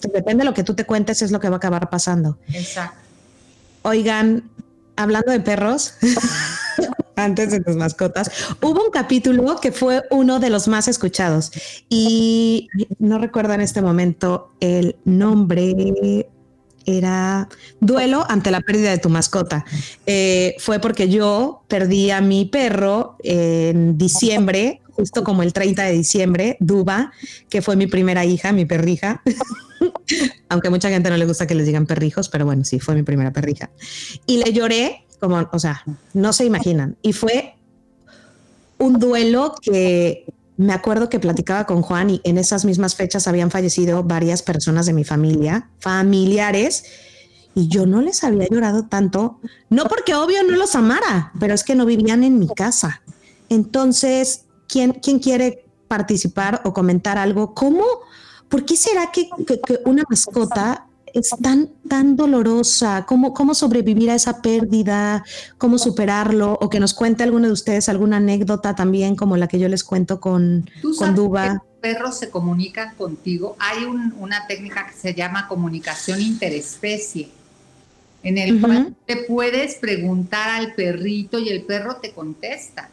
Depende 0.00 0.42
de 0.42 0.44
lo 0.44 0.54
que 0.54 0.64
tú 0.64 0.74
te 0.74 0.86
cuentes, 0.86 1.22
es 1.22 1.30
lo 1.30 1.40
que 1.40 1.48
va 1.48 1.56
a 1.56 1.58
acabar 1.58 1.90
pasando. 1.90 2.38
Exacto. 2.48 2.98
Oigan, 3.82 4.49
hablando 5.02 5.32
de 5.32 5.40
perros, 5.40 5.94
antes 7.16 7.50
de 7.50 7.60
tus 7.60 7.76
mascotas, 7.76 8.30
hubo 8.60 8.84
un 8.84 8.90
capítulo 8.90 9.58
que 9.60 9.72
fue 9.72 10.02
uno 10.10 10.40
de 10.40 10.50
los 10.50 10.68
más 10.68 10.88
escuchados 10.88 11.50
y 11.88 12.68
no 12.98 13.18
recuerdo 13.18 13.54
en 13.54 13.60
este 13.60 13.82
momento 13.82 14.50
el 14.60 14.96
nombre. 15.04 16.26
Era 16.86 17.46
duelo 17.80 18.24
ante 18.28 18.50
la 18.50 18.62
pérdida 18.62 18.90
de 18.90 18.98
tu 18.98 19.10
mascota. 19.10 19.66
Eh, 20.06 20.56
fue 20.58 20.78
porque 20.78 21.10
yo 21.10 21.62
perdí 21.68 22.10
a 22.10 22.22
mi 22.22 22.46
perro 22.46 23.16
en 23.22 23.98
diciembre, 23.98 24.80
justo 25.00 25.24
como 25.24 25.42
el 25.42 25.54
30 25.54 25.82
de 25.84 25.92
diciembre, 25.92 26.56
Duba, 26.60 27.12
que 27.48 27.62
fue 27.62 27.74
mi 27.74 27.86
primera 27.86 28.26
hija, 28.26 28.52
mi 28.52 28.66
perrija. 28.66 29.22
Aunque 30.50 30.68
mucha 30.68 30.90
gente 30.90 31.08
no 31.08 31.16
le 31.16 31.24
gusta 31.24 31.46
que 31.46 31.54
les 31.54 31.66
digan 31.66 31.86
perrijos, 31.86 32.28
pero 32.28 32.44
bueno, 32.44 32.64
sí, 32.64 32.80
fue 32.80 32.94
mi 32.94 33.02
primera 33.02 33.32
perrija. 33.32 33.70
Y 34.26 34.36
le 34.44 34.52
lloré 34.52 35.06
como, 35.18 35.48
o 35.50 35.58
sea, 35.58 35.82
no 36.12 36.34
se 36.34 36.44
imaginan. 36.44 36.98
Y 37.00 37.14
fue 37.14 37.54
un 38.76 38.98
duelo 38.98 39.54
que 39.62 40.26
me 40.58 40.74
acuerdo 40.74 41.08
que 41.08 41.18
platicaba 41.18 41.64
con 41.64 41.80
Juan 41.80 42.10
y 42.10 42.20
en 42.24 42.36
esas 42.36 42.66
mismas 42.66 42.94
fechas 42.94 43.26
habían 43.26 43.50
fallecido 43.50 44.02
varias 44.02 44.42
personas 44.42 44.84
de 44.84 44.92
mi 44.92 45.04
familia, 45.04 45.70
familiares, 45.78 46.84
y 47.54 47.68
yo 47.68 47.86
no 47.86 48.02
les 48.02 48.22
había 48.22 48.46
llorado 48.50 48.86
tanto, 48.86 49.40
no 49.70 49.86
porque 49.86 50.14
obvio 50.14 50.42
no 50.44 50.56
los 50.56 50.74
amara, 50.74 51.32
pero 51.40 51.54
es 51.54 51.64
que 51.64 51.74
no 51.74 51.86
vivían 51.86 52.22
en 52.22 52.38
mi 52.38 52.48
casa. 52.48 53.00
Entonces, 53.48 54.44
¿quién, 54.70 54.92
quién 54.92 55.18
quiere 55.18 55.64
participar 55.88 56.62
o 56.64 56.72
comentar 56.72 57.18
algo? 57.18 57.54
¿Cómo? 57.54 57.84
¿Por 58.48 58.64
qué 58.64 58.76
será 58.76 59.10
que, 59.12 59.28
que 59.46 59.80
una 59.84 60.04
mascota 60.08 60.86
es 61.12 61.30
tan, 61.42 61.70
tan 61.88 62.16
dolorosa, 62.16 63.04
cómo, 63.06 63.34
cómo 63.34 63.54
sobrevivir 63.54 64.10
a 64.10 64.14
esa 64.14 64.42
pérdida, 64.42 65.24
cómo 65.58 65.78
superarlo, 65.78 66.58
o 66.60 66.70
que 66.70 66.80
nos 66.80 66.94
cuente 66.94 67.22
alguno 67.22 67.46
de 67.46 67.52
ustedes 67.52 67.88
alguna 67.88 68.18
anécdota 68.18 68.74
también 68.74 69.16
como 69.16 69.36
la 69.36 69.48
que 69.48 69.58
yo 69.58 69.68
les 69.68 69.84
cuento 69.84 70.20
con, 70.20 70.70
con 70.98 71.14
Duba. 71.14 71.42
Que 71.42 71.54
los 71.54 71.62
perros 71.80 72.18
se 72.18 72.30
comunican 72.30 72.94
contigo. 72.94 73.56
Hay 73.58 73.84
una 73.84 74.46
técnica 74.46 74.86
que 74.86 74.94
se 74.94 75.14
llama 75.14 75.48
comunicación 75.48 76.20
interespecie, 76.20 77.28
en 78.22 78.38
el 78.38 78.60
cual 78.60 78.94
te 79.06 79.16
puedes 79.16 79.76
preguntar 79.76 80.50
al 80.50 80.74
perrito 80.74 81.38
y 81.38 81.48
el 81.48 81.62
perro 81.62 81.96
te 81.96 82.12
contesta. 82.12 82.90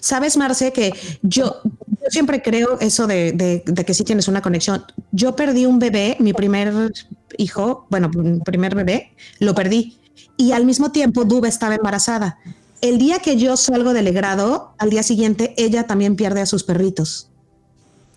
Sabes, 0.00 0.36
Marce, 0.36 0.72
que 0.72 0.92
yo, 1.22 1.60
siempre 2.08 2.40
creo 2.42 2.78
eso 2.80 3.06
de, 3.06 3.62
que 3.86 3.94
sí 3.94 4.04
tienes 4.04 4.28
una 4.28 4.42
conexión. 4.42 4.84
Yo 5.12 5.34
perdí 5.34 5.66
un 5.66 5.78
bebé, 5.78 6.16
mi 6.20 6.32
primer 6.32 6.92
hijo, 7.36 7.86
bueno, 7.90 8.08
mi 8.08 8.40
primer 8.40 8.74
bebé, 8.74 9.12
lo 9.40 9.54
perdí. 9.54 9.98
Y 10.36 10.52
al 10.52 10.64
mismo 10.64 10.92
tiempo, 10.92 11.24
Duba 11.24 11.48
estaba 11.48 11.74
embarazada. 11.74 12.38
El 12.80 12.98
día 12.98 13.18
que 13.18 13.36
yo 13.36 13.56
salgo 13.56 13.92
del 13.92 14.12
grado, 14.12 14.72
al 14.78 14.90
día 14.90 15.02
siguiente, 15.02 15.52
ella 15.56 15.86
también 15.86 16.14
pierde 16.14 16.40
a 16.40 16.46
sus 16.46 16.62
perritos. 16.62 17.28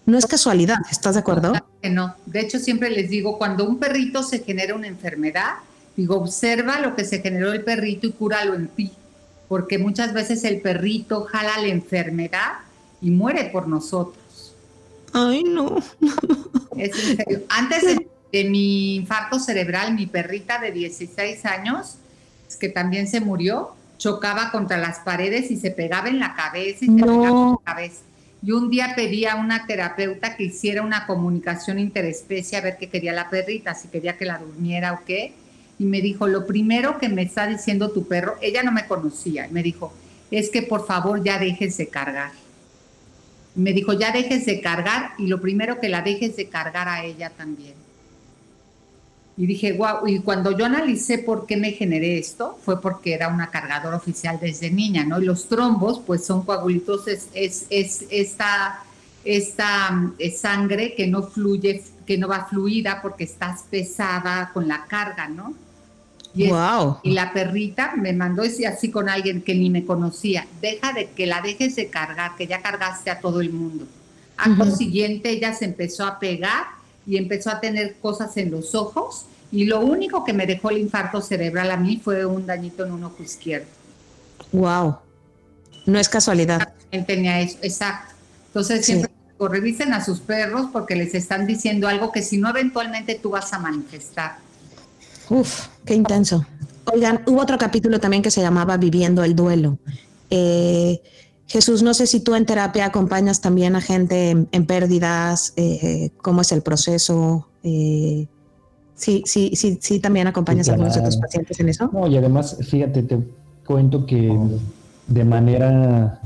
No 0.05 0.17
es 0.17 0.27
casualidad, 0.27 0.77
¿estás 0.91 1.15
de 1.15 1.21
acuerdo? 1.21 1.53
No, 1.84 2.15
de 2.25 2.41
hecho 2.41 2.59
siempre 2.59 2.89
les 2.91 3.09
digo, 3.09 3.38
cuando 3.38 3.67
un 3.67 3.77
perrito 3.77 4.23
se 4.23 4.39
genera 4.39 4.75
una 4.75 4.88
enfermedad, 4.88 5.53
digo, 5.95 6.15
observa 6.17 6.79
lo 6.79 6.95
que 6.95 7.05
se 7.05 7.21
generó 7.21 7.53
el 7.53 7.63
perrito 7.63 8.07
y 8.07 8.11
cúralo 8.11 8.53
en 8.53 8.67
ti 8.67 8.91
porque 9.52 9.78
muchas 9.78 10.14
veces 10.14 10.45
el 10.45 10.62
perrito 10.62 11.26
jala 11.26 11.58
la 11.58 11.68
enfermedad 11.68 12.60
y 13.02 13.12
muere 13.12 13.49
por 13.49 13.68
nosotros. 13.68 14.56
Ay, 15.12 15.43
no. 15.43 15.76
Es 16.78 17.10
en 17.10 17.18
serio. 17.18 17.41
Antes 17.49 17.97
de, 18.32 18.43
mi 18.45 18.95
infarto 18.95 19.39
cerebral, 19.39 19.93
mi 19.93 20.06
perrita 20.06 20.58
de 20.60 20.72
16 20.72 21.45
años, 21.45 21.97
que 22.62 22.70
también 22.70 23.10
se 23.10 23.20
murió, 23.20 23.72
chocaba 23.97 24.52
contra 24.52 24.78
las 24.78 24.99
paredes 24.99 25.52
y 25.52 25.58
se 25.58 25.72
pegaba 25.72 26.08
en 26.08 26.20
la 26.20 26.34
cabeza 26.34 26.86
y 26.86 26.88
se 26.88 27.04
pegaba 27.04 27.28
en 27.28 27.52
la 27.52 27.60
cabeza. 27.66 28.02
Y 28.41 28.54
un 28.54 28.70
día 28.70 28.93
pedí 28.95 29.26
a 29.26 29.36
una 29.36 29.66
terapeuta 29.68 30.38
que 30.38 30.43
hiciera 30.43 30.82
una 30.82 31.06
comunicación 31.06 31.78
interespecie 31.78 32.58
a 32.58 32.62
ver 32.62 32.78
qué 32.78 32.88
quería 32.88 33.12
la 33.12 33.30
perrita, 33.30 33.76
si 33.76 33.89
quería 33.89 34.16
que 34.16 34.24
la 34.24 34.38
durmiera 34.38 34.93
o 34.93 35.04
qué 35.06 35.34
y 35.82 35.86
me 35.86 35.99
dijo, 35.99 36.27
lo 36.27 36.45
primero 36.45 36.99
que 36.99 37.09
me 37.09 37.23
está 37.23 37.47
diciendo 37.47 37.89
tu 37.89 38.07
perro, 38.07 38.36
ella 38.39 38.61
no 38.61 38.71
me 38.71 38.86
conocía, 38.86 39.47
me 39.49 39.63
dijo, 39.63 39.91
es 40.29 40.51
que 40.51 40.61
por 40.61 40.86
favor 40.86 41.23
ya 41.23 41.39
dejes 41.39 41.75
de 41.77 41.88
cargar. 41.88 42.34
Me 43.55 43.73
dijo, 43.73 43.93
ya 43.93 44.11
dejes 44.11 44.45
de 44.45 44.61
cargar 44.61 45.13
y 45.17 45.25
lo 45.25 45.41
primero 45.41 45.79
que 45.79 45.89
la 45.89 46.03
dejes 46.03 46.36
de 46.36 46.49
cargar 46.49 46.88
a 46.88 47.03
ella 47.03 47.32
también. 47.32 47.73
Y 49.38 49.47
dije, 49.47 49.73
wow, 49.73 50.05
y 50.05 50.19
cuando 50.19 50.55
yo 50.55 50.65
analicé 50.65 51.17
por 51.17 51.47
qué 51.47 51.57
me 51.57 51.71
generé 51.71 52.19
esto, 52.19 52.59
fue 52.63 52.79
porque 52.79 53.15
era 53.15 53.29
una 53.29 53.49
cargadora 53.49 53.97
oficial 53.97 54.38
desde 54.39 54.69
niña, 54.69 55.03
¿no? 55.03 55.19
Y 55.19 55.25
los 55.25 55.47
trombos, 55.47 55.99
pues 56.05 56.23
son 56.23 56.45
coagulitos, 56.45 57.07
es, 57.07 57.27
es, 57.34 57.65
es 57.71 58.05
esta, 58.11 58.84
esta 59.25 60.11
sangre 60.38 60.93
que 60.93 61.07
no 61.07 61.23
fluye, 61.23 61.84
que 62.05 62.19
no 62.19 62.27
va 62.27 62.45
fluida 62.45 63.01
porque 63.01 63.23
estás 63.23 63.63
pesada 63.63 64.51
con 64.53 64.67
la 64.67 64.86
carga, 64.86 65.27
¿no? 65.27 65.55
Y, 66.34 66.49
y, 67.03 67.11
la 67.11 67.34
perrita 67.34 67.93
me 67.97 68.13
mandó 68.13 68.43
así 68.43 68.89
con 68.89 69.09
alguien 69.09 69.41
que 69.41 69.53
ni 69.53 69.69
me 69.69 69.86
conocía. 69.86 70.47
Deja 70.61 70.93
de 70.93 71.09
que 71.09 71.25
la 71.25 71.41
dejes 71.41 71.75
de 71.75 71.88
cargar, 71.88 72.36
que 72.38 72.47
ya 72.47 72.61
cargaste 72.61 73.09
a 73.09 73.19
todo 73.19 73.41
el 73.41 73.51
mundo. 73.51 73.86
Acto 74.38 74.75
siguiente 74.75 75.29
ella 75.29 75.53
se 75.53 75.65
empezó 75.65 76.05
a 76.05 76.19
pegar 76.19 76.67
y 77.05 77.17
empezó 77.17 77.49
a 77.49 77.59
tener 77.59 77.95
cosas 78.01 78.38
en 78.38 78.49
los 78.49 78.75
ojos 78.75 79.25
y 79.51 79.65
lo 79.65 79.82
único 79.82 80.23
que 80.23 80.34
me 80.34 80.47
dejó 80.47 80.69
el 80.69 80.77
infarto 80.77 81.21
cerebral 81.21 81.69
a 81.71 81.77
mí 81.77 81.99
fue 82.03 82.25
un 82.25 82.45
dañito 82.45 82.86
en 82.86 82.93
un 82.93 83.03
ojo 83.03 83.21
izquierdo. 83.21 83.67
Wow. 84.51 84.97
No 85.86 85.99
es 85.99 86.07
casualidad. 86.07 86.73
Tenía 87.05 87.41
eso, 87.41 87.57
exacto. 87.61 88.15
Entonces 88.47 88.86
siempre 88.86 89.11
revisen 89.39 89.93
a 89.93 90.03
sus 90.03 90.19
perros 90.19 90.67
porque 90.71 90.95
les 90.95 91.13
están 91.15 91.47
diciendo 91.47 91.88
algo 91.88 92.11
que 92.11 92.21
si 92.21 92.38
no 92.38 92.49
eventualmente 92.49 93.15
tú 93.15 93.32
vas 93.32 93.51
a 93.53 93.59
manifestar. 93.59 94.38
Uf, 95.32 95.67
qué 95.86 95.95
intenso. 95.95 96.45
Oigan, 96.93 97.23
hubo 97.25 97.41
otro 97.41 97.57
capítulo 97.57 98.01
también 98.01 98.21
que 98.21 98.29
se 98.29 98.41
llamaba 98.41 98.75
Viviendo 98.75 99.23
el 99.23 99.34
Duelo. 99.34 99.77
Eh, 100.29 101.01
Jesús, 101.47 101.84
no 101.84 101.93
sé 101.93 102.05
si 102.05 102.19
tú 102.19 102.36
en 102.36 102.45
terapia 102.45 102.86
acompañas 102.86 103.39
también 103.39 103.77
a 103.77 103.82
gente 103.82 104.32
en, 104.51 104.65
pérdidas, 104.65 105.53
eh, 105.55 106.11
cómo 106.21 106.41
es 106.41 106.51
el 106.51 106.61
proceso. 106.61 107.47
Eh, 107.63 108.27
sí, 108.95 109.23
sí, 109.25 109.51
sí, 109.55 109.77
sí, 109.82 110.01
también 110.01 110.27
acompañas 110.27 110.67
a 110.67 110.73
algunos 110.73 110.95
de 110.95 111.01
tus 111.01 111.15
pacientes 111.15 111.57
en 111.61 111.69
eso. 111.69 111.89
No, 111.93 112.07
y 112.07 112.17
además, 112.17 112.57
fíjate, 112.69 113.03
te 113.03 113.19
cuento 113.65 114.05
que 114.05 114.38
de 115.07 115.23
manera 115.23 116.19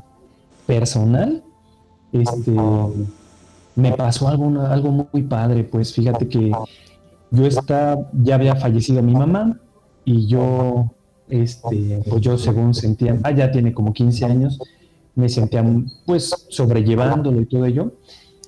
personal, 0.65 1.43
este, 2.11 2.55
me 3.75 3.91
pasó 3.91 4.29
algo, 4.29 4.61
algo 4.61 5.07
muy 5.13 5.21
padre, 5.21 5.63
pues 5.63 5.93
fíjate 5.93 6.27
que 6.27 6.51
yo 7.31 7.45
estaba, 7.45 8.09
ya 8.13 8.35
había 8.35 8.55
fallecido 8.55 9.01
mi 9.01 9.13
mamá 9.13 9.59
y 10.03 10.27
yo, 10.27 10.91
este, 11.29 12.01
pues 12.07 12.21
yo 12.21 12.37
según 12.37 12.73
sentía, 12.73 13.17
ah, 13.23 13.31
ya 13.31 13.51
tiene 13.51 13.73
como 13.73 13.93
15 13.93 14.25
años, 14.25 14.59
me 15.15 15.29
sentía 15.29 15.63
pues 16.05 16.47
sobrellevándolo 16.49 17.41
y 17.41 17.45
todo 17.45 17.65
ello. 17.65 17.93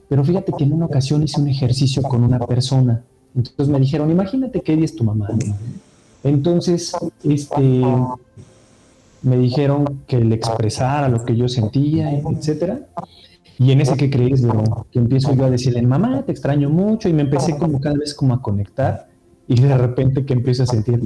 Pero 0.10 0.24
fíjate 0.24 0.54
que 0.58 0.64
en 0.64 0.74
una 0.74 0.86
ocasión 0.86 1.24
hice 1.24 1.42
un 1.42 1.48
ejercicio 1.48 2.02
con 2.02 2.24
una 2.24 2.40
persona. 2.40 3.04
Entonces 3.36 3.68
me 3.68 3.80
dijeron, 3.80 4.10
imagínate 4.10 4.62
que 4.62 4.74
ella 4.74 4.86
es 4.86 4.96
tu 4.96 5.04
mamá. 5.04 5.28
Entonces, 6.24 6.94
este, 7.24 7.84
me 9.22 9.38
dijeron 9.38 10.02
que 10.08 10.20
le 10.20 10.36
expresara 10.36 11.10
lo 11.10 11.24
que 11.24 11.36
yo 11.36 11.48
sentía, 11.48 12.12
etcétera. 12.12 12.88
Y 13.60 13.72
en 13.72 13.82
ese 13.82 13.98
que 13.98 14.10
crees, 14.10 14.46
que 14.92 15.00
empiezo 15.00 15.34
yo 15.36 15.46
a 15.46 15.50
decirle, 15.50 15.82
mamá, 15.82 16.24
te 16.24 16.32
extraño 16.32 16.70
mucho, 16.70 17.10
y 17.10 17.14
me 17.14 17.24
empecé 17.24 17.58
como 17.58 17.80
cada 17.82 17.98
vez 17.98 18.14
como 18.14 18.34
a 18.34 18.42
conectar, 18.42 19.08
y 19.48 19.60
de 19.60 19.78
repente 19.78 20.26
que 20.26 20.34
empiezo 20.34 20.64
a 20.64 20.66
sentir, 20.68 21.02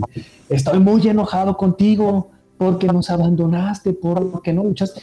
estoy 0.49 0.79
muy 0.79 1.07
enojado 1.07 1.55
contigo, 1.55 2.29
porque 2.57 2.87
nos 2.87 3.09
abandonaste, 3.09 3.93
porque 3.93 4.53
no 4.53 4.63
luchaste. 4.63 5.01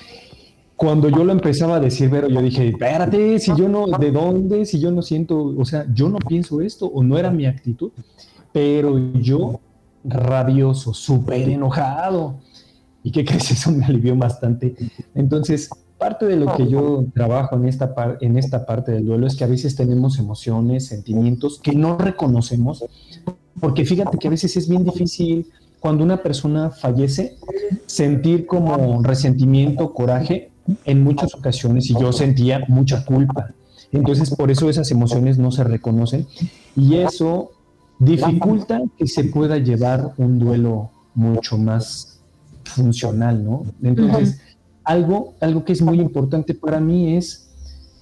Cuando 0.76 1.08
yo 1.08 1.24
lo 1.24 1.32
empezaba 1.32 1.76
a 1.76 1.80
decir, 1.80 2.08
pero 2.08 2.28
yo 2.28 2.40
dije, 2.40 2.68
espérate, 2.68 3.40
si 3.40 3.52
yo 3.56 3.68
no, 3.68 3.86
¿de 3.86 4.12
dónde? 4.12 4.64
Si 4.64 4.78
yo 4.78 4.92
no 4.92 5.02
siento, 5.02 5.54
o 5.56 5.64
sea, 5.64 5.84
yo 5.92 6.08
no 6.08 6.18
pienso 6.18 6.60
esto, 6.60 6.86
o 6.86 7.02
no 7.02 7.18
era 7.18 7.32
mi 7.32 7.46
actitud, 7.46 7.90
pero 8.52 9.12
yo 9.14 9.58
rabioso, 10.04 10.94
súper 10.94 11.48
enojado. 11.48 12.36
¿Y 13.02 13.10
qué 13.10 13.24
crees? 13.24 13.50
Eso 13.50 13.72
me 13.72 13.84
alivió 13.84 14.14
bastante. 14.14 14.76
Entonces, 15.14 15.68
parte 15.98 16.26
de 16.26 16.36
lo 16.36 16.54
que 16.54 16.68
yo 16.68 17.04
trabajo 17.12 17.56
en 17.56 17.66
esta, 17.66 17.92
en 18.20 18.38
esta 18.38 18.64
parte 18.64 18.92
del 18.92 19.04
duelo 19.04 19.26
es 19.26 19.36
que 19.36 19.44
a 19.44 19.48
veces 19.48 19.74
tenemos 19.74 20.18
emociones, 20.18 20.86
sentimientos 20.86 21.60
que 21.60 21.72
no 21.72 21.98
reconocemos, 21.98 22.84
porque 23.60 23.84
fíjate 23.84 24.16
que 24.18 24.28
a 24.28 24.30
veces 24.30 24.56
es 24.56 24.68
bien 24.68 24.84
difícil 24.84 25.50
cuando 25.80 26.04
una 26.04 26.22
persona 26.22 26.70
fallece 26.70 27.36
sentir 27.86 28.46
como 28.46 29.02
resentimiento, 29.02 29.92
coraje 29.92 30.50
en 30.84 31.02
muchas 31.02 31.34
ocasiones 31.34 31.90
y 31.90 31.94
yo 31.98 32.12
sentía 32.12 32.64
mucha 32.68 33.04
culpa. 33.04 33.52
Entonces, 33.90 34.30
por 34.34 34.50
eso 34.50 34.68
esas 34.68 34.90
emociones 34.90 35.38
no 35.38 35.50
se 35.50 35.64
reconocen 35.64 36.26
y 36.76 36.96
eso 36.96 37.52
dificulta 37.98 38.82
que 38.96 39.06
se 39.06 39.24
pueda 39.24 39.58
llevar 39.58 40.12
un 40.18 40.38
duelo 40.38 40.90
mucho 41.14 41.58
más 41.58 42.20
funcional, 42.64 43.42
¿no? 43.42 43.64
Entonces, 43.82 44.40
algo, 44.88 45.34
algo 45.40 45.64
que 45.64 45.74
es 45.74 45.82
muy 45.82 46.00
importante 46.00 46.54
para 46.54 46.80
mí 46.80 47.14
es 47.14 47.44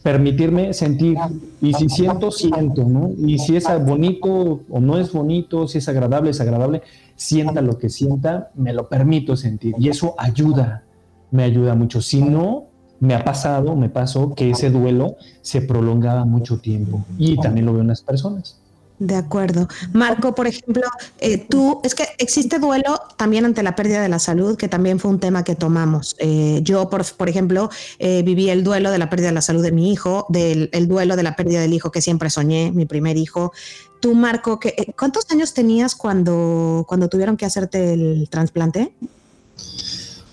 permitirme 0.04 0.72
sentir, 0.72 1.18
y 1.60 1.74
si 1.74 1.88
siento, 1.88 2.30
siento, 2.30 2.84
¿no? 2.84 3.10
Y 3.18 3.40
si 3.40 3.56
es 3.56 3.64
bonito 3.84 4.60
o 4.70 4.78
no 4.80 4.96
es 4.98 5.12
bonito, 5.12 5.66
si 5.66 5.78
es 5.78 5.88
agradable, 5.88 6.30
es 6.30 6.40
agradable, 6.40 6.82
sienta 7.16 7.60
lo 7.60 7.76
que 7.76 7.88
sienta, 7.88 8.50
me 8.54 8.72
lo 8.72 8.88
permito 8.88 9.36
sentir, 9.36 9.74
y 9.80 9.88
eso 9.88 10.14
ayuda, 10.16 10.84
me 11.32 11.42
ayuda 11.42 11.74
mucho. 11.74 12.00
Si 12.00 12.22
no, 12.22 12.66
me 13.00 13.14
ha 13.16 13.24
pasado, 13.24 13.74
me 13.74 13.88
pasó 13.88 14.32
que 14.32 14.50
ese 14.50 14.70
duelo 14.70 15.16
se 15.42 15.60
prolongaba 15.60 16.24
mucho 16.24 16.60
tiempo, 16.60 17.04
y 17.18 17.36
también 17.38 17.66
lo 17.66 17.72
veo 17.72 17.82
en 17.82 17.88
las 17.88 18.02
personas. 18.02 18.60
De 18.98 19.14
acuerdo. 19.14 19.68
Marco, 19.92 20.34
por 20.34 20.46
ejemplo, 20.46 20.82
eh, 21.20 21.36
tú, 21.36 21.80
es 21.84 21.94
que 21.94 22.04
existe 22.16 22.58
duelo 22.58 22.98
también 23.18 23.44
ante 23.44 23.62
la 23.62 23.76
pérdida 23.76 24.00
de 24.00 24.08
la 24.08 24.18
salud, 24.18 24.56
que 24.56 24.68
también 24.68 24.98
fue 24.98 25.10
un 25.10 25.20
tema 25.20 25.44
que 25.44 25.54
tomamos. 25.54 26.16
Eh, 26.18 26.60
yo, 26.62 26.88
por, 26.88 27.04
por 27.14 27.28
ejemplo, 27.28 27.68
eh, 27.98 28.22
viví 28.22 28.48
el 28.48 28.64
duelo 28.64 28.90
de 28.90 28.96
la 28.96 29.10
pérdida 29.10 29.28
de 29.28 29.34
la 29.34 29.42
salud 29.42 29.62
de 29.62 29.70
mi 29.70 29.92
hijo, 29.92 30.24
del 30.30 30.70
el 30.72 30.88
duelo 30.88 31.14
de 31.16 31.22
la 31.22 31.36
pérdida 31.36 31.60
del 31.60 31.74
hijo 31.74 31.90
que 31.90 32.00
siempre 32.00 32.30
soñé, 32.30 32.72
mi 32.72 32.86
primer 32.86 33.18
hijo. 33.18 33.52
Tú, 34.00 34.14
Marco, 34.14 34.58
¿cuántos 34.98 35.26
años 35.30 35.52
tenías 35.52 35.94
cuando, 35.94 36.84
cuando 36.88 37.08
tuvieron 37.08 37.36
que 37.36 37.44
hacerte 37.44 37.92
el 37.92 38.28
trasplante? 38.30 38.92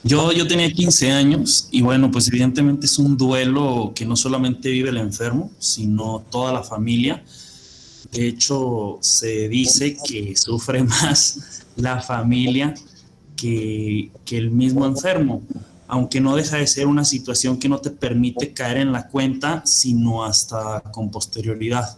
Yo, 0.03 0.32
yo 0.32 0.47
tenía 0.47 0.72
15 0.72 1.11
años 1.11 1.68
y 1.72 1.82
bueno, 1.82 2.11
pues 2.11 2.28
evidentemente 2.30 2.86
es 2.86 2.97
un 2.99 3.18
duelo 3.18 3.91
que 3.95 4.05
no 4.05 4.16
solamente 4.16 4.70
vive 4.70 4.89
el 4.89 4.97
enfermo, 4.97 5.51
sino 5.59 6.24
toda 6.30 6.51
la 6.53 6.64
familia 6.64 7.24
de 8.14 8.28
hecho, 8.28 8.99
se 9.01 9.49
dice 9.49 9.97
que 10.07 10.36
sufre 10.36 10.84
más 10.84 11.64
la 11.76 11.99
familia 11.99 12.74
que, 13.36 14.11
el 14.32 14.51
mismo 14.51 14.86
enfermo, 14.86 15.41
aunque 15.88 16.22
no 16.22 16.36
deja 16.36 16.57
de 16.57 16.68
ser 16.68 16.88
una 16.88 17.05
situación 17.05 17.57
que 17.57 17.70
no 17.70 17.80
te 17.80 17.89
permite 17.89 18.53
caer 18.53 18.78
en 18.78 18.91
la 18.91 19.07
cuenta, 19.07 19.64
sino 19.66 20.24
hasta 20.24 20.82
con 20.91 21.09
posterioridad. 21.09 21.97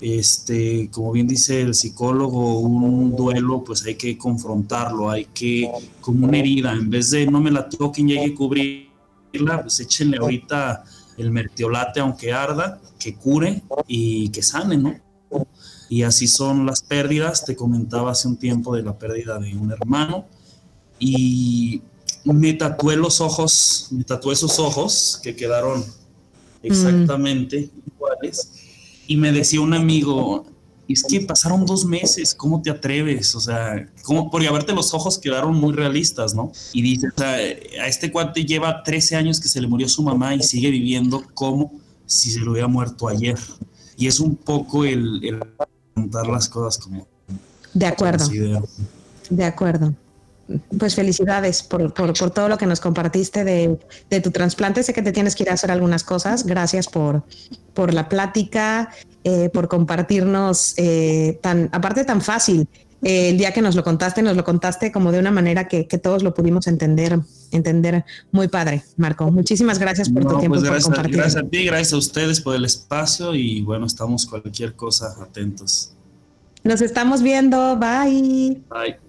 Este, 0.00 0.88
como 0.90 1.12
bien 1.12 1.26
dice 1.26 1.60
el 1.60 1.74
psicólogo, 1.74 2.60
un 2.60 3.14
duelo, 3.14 3.64
pues 3.64 3.84
hay 3.84 3.96
que 3.96 4.16
confrontarlo, 4.16 5.10
hay 5.10 5.26
que, 5.26 5.70
como 6.00 6.26
una 6.26 6.38
herida, 6.38 6.72
en 6.72 6.88
vez 6.88 7.10
de 7.10 7.26
no 7.26 7.40
me 7.40 7.50
la 7.50 7.68
toquen 7.68 8.08
y 8.08 8.18
hay 8.18 8.30
que 8.30 8.34
cubrirla, 8.34 9.62
pues 9.62 9.80
échenle 9.80 10.18
ahorita 10.18 10.84
el 11.16 11.30
mertiolate, 11.30 12.00
aunque 12.00 12.32
arda, 12.32 12.80
que 12.98 13.14
cure 13.14 13.62
y 13.86 14.28
que 14.30 14.42
sane, 14.42 14.76
¿no? 14.76 15.07
Y 15.88 16.02
así 16.02 16.26
son 16.26 16.66
las 16.66 16.82
pérdidas. 16.82 17.44
Te 17.44 17.56
comentaba 17.56 18.12
hace 18.12 18.28
un 18.28 18.36
tiempo 18.36 18.76
de 18.76 18.82
la 18.82 18.98
pérdida 18.98 19.38
de 19.38 19.56
un 19.56 19.72
hermano. 19.72 20.26
Y 20.98 21.82
me 22.24 22.52
tatué 22.52 22.96
los 22.96 23.20
ojos, 23.20 23.88
me 23.90 24.04
tatué 24.04 24.34
esos 24.34 24.58
ojos 24.58 25.20
que 25.22 25.34
quedaron 25.34 25.84
exactamente 26.62 27.70
iguales. 27.86 28.52
Y 29.06 29.16
me 29.16 29.32
decía 29.32 29.60
un 29.60 29.72
amigo, 29.72 30.44
es 30.88 31.04
que 31.04 31.20
pasaron 31.20 31.64
dos 31.64 31.86
meses, 31.86 32.34
¿cómo 32.34 32.60
te 32.60 32.70
atreves? 32.70 33.34
O 33.34 33.40
sea, 33.40 33.88
¿cómo? 34.02 34.30
Porque 34.30 34.48
a 34.48 34.52
verte 34.52 34.74
los 34.74 34.92
ojos 34.92 35.18
quedaron 35.18 35.54
muy 35.54 35.72
realistas, 35.72 36.34
¿no? 36.34 36.52
Y 36.72 36.82
dice, 36.82 37.08
o 37.08 37.18
sea, 37.18 37.34
a 37.34 37.86
este 37.86 38.10
cuate 38.10 38.44
lleva 38.44 38.82
13 38.82 39.16
años 39.16 39.40
que 39.40 39.48
se 39.48 39.60
le 39.60 39.68
murió 39.68 39.88
su 39.88 40.02
mamá 40.02 40.34
y 40.34 40.42
sigue 40.42 40.70
viviendo 40.70 41.24
como 41.32 41.72
si 42.04 42.30
se 42.30 42.40
lo 42.40 42.52
hubiera 42.52 42.68
muerto 42.68 43.08
ayer 43.08 43.38
y 43.98 44.06
es 44.06 44.20
un 44.20 44.36
poco 44.36 44.84
el, 44.84 45.20
el 45.24 45.40
contar 46.02 46.26
las 46.26 46.48
cosas 46.48 46.78
como... 46.78 47.06
De 47.74 47.86
acuerdo. 47.86 48.26
De 49.30 49.44
acuerdo. 49.44 49.94
Pues 50.78 50.94
felicidades 50.94 51.62
por, 51.62 51.92
por, 51.92 52.18
por, 52.18 52.30
todo 52.30 52.48
lo 52.48 52.56
que 52.56 52.64
nos 52.64 52.80
compartiste 52.80 53.44
de, 53.44 53.78
de, 54.08 54.20
tu 54.20 54.30
trasplante. 54.30 54.82
Sé 54.82 54.94
que 54.94 55.02
te 55.02 55.12
tienes 55.12 55.34
que 55.34 55.42
ir 55.42 55.50
a 55.50 55.54
hacer 55.54 55.70
algunas 55.70 56.04
cosas. 56.04 56.46
Gracias 56.46 56.86
por, 56.88 57.22
por 57.74 57.92
la 57.92 58.08
plática, 58.08 58.90
eh, 59.24 59.50
por 59.50 59.68
compartirnos 59.68 60.72
eh, 60.78 61.38
tan, 61.42 61.68
aparte 61.72 62.04
tan 62.04 62.22
fácil 62.22 62.66
el 63.02 63.38
día 63.38 63.52
que 63.52 63.62
nos 63.62 63.76
lo 63.76 63.84
contaste, 63.84 64.22
nos 64.22 64.36
lo 64.36 64.44
contaste 64.44 64.90
como 64.90 65.12
de 65.12 65.18
una 65.18 65.30
manera 65.30 65.68
que, 65.68 65.84
todos 66.02 66.22
lo 66.22 66.34
pudimos 66.34 66.66
entender, 66.66 67.18
entender 67.50 68.04
muy 68.32 68.48
padre, 68.48 68.82
Marco. 68.96 69.30
Muchísimas 69.30 69.78
gracias 69.78 70.08
por 70.08 70.22
tu 70.22 70.38
tiempo. 70.38 70.58
Pues 70.58 70.62
gracias, 70.62 71.12
gracias 71.12 71.36
a 71.36 71.48
ti, 71.48 71.64
gracias 71.64 71.92
a 71.92 71.96
ustedes 71.96 72.40
por 72.40 72.54
el 72.54 72.64
espacio 72.64 73.34
y 73.34 73.62
bueno, 73.62 73.86
estamos 73.86 74.26
cualquier 74.26 74.74
cosa 74.74 75.14
atentos. 75.20 75.92
Nos 76.64 76.80
estamos 76.80 77.22
viendo, 77.22 77.76
bye. 77.76 78.60
Bye. 78.68 79.07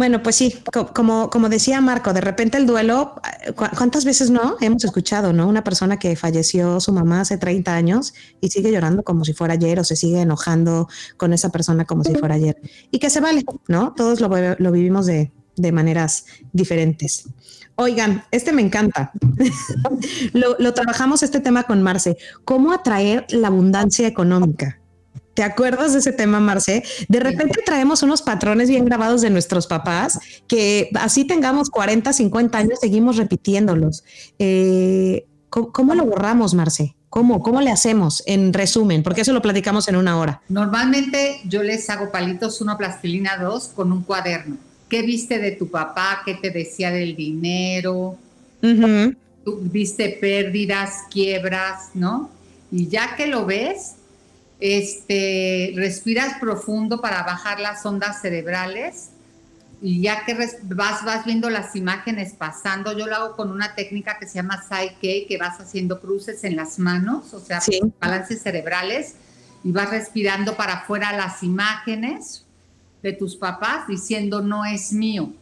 Bueno, 0.00 0.22
pues 0.22 0.36
sí, 0.36 0.54
como, 0.94 1.28
como 1.28 1.50
decía 1.50 1.78
Marco, 1.82 2.14
de 2.14 2.22
repente 2.22 2.56
el 2.56 2.64
duelo, 2.64 3.20
¿cuántas 3.54 4.06
veces 4.06 4.30
no 4.30 4.56
hemos 4.62 4.82
escuchado, 4.82 5.34
no? 5.34 5.46
Una 5.46 5.62
persona 5.62 5.98
que 5.98 6.16
falleció 6.16 6.80
su 6.80 6.90
mamá 6.90 7.20
hace 7.20 7.36
30 7.36 7.74
años 7.74 8.14
y 8.40 8.48
sigue 8.48 8.72
llorando 8.72 9.02
como 9.02 9.26
si 9.26 9.34
fuera 9.34 9.52
ayer 9.52 9.78
o 9.78 9.84
se 9.84 9.96
sigue 9.96 10.22
enojando 10.22 10.88
con 11.18 11.34
esa 11.34 11.50
persona 11.50 11.84
como 11.84 12.02
si 12.02 12.14
fuera 12.14 12.36
ayer. 12.36 12.56
Y 12.90 12.98
que 12.98 13.10
se 13.10 13.20
vale, 13.20 13.44
¿no? 13.68 13.92
Todos 13.94 14.22
lo, 14.22 14.30
lo 14.58 14.72
vivimos 14.72 15.04
de, 15.04 15.32
de 15.56 15.70
maneras 15.70 16.24
diferentes. 16.54 17.28
Oigan, 17.74 18.24
este 18.30 18.52
me 18.52 18.62
encanta. 18.62 19.12
lo, 20.32 20.56
lo, 20.58 20.72
trabajamos 20.72 21.22
este 21.22 21.40
tema 21.40 21.64
con 21.64 21.82
Marce. 21.82 22.16
¿Cómo 22.46 22.72
atraer 22.72 23.26
la 23.28 23.48
abundancia 23.48 24.08
económica? 24.08 24.79
¿Te 25.40 25.44
acuerdas 25.44 25.94
de 25.94 26.00
ese 26.00 26.12
tema, 26.12 26.38
Marce? 26.38 26.84
De 27.08 27.18
repente 27.18 27.62
traemos 27.64 28.02
unos 28.02 28.20
patrones 28.20 28.68
bien 28.68 28.84
grabados 28.84 29.22
de 29.22 29.30
nuestros 29.30 29.66
papás 29.66 30.20
que 30.46 30.90
así 31.00 31.24
tengamos 31.24 31.70
40, 31.70 32.12
50 32.12 32.58
años, 32.58 32.78
seguimos 32.78 33.16
repitiéndolos. 33.16 34.04
Eh, 34.38 35.24
¿cómo, 35.48 35.94
lo 35.94 36.04
borramos, 36.04 36.52
Marce? 36.52 36.94
¿Cómo, 37.08 37.42
¿Cómo 37.42 37.62
le 37.62 37.70
hacemos 37.70 38.22
en 38.26 38.52
resumen? 38.52 39.02
Porque 39.02 39.22
eso 39.22 39.32
lo 39.32 39.40
platicamos 39.40 39.88
en 39.88 39.96
una 39.96 40.18
hora. 40.18 40.42
Normalmente 40.50 41.40
yo 41.46 41.62
les 41.62 41.88
hago 41.88 42.12
palitos 42.12 42.60
uno, 42.60 42.76
plastilina 42.76 43.38
dos, 43.38 43.68
con 43.68 43.92
un 43.92 44.02
cuaderno. 44.02 44.58
¿Qué 44.90 45.00
viste 45.00 45.38
de 45.38 45.52
tu 45.52 45.70
papá? 45.70 46.20
¿Qué 46.26 46.34
te 46.34 46.50
decía 46.50 46.90
del 46.90 47.16
dinero? 47.16 48.18
¿Viste 49.46 50.18
pérdidas, 50.20 51.04
quiebras, 51.10 51.92
no? 51.94 52.28
Y 52.70 52.88
ya 52.88 53.16
que 53.16 53.26
lo 53.26 53.46
ves, 53.46 53.94
este, 54.60 55.72
respiras 55.74 56.38
profundo 56.38 57.00
para 57.00 57.22
bajar 57.22 57.60
las 57.60 57.84
ondas 57.86 58.20
cerebrales 58.20 59.10
y 59.82 60.02
ya 60.02 60.26
que 60.26 60.34
vas, 60.34 61.04
vas 61.04 61.24
viendo 61.24 61.48
las 61.48 61.74
imágenes 61.74 62.34
pasando, 62.34 62.96
yo 62.96 63.06
lo 63.06 63.16
hago 63.16 63.36
con 63.36 63.50
una 63.50 63.74
técnica 63.74 64.18
que 64.18 64.26
se 64.26 64.34
llama 64.34 64.62
Psyche, 64.62 65.26
que 65.26 65.38
vas 65.38 65.58
haciendo 65.58 66.00
cruces 66.00 66.44
en 66.44 66.56
las 66.56 66.78
manos, 66.78 67.32
o 67.32 67.40
sea, 67.40 67.62
balances 67.98 68.42
cerebrales, 68.42 69.14
y 69.64 69.72
vas 69.72 69.90
respirando 69.90 70.54
para 70.54 70.74
afuera 70.74 71.16
las 71.16 71.42
imágenes 71.42 72.44
de 73.02 73.14
tus 73.14 73.36
papás 73.36 73.86
diciendo 73.88 74.42
no 74.42 74.66
es 74.66 74.92
mío, 74.92 75.32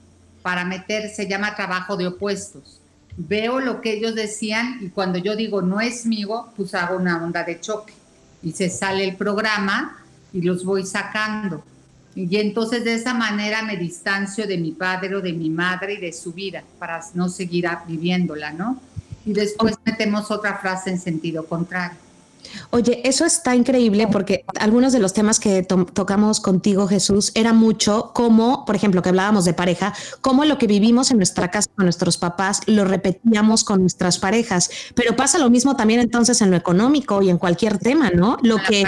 para 0.42 0.64
meter, 0.64 1.10
se 1.10 1.26
llama 1.26 1.56
trabajo 1.56 1.96
de 1.96 2.06
opuestos. 2.06 2.80
Veo 3.16 3.58
lo 3.58 3.80
que 3.80 3.94
ellos 3.94 4.14
decían 4.14 4.78
y 4.80 4.90
cuando 4.90 5.18
yo 5.18 5.34
digo 5.34 5.62
no 5.62 5.80
es 5.80 6.06
mío, 6.06 6.46
pues 6.56 6.74
hago 6.76 6.96
una 6.96 7.22
onda 7.22 7.42
de 7.42 7.58
choque 7.58 7.97
y 8.42 8.52
se 8.52 8.70
sale 8.70 9.04
el 9.04 9.16
programa 9.16 9.98
y 10.32 10.42
los 10.42 10.64
voy 10.64 10.84
sacando. 10.84 11.64
Y 12.14 12.36
entonces 12.36 12.84
de 12.84 12.94
esa 12.94 13.14
manera 13.14 13.62
me 13.62 13.76
distancio 13.76 14.46
de 14.46 14.58
mi 14.58 14.72
padre 14.72 15.14
o 15.16 15.20
de 15.20 15.32
mi 15.32 15.50
madre 15.50 15.94
y 15.94 15.98
de 15.98 16.12
su 16.12 16.32
vida 16.32 16.64
para 16.78 17.00
no 17.14 17.28
seguir 17.28 17.68
viviéndola, 17.86 18.52
¿no? 18.52 18.80
Y 19.24 19.32
después 19.32 19.76
metemos 19.84 20.30
otra 20.30 20.58
frase 20.58 20.90
en 20.90 20.98
sentido 20.98 21.46
contrario. 21.46 21.98
Oye, 22.70 23.00
eso 23.04 23.24
está 23.24 23.54
increíble 23.54 24.08
porque 24.10 24.44
algunos 24.58 24.92
de 24.92 24.98
los 24.98 25.12
temas 25.12 25.40
que 25.40 25.62
tocamos 25.62 26.40
contigo, 26.40 26.86
Jesús, 26.86 27.32
era 27.34 27.52
mucho 27.52 28.12
como, 28.14 28.64
por 28.64 28.76
ejemplo, 28.76 29.02
que 29.02 29.08
hablábamos 29.08 29.44
de 29.44 29.54
pareja, 29.54 29.94
como 30.20 30.44
lo 30.44 30.58
que 30.58 30.66
vivimos 30.66 31.10
en 31.10 31.18
nuestra 31.18 31.50
casa 31.50 31.70
con 31.74 31.86
nuestros 31.86 32.16
papás 32.16 32.60
lo 32.66 32.84
repetíamos 32.84 33.64
con 33.64 33.80
nuestras 33.80 34.18
parejas. 34.18 34.70
Pero 34.94 35.16
pasa 35.16 35.38
lo 35.38 35.50
mismo 35.50 35.76
también 35.76 36.00
entonces 36.00 36.40
en 36.42 36.50
lo 36.50 36.56
económico 36.56 37.22
y 37.22 37.30
en 37.30 37.38
cualquier 37.38 37.78
tema, 37.78 38.10
¿no? 38.10 38.38
Lo 38.42 38.58
que. 38.58 38.84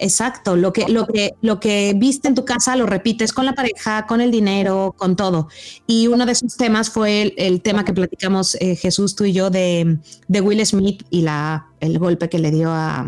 Exacto, 0.00 0.56
lo 0.56 0.72
que, 0.72 0.88
lo 0.88 1.06
que, 1.06 1.34
lo 1.40 1.58
que 1.58 1.92
viste 1.96 2.28
en 2.28 2.34
tu 2.34 2.44
casa 2.44 2.76
lo 2.76 2.86
repites 2.86 3.32
con 3.32 3.44
la 3.44 3.54
pareja, 3.54 4.06
con 4.06 4.20
el 4.20 4.30
dinero, 4.30 4.94
con 4.96 5.16
todo. 5.16 5.48
Y 5.86 6.06
uno 6.06 6.24
de 6.24 6.32
esos 6.32 6.56
temas 6.56 6.90
fue 6.90 7.34
el, 7.36 7.60
tema 7.62 7.84
que 7.84 7.92
platicamos 7.92 8.56
eh, 8.60 8.76
Jesús, 8.76 9.16
tú 9.16 9.24
y 9.24 9.32
yo, 9.32 9.50
de, 9.50 9.98
de, 10.28 10.40
Will 10.40 10.64
Smith 10.64 11.04
y 11.10 11.22
la, 11.22 11.66
el 11.80 11.98
golpe 11.98 12.28
que 12.28 12.38
le 12.38 12.52
dio 12.52 12.70
a, 12.70 13.06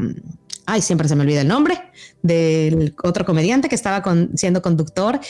ay, 0.66 0.82
siempre 0.82 1.08
se 1.08 1.14
me 1.14 1.22
olvida 1.22 1.42
el 1.42 1.48
nombre, 1.48 1.80
del 2.22 2.94
otro 3.02 3.24
comediante 3.24 3.68
que 3.68 3.76
estaba 3.76 4.02
siendo 4.34 4.60
conductor. 4.60 5.20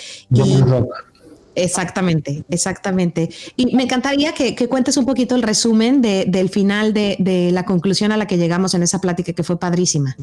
Exactamente, 1.55 2.45
exactamente. 2.49 3.29
Y 3.57 3.75
me 3.75 3.83
encantaría 3.83 4.33
que, 4.33 4.55
cuentes 4.69 4.97
un 4.97 5.05
poquito 5.05 5.35
el 5.35 5.43
resumen 5.43 6.01
del 6.01 6.49
final 6.49 6.95
de, 6.95 7.17
de, 7.19 7.51
la 7.53 7.65
conclusión 7.67 8.13
a 8.13 8.17
la 8.17 8.27
que 8.27 8.39
llegamos 8.39 8.73
en 8.75 8.83
esa 8.83 9.01
plática 9.01 9.33
que 9.35 9.43
fue 9.43 9.59
padrísima. 9.59 10.17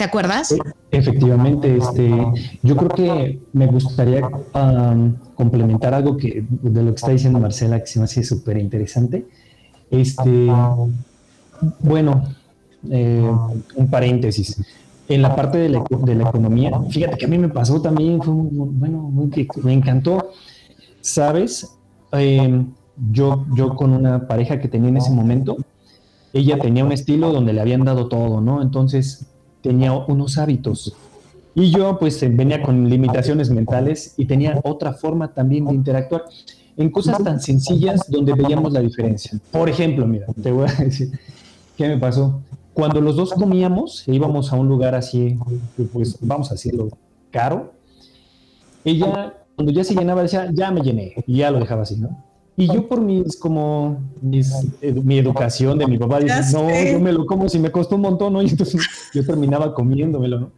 ¿Te 0.00 0.04
acuerdas? 0.04 0.56
Efectivamente, 0.90 1.76
este, 1.76 2.08
yo 2.62 2.74
creo 2.74 2.88
que 2.88 3.42
me 3.52 3.66
gustaría 3.66 4.22
complementar 5.34 5.92
algo 5.92 6.16
que 6.16 6.42
de 6.48 6.82
lo 6.82 6.92
que 6.92 6.96
está 6.96 7.10
diciendo 7.10 7.38
Marcela, 7.38 7.78
que 7.80 7.86
se 7.86 7.98
me 7.98 8.06
hace 8.06 8.24
súper 8.24 8.56
interesante. 8.56 9.26
Este, 9.90 10.48
bueno, 11.80 12.24
eh, 12.90 13.30
un 13.76 13.90
paréntesis. 13.90 14.64
En 15.06 15.20
la 15.20 15.36
parte 15.36 15.58
de 15.58 15.68
la, 15.68 15.84
de 15.90 16.14
la, 16.14 16.30
economía, 16.30 16.72
fíjate 16.88 17.18
que 17.18 17.26
a 17.26 17.28
mí 17.28 17.36
me 17.36 17.50
pasó 17.50 17.82
también, 17.82 18.22
fue 18.22 18.32
bueno, 18.32 19.12
me 19.62 19.74
encantó. 19.74 20.30
Sabes, 21.02 21.76
em, 22.12 22.72
yo, 23.12 23.44
yo 23.54 23.76
con 23.76 23.92
una 23.92 24.26
pareja 24.26 24.58
que 24.60 24.68
tenía 24.68 24.88
en 24.88 24.96
ese 24.96 25.10
momento, 25.10 25.58
ella 26.32 26.58
tenía 26.58 26.86
un 26.86 26.92
estilo 26.92 27.34
donde 27.34 27.52
le 27.52 27.60
habían 27.60 27.84
dado 27.84 28.08
todo, 28.08 28.40
¿no? 28.40 28.62
Entonces 28.62 29.26
tenía 29.62 29.92
unos 29.92 30.38
hábitos. 30.38 30.94
Y 31.54 31.70
yo 31.70 31.98
pues 31.98 32.20
venía 32.20 32.62
con 32.62 32.88
limitaciones 32.88 33.50
mentales 33.50 34.14
y 34.16 34.24
tenía 34.26 34.60
otra 34.64 34.92
forma 34.92 35.32
también 35.34 35.64
de 35.66 35.74
interactuar 35.74 36.24
en 36.76 36.90
cosas 36.90 37.22
tan 37.22 37.40
sencillas 37.40 38.02
donde 38.08 38.32
veíamos 38.32 38.72
la 38.72 38.80
diferencia. 38.80 39.38
Por 39.50 39.68
ejemplo, 39.68 40.06
mira, 40.06 40.26
te 40.40 40.52
voy 40.52 40.68
a 40.68 40.82
decir, 40.84 41.10
¿qué 41.76 41.88
me 41.88 41.98
pasó? 41.98 42.40
Cuando 42.72 43.00
los 43.00 43.16
dos 43.16 43.32
comíamos 43.32 44.06
e 44.06 44.14
íbamos 44.14 44.52
a 44.52 44.56
un 44.56 44.68
lugar 44.68 44.94
así, 44.94 45.36
pues 45.92 46.16
vamos 46.20 46.50
a 46.50 46.54
decirlo, 46.54 46.88
caro, 47.30 47.74
ella 48.84 49.34
cuando 49.56 49.72
ya 49.72 49.84
se 49.84 49.94
llenaba 49.94 50.22
decía, 50.22 50.48
ya 50.54 50.70
me 50.70 50.80
llené, 50.80 51.12
y 51.26 51.38
ya 51.38 51.50
lo 51.50 51.58
dejaba 51.58 51.82
así, 51.82 51.96
¿no? 51.96 52.24
Y 52.56 52.66
yo 52.66 52.86
por 52.88 53.00
mis, 53.00 53.38
como, 53.38 54.00
mis, 54.20 54.52
mi 54.82 55.18
educación 55.18 55.78
de 55.78 55.86
mi 55.86 55.96
papá, 55.96 56.20
dice, 56.20 56.52
no, 56.52 56.68
yo 56.68 57.00
me 57.00 57.12
lo 57.12 57.24
como 57.24 57.48
si 57.48 57.58
me 57.58 57.70
costó 57.70 57.96
un 57.96 58.02
montón, 58.02 58.32
¿no? 58.32 58.42
Y 58.42 58.48
entonces 58.48 58.80
yo 59.14 59.24
terminaba 59.24 59.74
comiéndomelo, 59.74 60.40
¿no? 60.40 60.52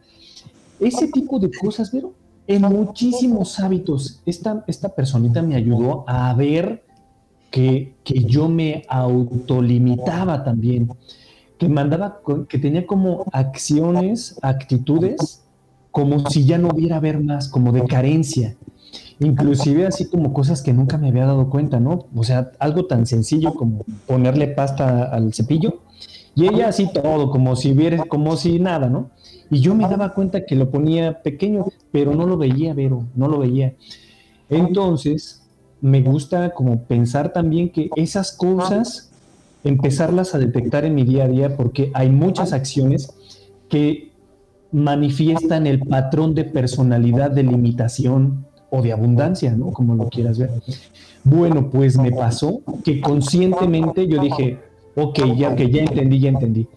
Ese 0.79 1.07
tipo 1.07 1.39
de 1.39 1.49
cosas, 1.51 1.89
pero 1.91 2.13
en 2.45 2.63
muchísimos 2.63 3.59
hábitos, 3.59 4.21
esta, 4.25 4.65
esta 4.67 4.89
personita 4.89 5.41
me 5.41 5.55
ayudó 5.55 6.03
a 6.07 6.33
ver 6.33 6.83
que, 7.49 7.95
que 8.03 8.23
yo 8.23 8.49
me 8.49 8.83
autolimitaba 8.89 10.43
también, 10.43 10.89
que 11.57 11.69
mandaba, 11.69 12.19
que 12.49 12.57
tenía 12.57 12.85
como 12.85 13.23
acciones, 13.31 14.37
actitudes, 14.41 15.41
como 15.91 16.27
si 16.29 16.43
ya 16.45 16.57
no 16.57 16.69
hubiera 16.69 16.99
ver 16.99 17.21
más, 17.21 17.47
como 17.47 17.71
de 17.71 17.85
carencia 17.85 18.57
inclusive 19.19 19.85
así 19.85 20.09
como 20.09 20.33
cosas 20.33 20.61
que 20.61 20.73
nunca 20.73 20.97
me 20.97 21.09
había 21.09 21.25
dado 21.25 21.49
cuenta, 21.49 21.79
¿no? 21.79 22.07
O 22.15 22.23
sea, 22.23 22.51
algo 22.59 22.85
tan 22.85 23.05
sencillo 23.05 23.53
como 23.53 23.85
ponerle 24.07 24.47
pasta 24.47 25.03
al 25.03 25.33
cepillo 25.33 25.81
y 26.35 26.47
ella 26.47 26.69
así 26.69 26.89
todo, 26.91 27.29
como 27.29 27.55
si 27.55 27.73
viera, 27.73 28.03
como 28.05 28.35
si 28.37 28.59
nada, 28.59 28.89
¿no? 28.89 29.11
Y 29.49 29.59
yo 29.59 29.75
me 29.75 29.87
daba 29.87 30.13
cuenta 30.13 30.45
que 30.45 30.55
lo 30.55 30.71
ponía 30.71 31.21
pequeño, 31.21 31.65
pero 31.91 32.15
no 32.15 32.25
lo 32.25 32.37
veía, 32.37 32.73
Vero, 32.73 33.03
no 33.15 33.27
lo 33.27 33.39
veía. 33.39 33.75
Entonces, 34.49 35.43
me 35.79 36.01
gusta 36.01 36.51
como 36.51 36.83
pensar 36.83 37.33
también 37.33 37.69
que 37.69 37.89
esas 37.95 38.31
cosas, 38.31 39.11
empezarlas 39.63 40.33
a 40.33 40.39
detectar 40.39 40.85
en 40.85 40.95
mi 40.95 41.03
día 41.03 41.25
a 41.25 41.27
día, 41.27 41.55
porque 41.55 41.91
hay 41.93 42.09
muchas 42.09 42.51
acciones 42.51 43.13
que 43.69 44.11
manifiestan 44.71 45.67
el 45.67 45.81
patrón 45.81 46.33
de 46.33 46.45
personalidad 46.45 47.29
de 47.29 47.43
limitación, 47.43 48.47
o 48.75 48.81
de 48.81 48.91
abundancia, 48.91 49.55
¿no? 49.55 49.71
Como 49.71 49.93
lo 49.93 50.09
quieras 50.09 50.39
ver. 50.39 50.49
Bueno, 51.23 51.69
pues 51.69 51.95
me 51.95 52.11
pasó 52.11 52.63
que 52.83 53.01
conscientemente 53.01 54.07
yo 54.07 54.19
dije, 54.19 54.57
ok, 54.95 55.19
ya 55.37 55.55
que 55.55 55.69
ya 55.69 55.83
entendí, 55.83 56.19
ya 56.19 56.29
entendí. 56.29 56.67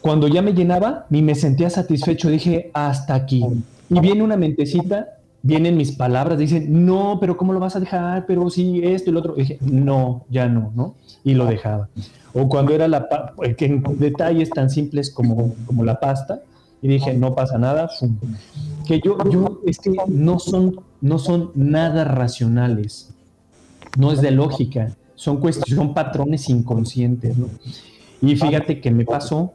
Cuando 0.00 0.26
ya 0.26 0.42
me 0.42 0.52
llenaba, 0.52 1.06
ni 1.10 1.22
me 1.22 1.36
sentía 1.36 1.70
satisfecho, 1.70 2.28
dije, 2.28 2.72
hasta 2.74 3.14
aquí. 3.14 3.46
Y 3.88 4.00
viene 4.00 4.24
una 4.24 4.36
mentecita, 4.36 5.18
vienen 5.42 5.76
mis 5.76 5.92
palabras, 5.92 6.40
dicen, 6.40 6.84
no, 6.84 7.18
pero 7.20 7.36
¿cómo 7.36 7.52
lo 7.52 7.60
vas 7.60 7.76
a 7.76 7.80
dejar? 7.80 8.26
Pero 8.26 8.50
sí, 8.50 8.80
esto 8.82 9.10
y 9.10 9.12
lo 9.12 9.20
otro. 9.20 9.34
dije, 9.34 9.58
no, 9.60 10.24
ya 10.28 10.48
no, 10.48 10.72
¿no? 10.74 10.96
Y 11.22 11.34
lo 11.34 11.46
dejaba. 11.46 11.88
O 12.32 12.48
cuando 12.48 12.74
era 12.74 12.88
la, 12.88 13.06
que 13.56 13.66
en 13.66 13.84
detalles 14.00 14.50
tan 14.50 14.70
simples 14.70 15.12
como, 15.12 15.54
como 15.66 15.84
la 15.84 16.00
pasta, 16.00 16.42
y 16.82 16.88
dije, 16.88 17.14
no 17.14 17.36
pasa 17.36 17.58
nada, 17.58 17.88
que 18.86 19.00
yo, 19.04 19.18
yo, 19.30 19.60
es 19.66 19.78
que 19.78 19.92
no 20.06 20.38
son, 20.38 20.80
no 21.00 21.18
son 21.18 21.50
nada 21.54 22.04
racionales, 22.04 23.14
no 23.96 24.12
es 24.12 24.20
de 24.20 24.30
lógica, 24.30 24.96
son 25.14 25.38
cuestiones, 25.38 25.76
son 25.76 25.94
patrones 25.94 26.48
inconscientes, 26.48 27.36
¿no? 27.36 27.48
Y 28.20 28.36
fíjate 28.36 28.80
que 28.80 28.90
me 28.90 29.04
pasó 29.04 29.52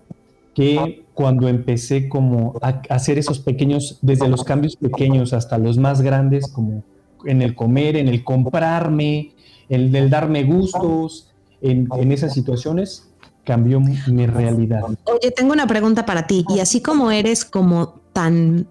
que 0.54 1.06
cuando 1.14 1.48
empecé 1.48 2.10
como 2.10 2.56
a 2.62 2.82
hacer 2.90 3.18
esos 3.18 3.40
pequeños, 3.40 4.00
desde 4.02 4.28
los 4.28 4.44
cambios 4.44 4.76
pequeños 4.76 5.34
hasta 5.34 5.58
los 5.58 5.78
más 5.78 6.02
grandes, 6.02 6.48
como 6.48 6.84
en 7.26 7.42
el 7.42 7.56
comer, 7.56 7.98
en 7.98 8.08
el 8.08 8.24
comprarme, 8.24 9.32
en 9.70 9.96
el 9.96 10.10
darme 10.10 10.44
gustos, 10.44 11.30
en, 11.62 11.88
en 11.98 12.12
esas 12.12 12.34
situaciones, 12.34 13.10
cambió 13.44 13.80
mi 13.80 14.28
realidad. 14.28 14.84
Oye, 15.06 15.32
tengo 15.32 15.54
una 15.54 15.66
pregunta 15.66 16.06
para 16.06 16.28
ti. 16.28 16.46
Y 16.50 16.60
así 16.60 16.82
como 16.82 17.12
eres 17.12 17.46
como 17.46 18.00
tan, 18.14 18.68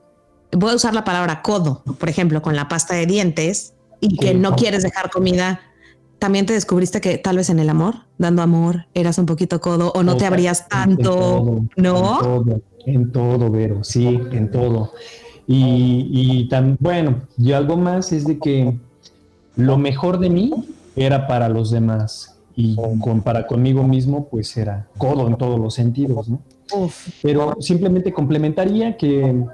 voy 0.53 0.73
a 0.73 0.75
usar 0.75 0.95
la 0.95 1.05
palabra 1.05 1.43
codo, 1.43 1.83
por 1.99 2.09
ejemplo, 2.09 2.43
con 2.43 2.57
la 2.57 2.69
pasta 2.69 2.95
de 2.95 3.07
dientes 3.07 3.75
y 4.01 4.17
que 4.17 4.35
no 4.35 4.55
quieres 4.55 4.83
dejar 4.83 5.11
comida, 5.11 5.61
también 6.19 6.47
te 6.47 6.53
descubriste 6.53 7.01
que 7.01 7.19
tal 7.19 7.37
vez 7.37 7.51
en 7.51 7.59
el 7.59 7.69
amor, 7.71 7.95
dando 8.19 8.43
amor, 8.43 8.87
eras 8.95 9.19
un 9.19 9.27
poquito 9.27 9.61
codo 9.61 9.93
o 9.95 10.03
no 10.03 10.17
te 10.17 10.27
abrías 10.27 10.69
tanto, 10.69 11.63
¿no? 11.77 12.17
En 12.17 12.23
todo, 12.23 12.61
en 12.87 13.13
todo, 13.13 13.51
Vero, 13.51 13.85
sí, 13.85 14.21
en 14.33 14.51
todo. 14.51 14.93
Y, 15.47 16.09
y 16.11 16.49
tan, 16.49 16.77
bueno, 16.81 17.23
y 17.37 17.53
algo 17.53 17.77
más 17.77 18.13
es 18.13 18.27
de 18.27 18.39
que 18.39 18.77
lo 19.57 19.79
mejor 19.79 20.19
de 20.19 20.31
mí 20.31 20.53
era 20.97 21.27
para 21.27 21.49
los 21.49 21.71
demás 21.71 22.39
y 22.55 22.77
con, 23.01 23.23
para 23.23 23.47
conmigo 23.47 23.85
mismo 23.85 24.29
pues 24.29 24.57
era 24.57 24.89
codo 24.99 25.29
en 25.29 25.37
todos 25.37 25.61
los 25.61 25.75
sentidos, 25.75 26.29
¿no? 26.29 26.43
Pero 27.23 27.57
simplemente 27.61 28.13
complementaría 28.13 28.97
que, 28.97 29.45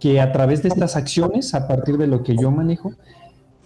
que 0.00 0.20
a 0.20 0.32
través 0.32 0.62
de 0.62 0.70
estas 0.70 0.96
acciones, 0.96 1.54
a 1.54 1.68
partir 1.68 1.98
de 1.98 2.06
lo 2.06 2.24
que 2.24 2.36
yo 2.36 2.50
manejo, 2.50 2.92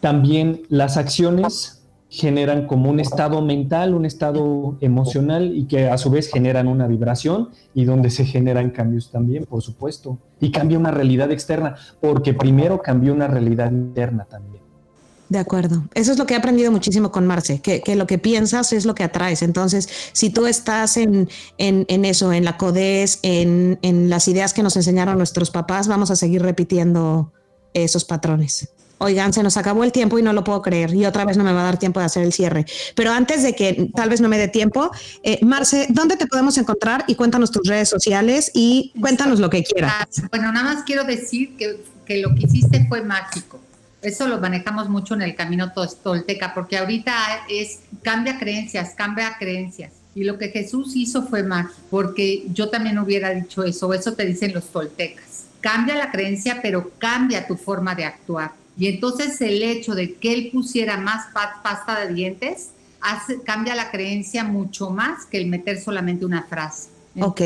también 0.00 0.62
las 0.68 0.96
acciones 0.96 1.80
generan 2.10 2.66
como 2.66 2.90
un 2.90 3.00
estado 3.00 3.40
mental, 3.40 3.94
un 3.94 4.04
estado 4.04 4.76
emocional 4.80 5.56
y 5.56 5.64
que 5.64 5.88
a 5.88 5.96
su 5.96 6.10
vez 6.10 6.30
generan 6.30 6.68
una 6.68 6.86
vibración 6.86 7.48
y 7.72 7.84
donde 7.84 8.10
se 8.10 8.24
generan 8.24 8.70
cambios 8.70 9.10
también, 9.10 9.46
por 9.46 9.62
supuesto. 9.62 10.18
Y 10.40 10.50
cambia 10.50 10.78
una 10.78 10.90
realidad 10.90 11.32
externa, 11.32 11.76
porque 12.00 12.34
primero 12.34 12.82
cambió 12.82 13.14
una 13.14 13.26
realidad 13.26 13.72
interna 13.72 14.26
también. 14.26 14.63
De 15.28 15.38
acuerdo. 15.38 15.84
Eso 15.94 16.12
es 16.12 16.18
lo 16.18 16.26
que 16.26 16.34
he 16.34 16.36
aprendido 16.36 16.70
muchísimo 16.70 17.10
con 17.10 17.26
Marce, 17.26 17.60
que, 17.60 17.82
lo 17.96 18.06
que 18.06 18.18
piensas 18.18 18.72
es 18.72 18.84
lo 18.84 18.94
que 18.94 19.04
atraes. 19.04 19.42
Entonces, 19.42 19.88
si 20.12 20.30
tú 20.30 20.46
estás 20.46 20.96
en, 20.96 21.28
en, 21.56 22.04
eso, 22.04 22.32
en 22.32 22.44
la 22.44 22.58
CODES, 22.58 23.20
en, 23.22 23.78
en, 23.82 24.10
las 24.10 24.28
ideas 24.28 24.52
que 24.52 24.62
nos 24.62 24.76
enseñaron 24.76 25.16
nuestros 25.16 25.50
papás, 25.50 25.88
vamos 25.88 26.10
a 26.10 26.16
seguir 26.16 26.42
repitiendo 26.42 27.32
esos 27.72 28.04
patrones. 28.04 28.68
Oigan, 28.98 29.32
se 29.32 29.42
nos 29.42 29.56
acabó 29.56 29.82
el 29.82 29.92
tiempo 29.92 30.18
y 30.18 30.22
no 30.22 30.32
lo 30.32 30.44
puedo 30.44 30.62
creer. 30.62 30.94
Y 30.94 31.04
otra 31.06 31.24
vez 31.24 31.36
no 31.36 31.42
me 31.42 31.52
va 31.52 31.62
a 31.62 31.64
dar 31.64 31.78
tiempo 31.78 32.00
de 32.00 32.06
hacer 32.06 32.22
el 32.22 32.32
cierre. 32.32 32.66
Pero 32.94 33.10
antes 33.10 33.42
de 33.42 33.54
que 33.54 33.90
tal 33.94 34.10
vez 34.10 34.20
no 34.20 34.28
me 34.28 34.38
dé 34.38 34.48
tiempo, 34.48 34.90
eh, 35.22 35.40
Marce, 35.42 35.86
¿dónde 35.88 36.16
te 36.16 36.26
podemos 36.26 36.56
encontrar? 36.58 37.04
Y 37.08 37.14
cuéntanos 37.14 37.50
tus 37.50 37.66
redes 37.66 37.88
sociales 37.88 38.50
y 38.54 38.92
cuéntanos 39.00 39.40
lo 39.40 39.50
que 39.50 39.64
quieras. 39.64 40.06
Bueno, 40.30 40.52
nada 40.52 40.74
más 40.74 40.84
quiero 40.84 41.04
decir 41.04 41.56
que 41.56 42.18
lo 42.18 42.34
que 42.34 42.46
hiciste 42.46 42.86
fue 42.88 43.02
mágico 43.02 43.63
eso 44.04 44.28
lo 44.28 44.40
manejamos 44.40 44.88
mucho 44.88 45.14
en 45.14 45.22
el 45.22 45.34
camino 45.34 45.72
tolteca, 45.72 46.52
porque 46.54 46.76
ahorita 46.76 47.14
es 47.48 47.80
cambia 48.02 48.38
creencias, 48.38 48.94
cambia 48.94 49.36
creencias. 49.38 49.92
Y 50.14 50.24
lo 50.24 50.38
que 50.38 50.48
Jesús 50.50 50.94
hizo 50.94 51.26
fue 51.26 51.42
mágico, 51.42 51.74
porque 51.90 52.44
yo 52.52 52.70
también 52.70 52.98
hubiera 52.98 53.30
dicho 53.30 53.64
eso, 53.64 53.92
eso 53.92 54.12
te 54.12 54.24
dicen 54.24 54.54
los 54.54 54.66
toltecas. 54.66 55.46
Cambia 55.60 55.96
la 55.96 56.10
creencia, 56.10 56.60
pero 56.62 56.92
cambia 56.98 57.46
tu 57.46 57.56
forma 57.56 57.94
de 57.94 58.04
actuar. 58.04 58.52
Y 58.76 58.88
entonces 58.88 59.40
el 59.40 59.62
hecho 59.62 59.94
de 59.94 60.14
que 60.14 60.32
él 60.32 60.50
pusiera 60.52 60.98
más 60.98 61.26
pasta 61.62 62.00
de 62.00 62.12
dientes 62.12 62.70
hace, 63.00 63.40
cambia 63.42 63.74
la 63.74 63.90
creencia 63.90 64.44
mucho 64.44 64.90
más 64.90 65.26
que 65.26 65.38
el 65.38 65.46
meter 65.46 65.80
solamente 65.80 66.24
una 66.24 66.42
frase. 66.44 66.90
Ok. 67.20 67.40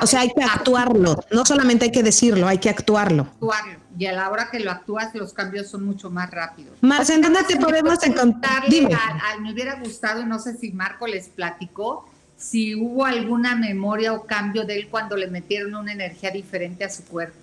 O 0.00 0.06
sea, 0.06 0.20
hay 0.20 0.30
que 0.30 0.42
actuarlo, 0.42 1.24
no 1.30 1.44
solamente 1.44 1.86
hay 1.86 1.92
que 1.92 2.02
decirlo, 2.02 2.46
hay 2.46 2.58
que 2.58 2.70
actuarlo. 2.70 3.22
Actuarlo. 3.22 3.78
Y 3.98 4.06
a 4.06 4.12
la 4.12 4.30
hora 4.30 4.48
que 4.50 4.60
lo 4.60 4.70
actúas, 4.70 5.14
los 5.14 5.32
cambios 5.32 5.68
son 5.68 5.84
mucho 5.84 6.10
más 6.10 6.30
rápidos. 6.30 6.76
Marce, 6.80 7.14
¿en 7.14 7.22
dónde 7.22 7.42
te 7.44 7.56
podemos 7.56 8.02
encontrar? 8.02 8.68
Dime. 8.68 8.96
me 9.40 9.52
hubiera 9.52 9.74
gustado, 9.80 10.24
no 10.24 10.38
sé 10.38 10.56
si 10.56 10.72
Marco 10.72 11.06
les 11.06 11.28
platicó, 11.28 12.08
si 12.36 12.74
hubo 12.74 13.04
alguna 13.04 13.54
memoria 13.54 14.12
o 14.14 14.24
cambio 14.24 14.64
de 14.64 14.78
él 14.78 14.88
cuando 14.88 15.16
le 15.16 15.28
metieron 15.28 15.74
una 15.74 15.92
energía 15.92 16.30
diferente 16.30 16.84
a 16.84 16.90
su 16.90 17.04
cuerpo. 17.04 17.38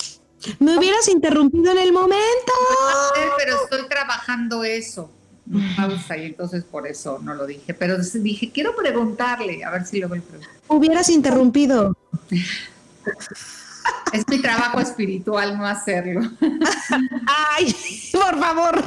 Me 0.59 0.77
hubieras 0.77 1.07
interrumpido 1.09 1.71
en 1.71 1.77
el 1.77 1.91
momento. 1.91 2.53
Pero 3.37 3.63
estoy 3.63 3.87
trabajando 3.87 4.63
eso. 4.63 5.11
Pausa 5.75 6.17
y 6.17 6.25
entonces 6.25 6.63
por 6.63 6.87
eso 6.87 7.19
no 7.23 7.33
lo 7.33 7.45
dije. 7.45 7.73
Pero 7.73 7.97
dije, 7.97 8.51
quiero 8.51 8.75
preguntarle, 8.75 9.63
a 9.63 9.71
ver 9.71 9.85
si 9.85 9.99
lo 9.99 10.07
voy 10.07 10.19
a 10.19 10.21
preguntar. 10.21 10.51
Hubieras 10.67 11.09
interrumpido. 11.09 11.95
Es 14.13 14.27
mi 14.27 14.39
trabajo 14.39 14.79
espiritual 14.79 15.57
no 15.57 15.65
hacerlo. 15.65 16.21
Ay, 17.57 17.75
por 18.11 18.39
favor. 18.39 18.83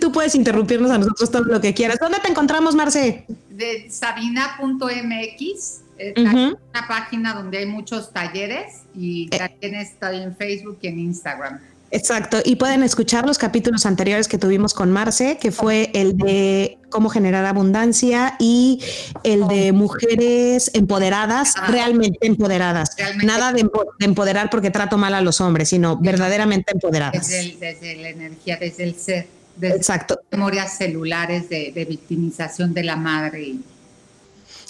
Tú 0.00 0.12
puedes 0.12 0.34
interrumpirnos 0.34 0.90
a 0.90 0.98
nosotros 0.98 1.30
todo 1.30 1.44
lo 1.44 1.60
que 1.60 1.74
quieras. 1.74 1.98
¿Dónde 2.00 2.18
te 2.20 2.28
encontramos, 2.28 2.74
Marce? 2.74 3.26
De 3.50 3.90
sabina.mx. 3.90 5.80
Es 5.96 6.16
una 6.16 6.88
página 6.88 7.34
donde 7.34 7.58
hay 7.58 7.66
muchos 7.66 8.12
talleres 8.12 8.82
y 8.96 9.28
eh. 9.30 9.38
también 9.38 9.74
estoy 9.76 10.22
en 10.22 10.36
Facebook 10.36 10.78
y 10.82 10.88
en 10.88 10.98
Instagram. 10.98 11.60
Exacto, 11.94 12.40
y 12.44 12.56
pueden 12.56 12.82
escuchar 12.82 13.24
los 13.24 13.38
capítulos 13.38 13.86
anteriores 13.86 14.26
que 14.26 14.36
tuvimos 14.36 14.74
con 14.74 14.90
Marce, 14.90 15.38
que 15.38 15.52
fue 15.52 15.92
el 15.94 16.16
de 16.16 16.76
cómo 16.90 17.08
generar 17.08 17.44
abundancia 17.44 18.34
y 18.40 18.82
el 19.22 19.46
de 19.46 19.70
mujeres 19.70 20.72
empoderadas, 20.74 21.54
realmente 21.68 22.26
empoderadas. 22.26 22.96
Nada 23.22 23.52
de, 23.52 23.64
empoderar 24.00 24.50
porque 24.50 24.72
trato 24.72 24.98
mal 24.98 25.14
a 25.14 25.20
los 25.20 25.40
hombres, 25.40 25.68
sino 25.68 25.96
verdaderamente 25.96 26.72
empoderadas. 26.72 27.28
Desde, 27.28 27.94
la 27.94 28.08
energía, 28.08 28.56
desde 28.56 28.82
el 28.82 28.96
ser. 28.96 29.28
Desde 29.54 29.76
Exacto. 29.76 30.20
Memorias 30.32 30.76
celulares 30.76 31.48
de, 31.48 31.70
de 31.72 31.84
victimización 31.84 32.74
de 32.74 32.82
la 32.82 32.96
madre. 32.96 33.42
Y, 33.44 33.64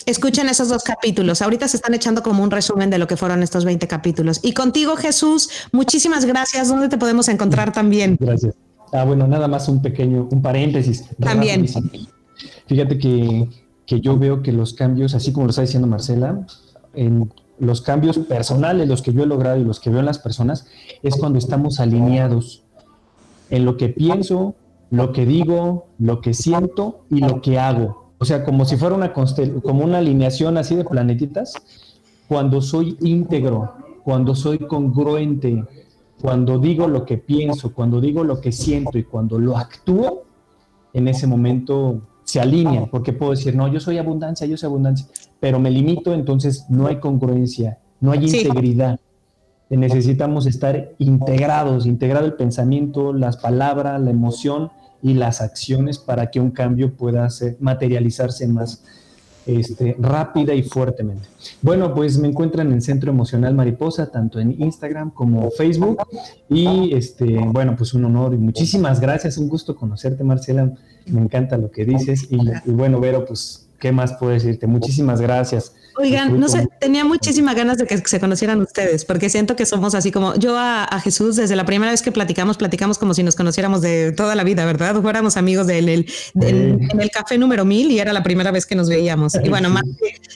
Escuchen 0.07 0.49
esos 0.49 0.69
dos 0.69 0.83
capítulos. 0.83 1.41
Ahorita 1.41 1.67
se 1.67 1.79
están 1.79 1.95
echando 1.95 2.23
como 2.23 2.43
un 2.43 2.51
resumen 2.51 2.91
de 2.91 2.99
lo 2.99 3.07
que 3.07 3.17
fueron 3.17 3.43
estos 3.43 3.65
20 3.65 3.89
capítulos. 3.89 4.41
Y 4.43 4.53
contigo, 4.53 4.97
Jesús, 4.97 5.49
muchísimas 5.73 6.27
gracias. 6.27 6.69
¿Dónde 6.69 6.89
te 6.89 6.99
podemos 6.99 7.29
encontrar 7.29 7.73
también? 7.73 8.17
Gracias. 8.21 8.55
Ah, 8.93 9.05
bueno, 9.05 9.27
nada 9.27 9.49
más 9.49 9.69
un 9.69 9.81
pequeño, 9.81 10.29
un 10.31 10.43
paréntesis. 10.43 11.05
También. 11.19 11.67
Fíjate 12.67 12.99
que, 12.99 13.49
que 13.87 14.01
yo 14.01 14.19
veo 14.19 14.43
que 14.43 14.53
los 14.53 14.75
cambios, 14.75 15.15
así 15.15 15.33
como 15.33 15.47
lo 15.47 15.51
está 15.51 15.63
diciendo 15.63 15.89
Marcela, 15.89 16.47
en 16.93 17.33
los 17.59 17.81
cambios 17.81 18.19
personales, 18.19 18.87
los 18.87 19.01
que 19.01 19.13
yo 19.13 19.23
he 19.23 19.27
logrado 19.27 19.59
y 19.59 19.65
los 19.65 19.81
que 19.81 19.91
veo 19.91 20.01
en 20.01 20.07
las 20.07 20.19
personas, 20.19 20.67
es 21.03 21.17
cuando 21.17 21.39
estamos 21.39 21.81
alineados 21.81 22.63
en 23.49 23.65
lo 23.65 23.77
que 23.77 23.89
pienso, 23.89 24.55
lo 24.91 25.13
que 25.13 25.25
digo, 25.25 25.87
lo 25.99 26.21
que 26.21 26.35
siento 26.35 27.07
y 27.11 27.21
lo 27.21 27.41
que 27.41 27.59
hago 27.59 28.04
o 28.25 28.27
sea, 28.27 28.43
como 28.43 28.65
si 28.65 28.79
fuera 28.79 28.95
una 28.95 29.13
como 29.13 29.85
una 29.85 29.99
alineación 29.99 30.57
así 30.57 30.75
de 30.75 30.85
planetitas, 30.87 31.53
cuando 32.27 32.63
soy 32.63 32.97
íntegro, 33.03 33.75
cuando 34.03 34.35
soy 34.35 34.61
congruente, 34.61 35.63
cuando 36.23 36.59
digo 36.59 36.89
lo 36.89 37.05
que 37.05 37.19
pienso, 37.19 37.75
cuando 37.75 38.01
digo 38.01 38.25
lo 38.25 38.41
que 38.41 38.51
siento 38.51 38.97
y 38.97 39.05
cuando 39.05 39.39
lo 39.39 39.59
actúo, 39.59 40.23
en 40.95 41.07
ese 41.07 41.27
momento 41.27 42.01
se 42.23 42.41
alinea, 42.41 42.87
porque 42.87 43.13
puedo 43.13 43.33
decir, 43.33 43.55
no, 43.55 43.69
yo 43.69 43.79
soy 43.79 43.99
abundancia, 43.99 44.47
yo 44.47 44.57
soy 44.57 44.69
abundancia, 44.69 45.07
pero 45.39 45.61
me 45.61 45.71
limito, 45.71 46.15
entonces 46.15 46.65
no 46.71 46.87
hay 46.87 47.01
congruencia, 47.01 47.79
no 48.01 48.13
hay 48.13 48.25
integridad. 48.25 48.99
Necesitamos 49.69 50.47
estar 50.47 50.93
integrados, 50.97 51.85
integrado 51.85 52.25
el 52.25 52.37
pensamiento, 52.37 53.13
las 53.13 53.37
palabras, 53.37 54.01
la 54.01 54.11
emoción 54.11 54.71
y 55.05 55.13
las 55.13 55.43
acciones 55.43 55.99
para 55.99 56.31
que 56.31 56.41
un 56.41 56.51
cambio 56.51 56.95
pueda 56.95 57.29
materializarse 57.61 58.49
más 58.49 58.83
este, 59.45 59.95
rápida 59.99 60.55
y 60.55 60.63
fuertemente. 60.63 61.29
Bueno, 61.61 61.95
pues 61.95 62.17
me 62.17 62.27
encuentran 62.27 62.73
en 62.73 62.81
Centro 62.81 63.11
Emocional 63.11 63.55
Mariposa, 63.55 64.11
tanto 64.11 64.41
en 64.41 64.59
Instagram 64.59 65.11
como 65.11 65.51
Facebook. 65.51 65.99
Y 66.49 66.95
este, 66.95 67.39
bueno, 67.39 67.77
pues 67.77 67.93
un 67.93 68.07
honor 68.07 68.33
y 68.33 68.39
muchísimas 68.39 68.99
gracias. 68.99 69.37
Un 69.37 69.51
gusto 69.51 69.77
conocerte, 69.77 70.25
Marcela. 70.25 70.73
Me 71.05 71.21
encanta 71.21 71.59
lo 71.59 71.71
que 71.71 71.85
dices. 71.85 72.27
Y, 72.31 72.39
y 72.65 72.73
bueno, 72.73 72.99
Vero, 72.99 73.27
pues, 73.27 73.69
¿qué 73.79 73.93
más 73.93 74.15
puedo 74.15 74.33
decirte? 74.33 74.67
Muchísimas 74.67 75.21
gracias. 75.21 75.75
Oigan, 75.97 76.41
no 76.41 76.49
sé, 76.49 76.69
tenía 76.81 77.05
muchísimas 77.05 77.55
ganas 77.55 77.79
de 77.79 77.87
que 77.87 77.99
se 77.99 78.21
conocieran 78.21 78.61
ustedes, 78.61 79.05
porque 79.05 79.31
siento 79.31 79.57
que 79.57 79.67
somos 79.67 79.95
así 79.95 80.11
como 80.11 80.35
yo 80.35 80.57
a, 80.59 81.01
Jesús, 81.03 81.37
desde 81.37 81.57
la 81.57 81.65
primera 81.65 81.91
vez 81.93 82.03
que 82.03 82.13
platicamos, 82.13 82.57
platicamos 82.57 82.99
como 82.99 83.15
si 83.15 83.23
nos 83.23 83.37
conociéramos 83.37 83.81
de 83.83 84.13
toda 84.13 84.35
la 84.35 84.45
vida, 84.45 84.65
¿verdad? 84.65 85.01
Fuéramos 85.01 85.37
amigos 85.37 85.67
de 85.67 85.79
él 85.79 86.07
en 86.35 87.01
el 87.01 87.11
café 87.11 87.39
número 87.39 87.65
mil 87.65 87.91
y 87.91 87.99
era 87.99 88.13
la 88.13 88.23
primera 88.23 88.51
vez 88.51 88.67
que 88.67 88.75
nos 88.75 88.89
veíamos. 88.89 89.35
Y 89.43 89.49
bueno, 89.49 89.71
más 89.71 89.85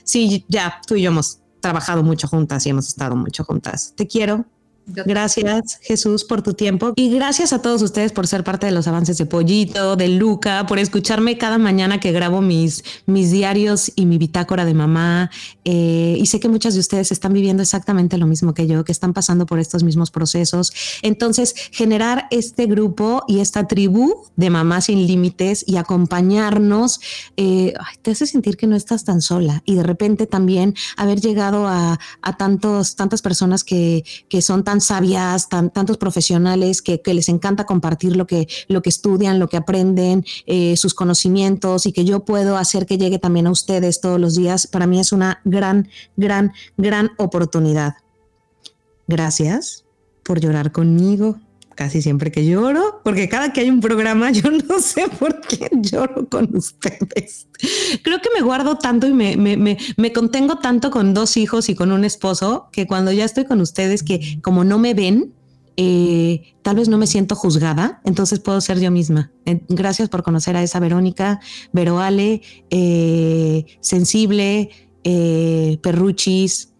sí, 0.04 0.44
ya, 0.48 0.80
tú 0.86 0.94
y 0.96 1.02
yo 1.02 1.11
hemos 1.11 1.38
trabajado 1.61 2.02
mucho 2.02 2.28
juntas 2.28 2.66
y 2.66 2.70
hemos 2.70 2.88
estado 2.88 3.16
mucho 3.16 3.44
juntas. 3.44 3.92
Te 3.96 4.06
quiero, 4.06 4.44
Gracias, 4.89 5.78
Jesús, 5.82 6.24
por 6.24 6.43
tu 6.43 6.55
tiempo. 6.55 6.93
Y 6.97 7.11
gracias 7.14 7.53
a 7.53 7.61
todos 7.61 7.82
ustedes 7.82 8.12
por 8.12 8.26
ser 8.26 8.43
parte 8.43 8.66
de 8.66 8.72
los 8.72 8.89
avances 8.89 9.18
de 9.18 9.26
Pollito, 9.26 9.97
de 9.97 10.09
Luca, 10.09 10.66
por 10.66 10.78
escucharme 10.78 11.36
cada 11.36 11.59
mañana 11.59 12.01
que 12.01 12.11
grabo 12.12 12.41
mis, 12.41 12.82
mis 13.07 13.30
diarios 13.30 13.93
y 13.97 14.07
mi 14.07 14.18
bitácora 14.18 14.64
de 14.64 14.74
mamá. 14.74 15.30
Eh, 15.64 16.16
y 16.18 16.26
sé 16.26 16.41
que 16.41 16.49
muchas 16.49 16.74
de 16.74 16.80
ustedes 16.80 17.12
están 17.12 17.32
viviendo 17.32 17.62
exactamente 17.62 18.16
lo 18.16 18.26
mismo 18.26 18.55
que 18.55 18.66
yo, 18.66 18.84
que 18.84 18.93
están 18.93 19.12
pasando 19.12 19.45
por 19.45 19.59
estos 19.59 19.82
mismos 19.84 20.11
procesos. 20.11 20.72
Entonces, 21.03 21.55
generar 21.70 22.26
este 22.30 22.66
grupo 22.66 23.24
y 23.28 23.41
esta 23.41 23.66
tribu 23.66 24.24
de 24.36 24.51
mamás 24.51 24.86
sin 24.86 25.07
límites 25.07 25.64
y 25.66 25.76
acompañarnos 25.76 27.01
eh, 27.36 27.74
te 28.03 28.12
hace 28.12 28.26
sentir 28.26 28.57
que 28.57 28.66
no 28.66 28.76
estás 28.76 29.05
tan 29.05 29.20
sola. 29.20 29.62
Y 29.66 29.74
de 29.74 29.82
repente 29.82 30.26
también 30.26 30.74
haber 30.97 31.20
llegado 31.20 31.66
a, 31.66 31.99
a 32.22 32.36
tantos, 32.36 32.97
tantas 32.97 33.20
personas 33.20 33.64
que, 33.64 34.05
que 34.28 34.41
son 34.41 34.64
tan 34.64 34.77
sabias, 34.80 35.48
tantos 35.48 35.98
profesionales 35.98 36.82
que, 36.82 37.00
les 37.08 37.28
encanta 37.28 37.64
compartir 37.64 38.16
lo 38.16 38.26
que, 38.26 38.48
lo 38.68 38.82
que 38.82 38.90
estudian, 38.90 39.38
lo 39.38 39.48
que 39.48 39.56
aprenden, 39.56 40.24
eh, 40.46 40.76
sus 40.76 40.94
conocimientos 40.94 41.86
y 41.86 41.92
que 41.92 42.04
yo 42.04 42.24
puedo 42.24 42.56
hacer 42.56 42.86
que 42.86 42.98
llegue 42.98 43.18
también 43.18 43.46
a 43.46 43.50
ustedes 43.50 44.00
todos 44.00 44.20
los 44.20 44.34
días, 44.34 44.66
para 44.66 44.86
mí 44.86 45.00
es 45.00 45.12
una 45.12 45.40
gran, 45.44 45.88
gran, 46.16 46.52
gran 46.76 47.10
oportunidad. 47.16 47.94
Gracias 49.06 49.84
por 50.22 50.40
llorar 50.40 50.70
conmigo 50.72 51.38
casi 51.78 52.02
siempre 52.02 52.32
que 52.32 52.44
lloro, 52.44 53.00
porque 53.04 53.28
cada 53.28 53.52
que 53.52 53.60
hay 53.60 53.70
un 53.70 53.80
programa 53.80 54.30
yo 54.32 54.50
no 54.50 54.80
sé 54.80 55.06
por 55.16 55.40
qué 55.42 55.70
lloro 55.74 56.28
con 56.28 56.56
ustedes. 56.56 57.46
Creo 58.02 58.20
que 58.20 58.30
me 58.34 58.42
guardo 58.42 58.78
tanto 58.78 59.06
y 59.06 59.12
me, 59.12 59.36
me, 59.36 59.56
me, 59.96 60.12
contengo 60.12 60.56
tanto 60.56 60.90
con 60.90 61.14
dos 61.14 61.36
hijos 61.36 61.68
y 61.68 61.76
con 61.76 61.92
un 61.92 62.02
esposo 62.04 62.68
que 62.72 62.88
cuando 62.88 63.12
ya 63.12 63.24
estoy 63.24 63.44
con 63.44 63.60
ustedes, 63.60 64.02
que 64.02 64.40
como 64.42 64.64
no 64.64 64.80
me 64.80 64.92
ven, 64.92 65.32
eh, 65.76 66.52
tal 66.62 66.74
vez 66.74 66.88
no 66.88 66.98
me 66.98 67.06
siento 67.06 67.36
juzgada, 67.36 68.00
entonces 68.04 68.40
puedo 68.40 68.60
ser 68.60 68.80
yo 68.80 68.90
misma. 68.90 69.30
Eh, 69.46 69.62
gracias 69.68 70.08
por 70.08 70.24
conocer 70.24 70.56
a 70.56 70.64
esa 70.64 70.80
Verónica, 70.80 71.38
Veroale, 71.72 72.42
eh, 72.70 73.66
sensible, 73.80 74.70
perruchis, 75.80 76.72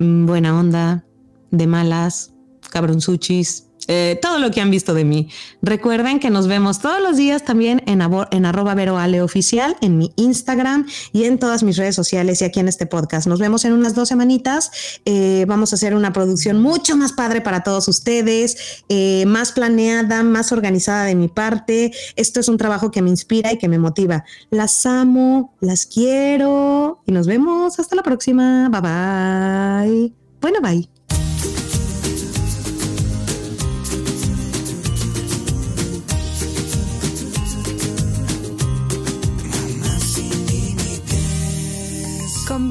mm, 0.00 0.26
buena 0.26 0.58
onda, 0.58 1.06
de 1.52 1.68
malas, 1.68 2.34
cabronzuchis, 2.70 3.69
eh, 3.92 4.20
todo 4.22 4.38
lo 4.38 4.52
que 4.52 4.60
han 4.60 4.70
visto 4.70 4.94
de 4.94 5.04
mí. 5.04 5.28
Recuerden 5.62 6.20
que 6.20 6.30
nos 6.30 6.46
vemos 6.46 6.78
todos 6.78 7.02
los 7.02 7.16
días 7.16 7.44
también 7.44 7.82
en, 7.86 8.00
en 8.30 8.46
arroba 8.46 8.76
veroale 8.76 9.20
oficial, 9.20 9.76
en 9.80 9.98
mi 9.98 10.12
Instagram 10.14 10.86
y 11.12 11.24
en 11.24 11.40
todas 11.40 11.64
mis 11.64 11.76
redes 11.76 11.96
sociales 11.96 12.40
y 12.40 12.44
aquí 12.44 12.60
en 12.60 12.68
este 12.68 12.86
podcast. 12.86 13.26
Nos 13.26 13.40
vemos 13.40 13.64
en 13.64 13.72
unas 13.72 13.96
dos 13.96 14.08
semanitas. 14.08 14.70
Eh, 15.04 15.44
vamos 15.48 15.72
a 15.72 15.74
hacer 15.74 15.96
una 15.96 16.12
producción 16.12 16.62
mucho 16.62 16.96
más 16.96 17.12
padre 17.12 17.40
para 17.40 17.64
todos 17.64 17.88
ustedes, 17.88 18.84
eh, 18.88 19.24
más 19.26 19.50
planeada, 19.50 20.22
más 20.22 20.52
organizada 20.52 21.06
de 21.06 21.16
mi 21.16 21.26
parte. 21.26 21.90
Esto 22.14 22.38
es 22.38 22.48
un 22.48 22.58
trabajo 22.58 22.92
que 22.92 23.02
me 23.02 23.10
inspira 23.10 23.52
y 23.52 23.58
que 23.58 23.66
me 23.66 23.80
motiva. 23.80 24.24
Las 24.50 24.86
amo, 24.86 25.56
las 25.58 25.86
quiero 25.86 27.02
y 27.06 27.10
nos 27.10 27.26
vemos 27.26 27.80
hasta 27.80 27.96
la 27.96 28.04
próxima. 28.04 28.68
Bye 28.68 28.80
bye. 28.80 30.12
Bueno, 30.40 30.60
bye. 30.60 30.99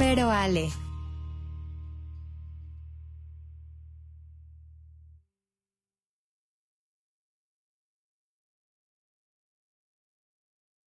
Pero 0.09 0.31
Ale, 0.31 0.71